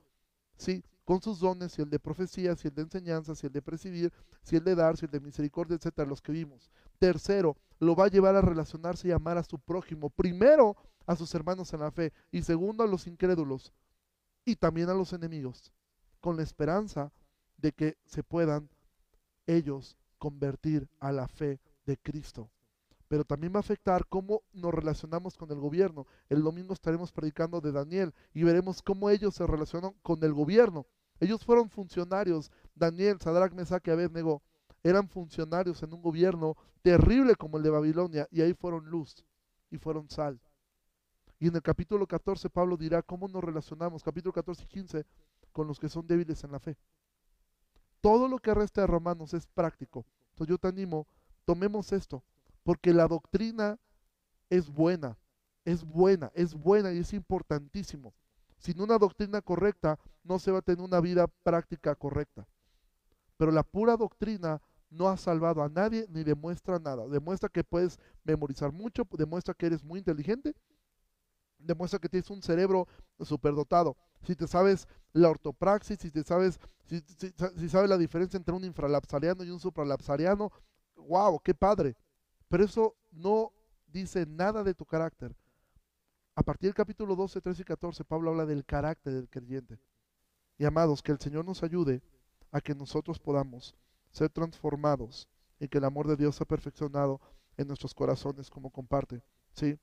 ¿sí? 0.57 0.85
Con 1.05 1.21
sus 1.21 1.39
dones, 1.41 1.73
si 1.73 1.83
el 1.83 1.91
de 1.91 1.99
profecía, 1.99 2.57
si 2.57 2.69
el 2.69 2.75
de 2.75 2.83
enseñanza, 2.83 3.35
si 3.35 3.47
el 3.47 3.53
de 3.53 3.63
presidir, 3.63 4.13
si 4.43 4.57
el 4.57 4.65
de 4.65 4.75
dar, 4.75 4.97
si 4.97 5.05
el 5.05 5.11
de 5.11 5.21
misericordia, 5.21 5.77
etcétera, 5.77 6.09
los 6.09 6.23
que 6.23 6.33
vimos. 6.33 6.71
Tercero, 6.99 7.57
lo 7.79 7.95
va 7.95 8.07
a 8.07 8.09
llevar 8.09 8.37
a 8.37 8.41
relacionarse 8.41 9.09
y 9.09 9.13
amar 9.13 9.37
a 9.37 9.45
su 9.45 9.59
prójimo. 9.59 10.11
Primero, 10.11 10.77
a 11.07 11.17
sus 11.17 11.35
hermanos 11.35 11.73
en 11.73 11.81
la 11.81 11.91
fe. 11.91 12.13
Y 12.31 12.43
segundo, 12.43 12.83
a 12.85 12.87
los 12.87 13.07
incrédulos. 13.07 13.73
Y 14.45 14.57
también 14.57 14.89
a 14.89 14.95
los 14.95 15.13
enemigos. 15.13 15.73
Con 16.21 16.37
la 16.37 16.43
esperanza 16.43 17.13
de 17.59 17.73
que 17.73 17.99
se 18.07 18.23
puedan 18.23 18.71
ellos 19.47 19.99
convertir 20.19 20.89
a 21.01 21.13
la 21.13 21.29
fe 21.29 21.61
de 21.85 21.99
Cristo 21.99 22.51
pero 23.15 23.25
también 23.25 23.53
va 23.53 23.59
a 23.59 23.61
afectar 23.61 24.07
cómo 24.09 24.43
nos 24.53 24.75
relacionamos 24.75 25.37
con 25.37 25.51
el 25.53 25.61
gobierno. 25.61 26.07
El 26.29 26.43
domingo 26.43 26.73
estaremos 26.73 27.13
predicando 27.13 27.61
de 27.61 27.71
Daniel 27.71 28.13
y 28.33 28.43
veremos 28.43 28.83
cómo 28.83 29.09
ellos 29.09 29.35
se 29.35 29.47
relacionan 29.47 29.95
con 30.03 30.23
el 30.25 30.33
gobierno. 30.33 30.87
Ellos 31.21 31.45
fueron 31.45 31.69
funcionarios, 31.69 32.51
Daniel, 32.75 33.19
Sadrach, 33.21 33.53
Mesach 33.53 33.89
Abednego, 33.89 34.43
eran 34.83 35.09
funcionarios 35.09 35.83
en 35.83 35.95
un 35.95 36.03
gobierno 36.03 36.57
terrible 36.83 37.35
como 37.37 37.57
el 37.57 37.63
de 37.63 37.71
Babilonia 37.71 38.29
y 38.31 38.43
ahí 38.43 38.53
fueron 38.53 38.85
luz 38.91 39.25
y 39.71 39.79
fueron 39.79 40.11
sal. 40.11 40.41
Y 41.39 41.49
en 41.49 41.57
el 41.57 41.63
capítulo 41.63 42.07
14 42.07 42.51
Pablo 42.51 42.77
dirá 42.77 43.03
cómo 43.03 43.27
nos 43.29 43.43
relacionamos, 43.43 44.03
capítulo 44.03 44.33
14 44.33 44.65
y 44.65 44.67
15, 44.67 45.07
con 45.53 45.67
los 45.67 45.79
que 45.79 45.89
son 45.89 46.07
débiles 46.07 46.45
en 46.45 46.53
la 46.53 46.61
fe. 46.61 46.77
Todo 48.01 48.29
lo 48.29 48.39
que 48.39 48.53
resta 48.53 48.83
de 48.83 48.87
Romanos 48.87 49.33
es 49.33 49.47
práctico. 49.47 50.05
Entonces 50.31 50.51
yo 50.51 50.59
te 50.59 50.69
animo, 50.69 51.07
tomemos 51.47 51.93
esto, 51.93 52.23
porque 52.63 52.93
la 52.93 53.07
doctrina 53.07 53.79
es 54.51 54.69
buena, 54.69 55.17
es 55.65 55.85
buena, 55.85 56.31
es 56.35 56.55
buena 56.55 56.93
y 56.93 56.99
es 56.99 57.13
importantísimo. 57.15 58.13
Sin 58.65 58.81
una 58.81 58.97
doctrina 58.97 59.43
correcta 59.43 59.99
no 60.23 60.39
se 60.39 60.51
va 60.51 60.61
a 60.61 60.63
tener 60.63 60.83
una 60.83 60.99
vida 60.99 61.27
práctica 61.43 61.95
correcta. 61.95 62.49
Pero 63.37 63.53
la 63.53 63.63
pura 63.63 63.95
doctrina 63.95 64.63
no 64.89 65.11
ha 65.11 65.19
salvado 65.19 65.63
a 65.63 65.69
nadie 65.69 66.07
ni 66.09 66.25
demuestra 66.25 66.79
nada. 66.79 67.07
Demuestra 67.07 67.51
que 67.51 67.63
puedes 67.63 67.99
memorizar 68.23 68.73
mucho, 68.73 69.07
demuestra 69.19 69.53
que 69.53 69.67
eres 69.67 69.85
muy 69.85 69.99
inteligente, 69.99 70.55
demuestra 71.59 71.99
que 71.99 72.09
tienes 72.09 72.31
un 72.31 72.41
cerebro 72.41 72.89
superdotado. 73.21 73.99
Si 74.23 74.35
te 74.35 74.47
sabes 74.47 74.89
la 75.13 75.29
ortopraxis, 75.29 75.99
si 75.99 76.11
te 76.11 76.23
sabes, 76.23 76.59
si, 76.87 77.03
sabes 77.69 77.91
la 77.91 77.99
diferencia 77.99 78.39
entre 78.39 78.55
un 78.55 78.65
infralapsariano 78.65 79.45
y 79.45 79.51
un 79.51 79.61
supralapsariano, 79.61 80.51
wow, 80.97 81.39
qué 81.41 81.53
padre. 81.53 81.99
Pero 82.49 82.65
eso 82.65 82.97
no 83.13 83.53
dice 83.89 84.25
nada 84.25 84.65
de 84.65 84.73
tu 84.73 84.87
carácter. 84.87 85.37
A 86.37 86.43
partir 86.43 86.69
del 86.69 86.75
capítulo 86.75 87.15
12, 87.15 87.41
13 87.41 87.63
y 87.63 87.65
14, 87.65 88.05
Pablo 88.05 88.31
habla 88.31 88.45
del 88.45 88.65
carácter 88.65 89.13
del 89.13 89.29
creyente. 89.29 89.79
Y 90.59 90.65
amados, 90.65 91.01
que 91.01 91.13
el 91.13 91.21
Señor 91.21 91.45
nos 91.45 91.63
ayude 91.63 92.03
a 92.51 92.61
que 92.61 92.75
nosotros 92.75 93.21
podamos 93.21 93.77
ser 94.11 94.31
transformados 94.31 95.29
y 95.61 95.69
que 95.69 95.79
el 95.79 95.85
amor 95.85 96.09
de 96.09 96.17
Dios 96.17 96.35
sea 96.35 96.47
perfeccionado 96.47 97.21
en 97.57 97.69
nuestros 97.69 97.95
corazones 97.95 98.51
como 98.51 98.71
comparte. 98.71 99.23
¿sí? 99.53 99.79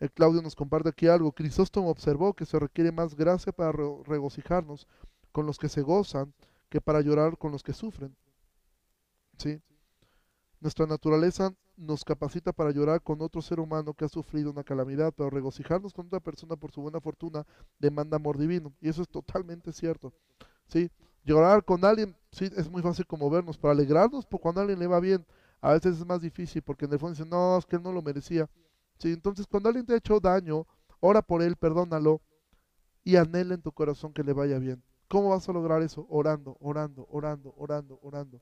El 0.00 0.10
Claudio 0.10 0.42
nos 0.42 0.56
comparte 0.56 0.88
aquí 0.88 1.06
algo. 1.06 1.30
Crisóstomo 1.32 1.90
observó 1.90 2.34
que 2.34 2.46
se 2.46 2.58
requiere 2.58 2.90
más 2.90 3.14
gracia 3.14 3.52
para 3.52 3.72
regocijarnos 3.72 4.88
con 5.30 5.46
los 5.46 5.58
que 5.58 5.68
se 5.68 5.82
gozan 5.82 6.34
que 6.68 6.80
para 6.80 7.00
llorar 7.00 7.38
con 7.38 7.52
los 7.52 7.62
que 7.62 7.74
sufren. 7.74 8.16
¿sí? 9.38 9.60
Nuestra 10.60 10.86
naturaleza 10.86 11.54
nos 11.80 12.04
capacita 12.04 12.52
para 12.52 12.70
llorar 12.70 13.02
con 13.02 13.20
otro 13.22 13.40
ser 13.40 13.58
humano 13.58 13.94
que 13.94 14.04
ha 14.04 14.08
sufrido 14.08 14.50
una 14.50 14.62
calamidad, 14.62 15.12
pero 15.16 15.30
regocijarnos 15.30 15.92
con 15.92 16.06
otra 16.06 16.20
persona 16.20 16.56
por 16.56 16.70
su 16.70 16.82
buena 16.82 17.00
fortuna 17.00 17.46
demanda 17.78 18.16
amor 18.16 18.38
divino. 18.38 18.72
Y 18.80 18.88
eso 18.88 19.02
es 19.02 19.08
totalmente 19.08 19.72
cierto. 19.72 20.12
¿sí? 20.66 20.90
Llorar 21.24 21.64
con 21.64 21.84
alguien, 21.84 22.16
sí, 22.30 22.50
es 22.56 22.70
muy 22.70 22.82
fácil 22.82 23.06
como 23.06 23.30
vernos, 23.30 23.58
pero 23.58 23.72
alegrarnos 23.72 24.26
por 24.26 24.40
cuando 24.40 24.60
alguien 24.60 24.78
le 24.78 24.86
va 24.86 25.00
bien, 25.00 25.26
a 25.60 25.72
veces 25.72 25.98
es 25.98 26.06
más 26.06 26.20
difícil, 26.20 26.62
porque 26.62 26.84
en 26.84 26.92
el 26.92 26.98
fondo 26.98 27.14
dicen, 27.14 27.30
no, 27.30 27.58
es 27.58 27.66
que 27.66 27.76
él 27.76 27.82
no 27.82 27.92
lo 27.92 28.02
merecía. 28.02 28.48
¿sí? 28.98 29.12
Entonces, 29.12 29.46
cuando 29.46 29.68
alguien 29.68 29.86
te 29.86 29.94
ha 29.94 29.96
hecho 29.96 30.20
daño, 30.20 30.66
ora 31.00 31.22
por 31.22 31.42
él, 31.42 31.56
perdónalo 31.56 32.20
y 33.04 33.16
anhela 33.16 33.54
en 33.54 33.62
tu 33.62 33.72
corazón 33.72 34.12
que 34.12 34.22
le 34.22 34.32
vaya 34.32 34.58
bien. 34.58 34.82
¿Cómo 35.08 35.30
vas 35.30 35.48
a 35.48 35.52
lograr 35.52 35.82
eso? 35.82 36.06
Orando, 36.08 36.56
orando, 36.60 37.06
orando, 37.10 37.54
orando, 37.56 37.98
orando 38.02 38.40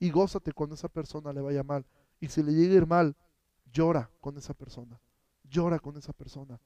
y 0.00 0.10
gózate 0.10 0.52
cuando 0.52 0.74
esa 0.74 0.88
persona 0.88 1.32
le 1.32 1.40
vaya 1.40 1.62
mal. 1.62 1.84
Y 2.20 2.28
si 2.28 2.42
le 2.42 2.52
llega 2.52 2.74
a 2.74 2.76
ir 2.76 2.86
mal, 2.86 3.16
llora 3.72 4.10
con 4.20 4.36
esa 4.36 4.54
persona, 4.54 5.00
llora 5.44 5.78
con 5.78 5.96
esa 5.96 6.12
persona. 6.12 6.60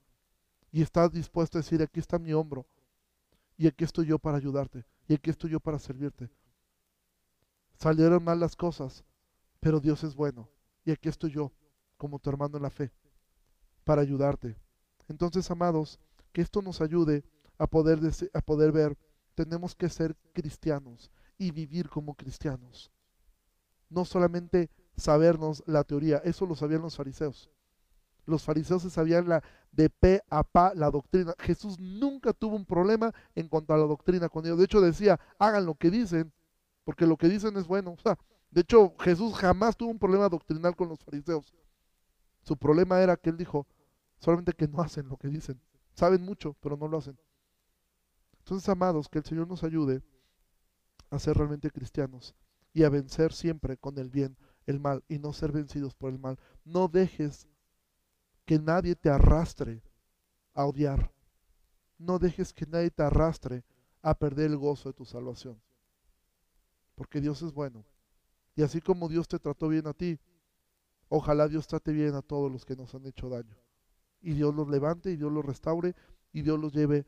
Y 0.70 0.82
estás 0.82 1.12
dispuesto 1.12 1.59
a 1.59 1.61
decir, 1.61 1.82
aquí 1.82 2.00
está 2.00 2.18
mi 2.18 2.32
hombro, 2.32 2.66
y 3.57 3.66
aquí 3.66 3.84
estoy 3.84 4.07
yo 4.07 4.18
para 4.18 4.38
ayudarte, 4.38 4.84
y 5.07 5.14
aquí 5.14 5.30
estoy 5.30 5.50
yo 5.50 5.61
para 5.61 5.78
servirte. 5.78 6.30
Salieron 7.74 8.24
mal 8.24 8.40
las 8.40 8.57
cosas, 8.57 9.05
pero 9.61 9.80
Dios 9.80 10.03
es 10.05 10.14
bueno, 10.14 10.48
y 10.84 10.90
aquí 10.90 11.09
estoy 11.09 11.32
yo, 11.32 11.53
como 11.96 12.18
tu 12.18 12.30
hermano 12.30 12.57
en 12.57 12.62
la 12.62 12.70
fe, 12.70 12.90
para 13.84 14.03
ayudarte. 14.03 14.57
Entonces, 15.09 15.50
amados, 15.50 16.00
que 16.32 16.40
esto 16.40 16.62
nos 16.62 16.80
ayude 16.80 17.24
a 17.59 17.66
poder, 17.66 18.00
a 18.32 18.40
poder 18.40 18.72
ver, 18.72 18.96
tenemos 19.34 19.74
que 19.74 19.88
ser 19.88 20.16
cristianos 20.32 21.11
y 21.38 21.50
vivir 21.50 21.88
como 21.88 22.14
cristianos. 22.14 22.90
No 23.88 24.05
solamente 24.05 24.70
sabernos 24.97 25.62
la 25.66 25.84
teoría, 25.84 26.18
eso 26.18 26.47
lo 26.47 26.55
sabían 26.55 26.82
los 26.82 26.97
fariseos. 26.97 27.51
Los 28.24 28.45
fariseos 28.45 28.82
se 28.82 28.90
sabían 28.90 29.28
la, 29.28 29.43
de 29.72 29.90
pe 29.90 30.22
a 30.30 30.45
pa 30.45 30.74
la 30.74 30.90
doctrina. 30.90 31.34
Jesús 31.38 31.78
nunca 31.80 32.32
tuvo 32.32 32.57
un 32.57 32.64
problema 32.64 33.12
en 33.34 33.49
cuanto 33.49 33.74
a 33.74 33.78
la 33.78 33.84
doctrina 33.84 34.28
con 34.28 34.45
ellos. 34.45 34.59
De 34.59 34.64
hecho 34.64 34.80
decía, 34.80 35.18
hagan 35.38 35.66
lo 35.66 35.74
que 35.74 35.90
dicen, 35.90 36.32
porque 36.84 37.07
lo 37.07 37.16
que 37.16 37.28
dicen 37.28 37.57
es 37.57 37.66
bueno. 37.66 37.93
O 37.93 37.99
sea, 37.99 38.16
de 38.51 38.61
hecho 38.61 38.95
Jesús 39.01 39.34
jamás 39.34 39.76
tuvo 39.76 39.90
un 39.90 39.99
problema 39.99 40.28
doctrinal 40.28 40.76
con 40.76 40.88
los 40.88 41.01
fariseos. 41.01 41.53
Su 42.43 42.57
problema 42.57 43.01
era 43.01 43.16
que 43.16 43.30
él 43.30 43.36
dijo, 43.36 43.66
solamente 44.18 44.53
que 44.53 44.68
no 44.68 44.80
hacen 44.80 45.09
lo 45.09 45.16
que 45.16 45.28
dicen. 45.28 45.61
Saben 45.95 46.22
mucho, 46.22 46.57
pero 46.61 46.76
no 46.76 46.88
lo 46.88 46.99
hacen. 46.99 47.18
Entonces, 48.38 48.68
amados, 48.68 49.09
que 49.09 49.18
el 49.18 49.24
Señor 49.24 49.49
nos 49.49 49.62
ayude 49.62 50.03
a 51.11 51.18
ser 51.18 51.36
realmente 51.36 51.70
cristianos 51.70 52.34
y 52.72 52.84
a 52.84 52.88
vencer 52.88 53.32
siempre 53.32 53.76
con 53.76 53.99
el 53.99 54.11
bien 54.11 54.36
el 54.66 54.80
mal 54.80 55.02
y 55.08 55.18
no 55.18 55.32
ser 55.32 55.52
vencidos 55.52 55.94
por 55.94 56.10
el 56.10 56.18
mal. 56.18 56.38
No 56.64 56.88
dejes 56.88 57.48
que 58.44 58.58
nadie 58.58 58.94
te 58.94 59.10
arrastre 59.10 59.82
a 60.54 60.64
odiar. 60.66 61.12
No 61.98 62.18
dejes 62.18 62.52
que 62.52 62.66
nadie 62.66 62.90
te 62.90 63.02
arrastre 63.02 63.64
a 64.02 64.14
perder 64.14 64.50
el 64.50 64.56
gozo 64.56 64.88
de 64.88 64.94
tu 64.94 65.04
salvación. 65.04 65.60
Porque 66.94 67.20
Dios 67.20 67.42
es 67.42 67.52
bueno. 67.52 67.84
Y 68.54 68.62
así 68.62 68.80
como 68.80 69.08
Dios 69.08 69.28
te 69.28 69.38
trató 69.38 69.68
bien 69.68 69.86
a 69.86 69.94
ti, 69.94 70.18
ojalá 71.08 71.48
Dios 71.48 71.66
trate 71.66 71.92
bien 71.92 72.14
a 72.14 72.22
todos 72.22 72.50
los 72.50 72.64
que 72.64 72.76
nos 72.76 72.94
han 72.94 73.06
hecho 73.06 73.28
daño. 73.28 73.56
Y 74.20 74.34
Dios 74.34 74.54
los 74.54 74.68
levante 74.68 75.10
y 75.10 75.16
Dios 75.16 75.32
los 75.32 75.44
restaure 75.44 75.94
y 76.32 76.42
Dios 76.42 76.58
los 76.58 76.72
lleve 76.72 77.06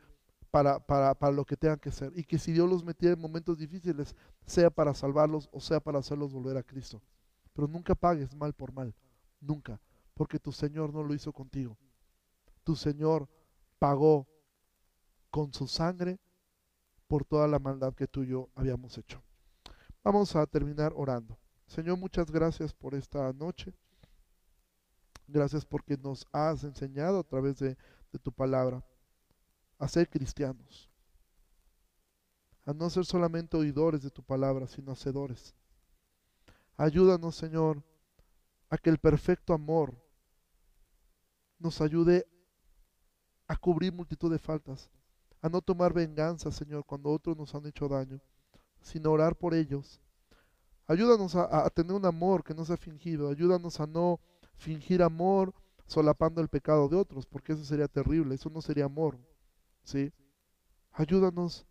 para, 0.50 0.78
para, 0.78 1.14
para, 1.14 1.32
lo 1.32 1.44
que 1.44 1.56
tengan 1.56 1.78
que 1.78 1.90
ser. 1.90 2.12
Y 2.16 2.24
que 2.24 2.38
si 2.38 2.52
Dios 2.52 2.68
los 2.68 2.84
metiera 2.84 3.14
en 3.14 3.20
momentos 3.20 3.58
difíciles, 3.58 4.14
sea 4.46 4.70
para 4.70 4.94
salvarlos 4.94 5.48
o 5.52 5.60
sea 5.60 5.80
para 5.80 5.98
hacerlos 5.98 6.32
volver 6.32 6.56
a 6.56 6.62
Cristo. 6.62 7.02
Pero 7.54 7.68
nunca 7.68 7.94
pagues 7.94 8.34
mal 8.34 8.52
por 8.52 8.72
mal, 8.72 8.94
nunca, 9.40 9.80
porque 10.12 10.38
tu 10.38 10.52
Señor 10.52 10.92
no 10.92 11.02
lo 11.02 11.14
hizo 11.14 11.32
contigo. 11.32 11.78
Tu 12.64 12.76
Señor 12.76 13.28
pagó 13.78 14.28
con 15.30 15.52
su 15.52 15.66
sangre 15.66 16.20
por 17.06 17.24
toda 17.24 17.48
la 17.48 17.58
maldad 17.58 17.94
que 17.94 18.06
tú 18.06 18.24
y 18.24 18.28
yo 18.28 18.50
habíamos 18.54 18.98
hecho. 18.98 19.22
Vamos 20.02 20.34
a 20.36 20.46
terminar 20.46 20.92
orando. 20.96 21.38
Señor, 21.66 21.96
muchas 21.96 22.30
gracias 22.30 22.74
por 22.74 22.94
esta 22.94 23.32
noche. 23.32 23.72
Gracias 25.26 25.64
porque 25.64 25.96
nos 25.96 26.26
has 26.32 26.64
enseñado 26.64 27.20
a 27.20 27.24
través 27.24 27.58
de, 27.58 27.78
de 28.12 28.18
tu 28.18 28.32
palabra 28.32 28.84
a 29.78 29.88
ser 29.88 30.08
cristianos. 30.08 30.90
A 32.66 32.72
no 32.72 32.90
ser 32.90 33.04
solamente 33.04 33.56
oidores 33.56 34.02
de 34.02 34.10
tu 34.10 34.22
palabra, 34.22 34.66
sino 34.66 34.92
hacedores. 34.92 35.54
Ayúdanos, 36.76 37.36
Señor, 37.36 37.82
a 38.68 38.76
que 38.76 38.90
el 38.90 38.98
perfecto 38.98 39.54
amor 39.54 39.94
nos 41.58 41.80
ayude 41.80 42.26
a 43.46 43.56
cubrir 43.56 43.92
multitud 43.92 44.30
de 44.30 44.38
faltas, 44.38 44.90
a 45.40 45.48
no 45.48 45.60
tomar 45.60 45.92
venganza, 45.92 46.50
Señor, 46.50 46.84
cuando 46.84 47.10
otros 47.10 47.36
nos 47.36 47.54
han 47.54 47.66
hecho 47.66 47.88
daño, 47.88 48.20
sino 48.80 49.12
orar 49.12 49.36
por 49.36 49.54
ellos. 49.54 50.00
Ayúdanos 50.86 51.36
a, 51.36 51.68
tener 51.70 51.92
un 51.92 52.04
amor 52.04 52.42
que 52.42 52.54
no 52.54 52.64
sea 52.64 52.76
fingido, 52.76 53.30
ayúdanos 53.30 53.80
a 53.80 53.86
no 53.86 54.20
fingir 54.56 55.02
amor 55.02 55.54
solapando 55.86 56.40
el 56.40 56.48
pecado 56.48 56.88
de 56.88 56.96
otros, 56.96 57.24
porque 57.24 57.52
eso 57.52 57.64
sería 57.64 57.88
terrible, 57.88 58.34
eso 58.34 58.50
no 58.50 58.60
sería 58.60 58.86
amor, 58.86 59.18
¿sí? 59.82 60.12
Ayúdanos 60.92 61.66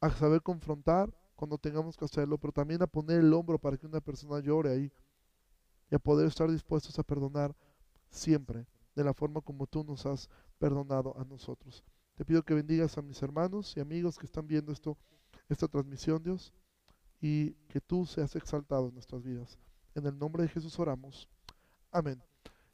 a 0.00 0.10
saber 0.10 0.42
confrontar 0.42 1.12
cuando 1.38 1.56
tengamos 1.56 1.96
que 1.96 2.04
hacerlo, 2.04 2.36
pero 2.36 2.52
también 2.52 2.82
a 2.82 2.88
poner 2.88 3.20
el 3.20 3.32
hombro 3.32 3.60
para 3.60 3.76
que 3.76 3.86
una 3.86 4.00
persona 4.00 4.40
llore 4.40 4.72
ahí 4.72 4.92
y 5.88 5.94
a 5.94 5.98
poder 6.00 6.26
estar 6.26 6.50
dispuestos 6.50 6.98
a 6.98 7.04
perdonar 7.04 7.54
siempre 8.10 8.66
de 8.96 9.04
la 9.04 9.14
forma 9.14 9.40
como 9.40 9.64
tú 9.68 9.84
nos 9.84 10.04
has 10.04 10.28
perdonado 10.58 11.16
a 11.16 11.24
nosotros. 11.24 11.84
Te 12.16 12.24
pido 12.24 12.42
que 12.42 12.54
bendigas 12.54 12.98
a 12.98 13.02
mis 13.02 13.22
hermanos 13.22 13.72
y 13.76 13.80
amigos 13.80 14.18
que 14.18 14.26
están 14.26 14.48
viendo 14.48 14.72
esto, 14.72 14.98
esta 15.48 15.68
transmisión, 15.68 16.20
Dios, 16.20 16.52
y 17.20 17.52
que 17.68 17.80
tú 17.80 18.04
seas 18.04 18.34
exaltado 18.34 18.88
en 18.88 18.94
nuestras 18.94 19.22
vidas. 19.22 19.60
En 19.94 20.06
el 20.06 20.18
nombre 20.18 20.42
de 20.42 20.48
Jesús 20.48 20.76
oramos. 20.80 21.28
Amén. 21.92 22.20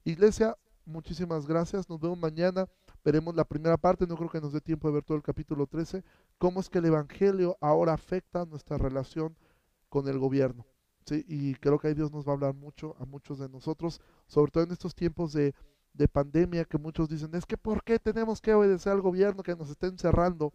Iglesia, 0.05 0.57
muchísimas 0.87 1.47
gracias. 1.47 1.87
Nos 1.87 2.01
vemos 2.01 2.17
mañana. 2.17 2.67
Veremos 3.05 3.35
la 3.37 3.45
primera 3.45 3.77
parte. 3.77 4.07
No 4.07 4.17
creo 4.17 4.31
que 4.31 4.41
nos 4.41 4.53
dé 4.53 4.61
tiempo 4.61 4.89
de 4.89 4.95
ver 4.95 5.05
todo 5.05 5.17
el 5.17 5.23
capítulo 5.23 5.67
13 5.67 6.03
cómo 6.39 6.61
es 6.61 6.69
que 6.69 6.79
el 6.79 6.87
Evangelio 6.87 7.57
ahora 7.61 7.93
afecta 7.93 8.45
nuestra 8.47 8.79
relación 8.79 9.37
con 9.89 10.09
el 10.09 10.19
gobierno. 10.19 10.67
¿sí? 11.05 11.25
Y 11.29 11.55
creo 11.57 11.79
que 11.79 11.89
ahí 11.89 11.95
Dios 11.95 12.11
nos 12.11 12.27
va 12.27 12.33
a 12.33 12.35
hablar 12.35 12.55
mucho 12.55 12.97
a 12.99 13.05
muchos 13.05 13.39
de 13.39 13.49
nosotros, 13.49 14.01
sobre 14.27 14.51
todo 14.51 14.65
en 14.65 14.73
estos 14.73 14.95
tiempos 14.95 15.33
de, 15.33 15.55
de 15.93 16.09
pandemia 16.09 16.65
que 16.65 16.79
muchos 16.79 17.09
dicen, 17.09 17.35
es 17.35 17.47
que 17.47 17.57
¿por 17.57 17.85
qué 17.85 17.99
tenemos 17.99 18.41
que 18.41 18.55
obedecer 18.55 18.93
al 18.93 19.01
gobierno 19.01 19.43
que 19.43 19.55
nos 19.55 19.71
está 19.71 19.87
encerrando? 19.87 20.53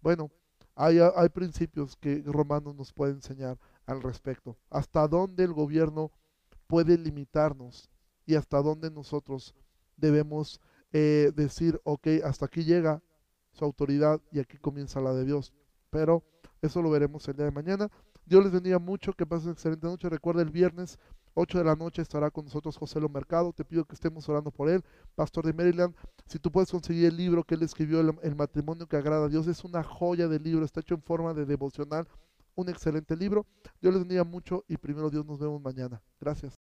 Bueno, 0.00 0.30
hay, 0.74 0.98
hay 0.98 1.28
principios 1.28 1.96
que 1.96 2.22
Romanos 2.26 2.74
nos 2.74 2.92
puede 2.92 3.12
enseñar 3.12 3.58
al 3.86 4.02
respecto. 4.02 4.56
Hasta 4.70 5.06
dónde 5.08 5.44
el 5.44 5.52
gobierno 5.52 6.10
puede 6.66 6.98
limitarnos 6.98 7.88
y 8.26 8.34
hasta 8.34 8.60
dónde 8.60 8.90
nosotros 8.90 9.54
debemos 9.96 10.60
eh, 10.94 11.32
decir, 11.34 11.80
ok, 11.82 12.06
hasta 12.24 12.46
aquí 12.46 12.64
llega 12.64 13.02
su 13.52 13.64
autoridad 13.64 14.20
y 14.30 14.38
aquí 14.38 14.58
comienza 14.58 15.00
la 15.00 15.12
de 15.12 15.24
Dios. 15.24 15.52
Pero 15.90 16.22
eso 16.62 16.80
lo 16.80 16.88
veremos 16.88 17.26
el 17.28 17.34
día 17.34 17.46
de 17.46 17.50
mañana. 17.50 17.90
Dios 18.24 18.44
les 18.44 18.52
bendiga 18.52 18.78
mucho, 18.78 19.12
que 19.12 19.26
pasen 19.26 19.50
excelente 19.50 19.88
noche. 19.88 20.08
Recuerda 20.08 20.40
el 20.40 20.50
viernes 20.50 20.98
8 21.34 21.58
de 21.58 21.64
la 21.64 21.74
noche 21.74 22.00
estará 22.00 22.30
con 22.30 22.44
nosotros 22.44 22.76
José 22.76 23.00
Lo 23.00 23.08
Mercado. 23.08 23.52
Te 23.52 23.64
pido 23.64 23.84
que 23.84 23.94
estemos 23.94 24.28
orando 24.28 24.52
por 24.52 24.68
él, 24.68 24.84
pastor 25.16 25.44
de 25.44 25.52
Maryland. 25.52 25.94
Si 26.26 26.38
tú 26.38 26.52
puedes 26.52 26.70
conseguir 26.70 27.06
el 27.06 27.16
libro 27.16 27.42
que 27.42 27.56
él 27.56 27.62
escribió, 27.64 28.00
el, 28.00 28.36
matrimonio 28.36 28.86
que 28.86 28.96
agrada 28.96 29.26
a 29.26 29.28
Dios, 29.28 29.48
es 29.48 29.64
una 29.64 29.82
joya 29.82 30.28
de 30.28 30.38
libro, 30.38 30.64
está 30.64 30.78
hecho 30.78 30.94
en 30.94 31.02
forma 31.02 31.34
de 31.34 31.44
devocional, 31.44 32.06
un 32.54 32.68
excelente 32.68 33.16
libro. 33.16 33.46
Dios 33.80 33.92
les 33.92 34.02
bendiga 34.02 34.22
mucho 34.22 34.64
y 34.68 34.76
primero 34.76 35.10
Dios 35.10 35.26
nos 35.26 35.40
vemos 35.40 35.60
mañana. 35.60 36.00
Gracias. 36.20 36.54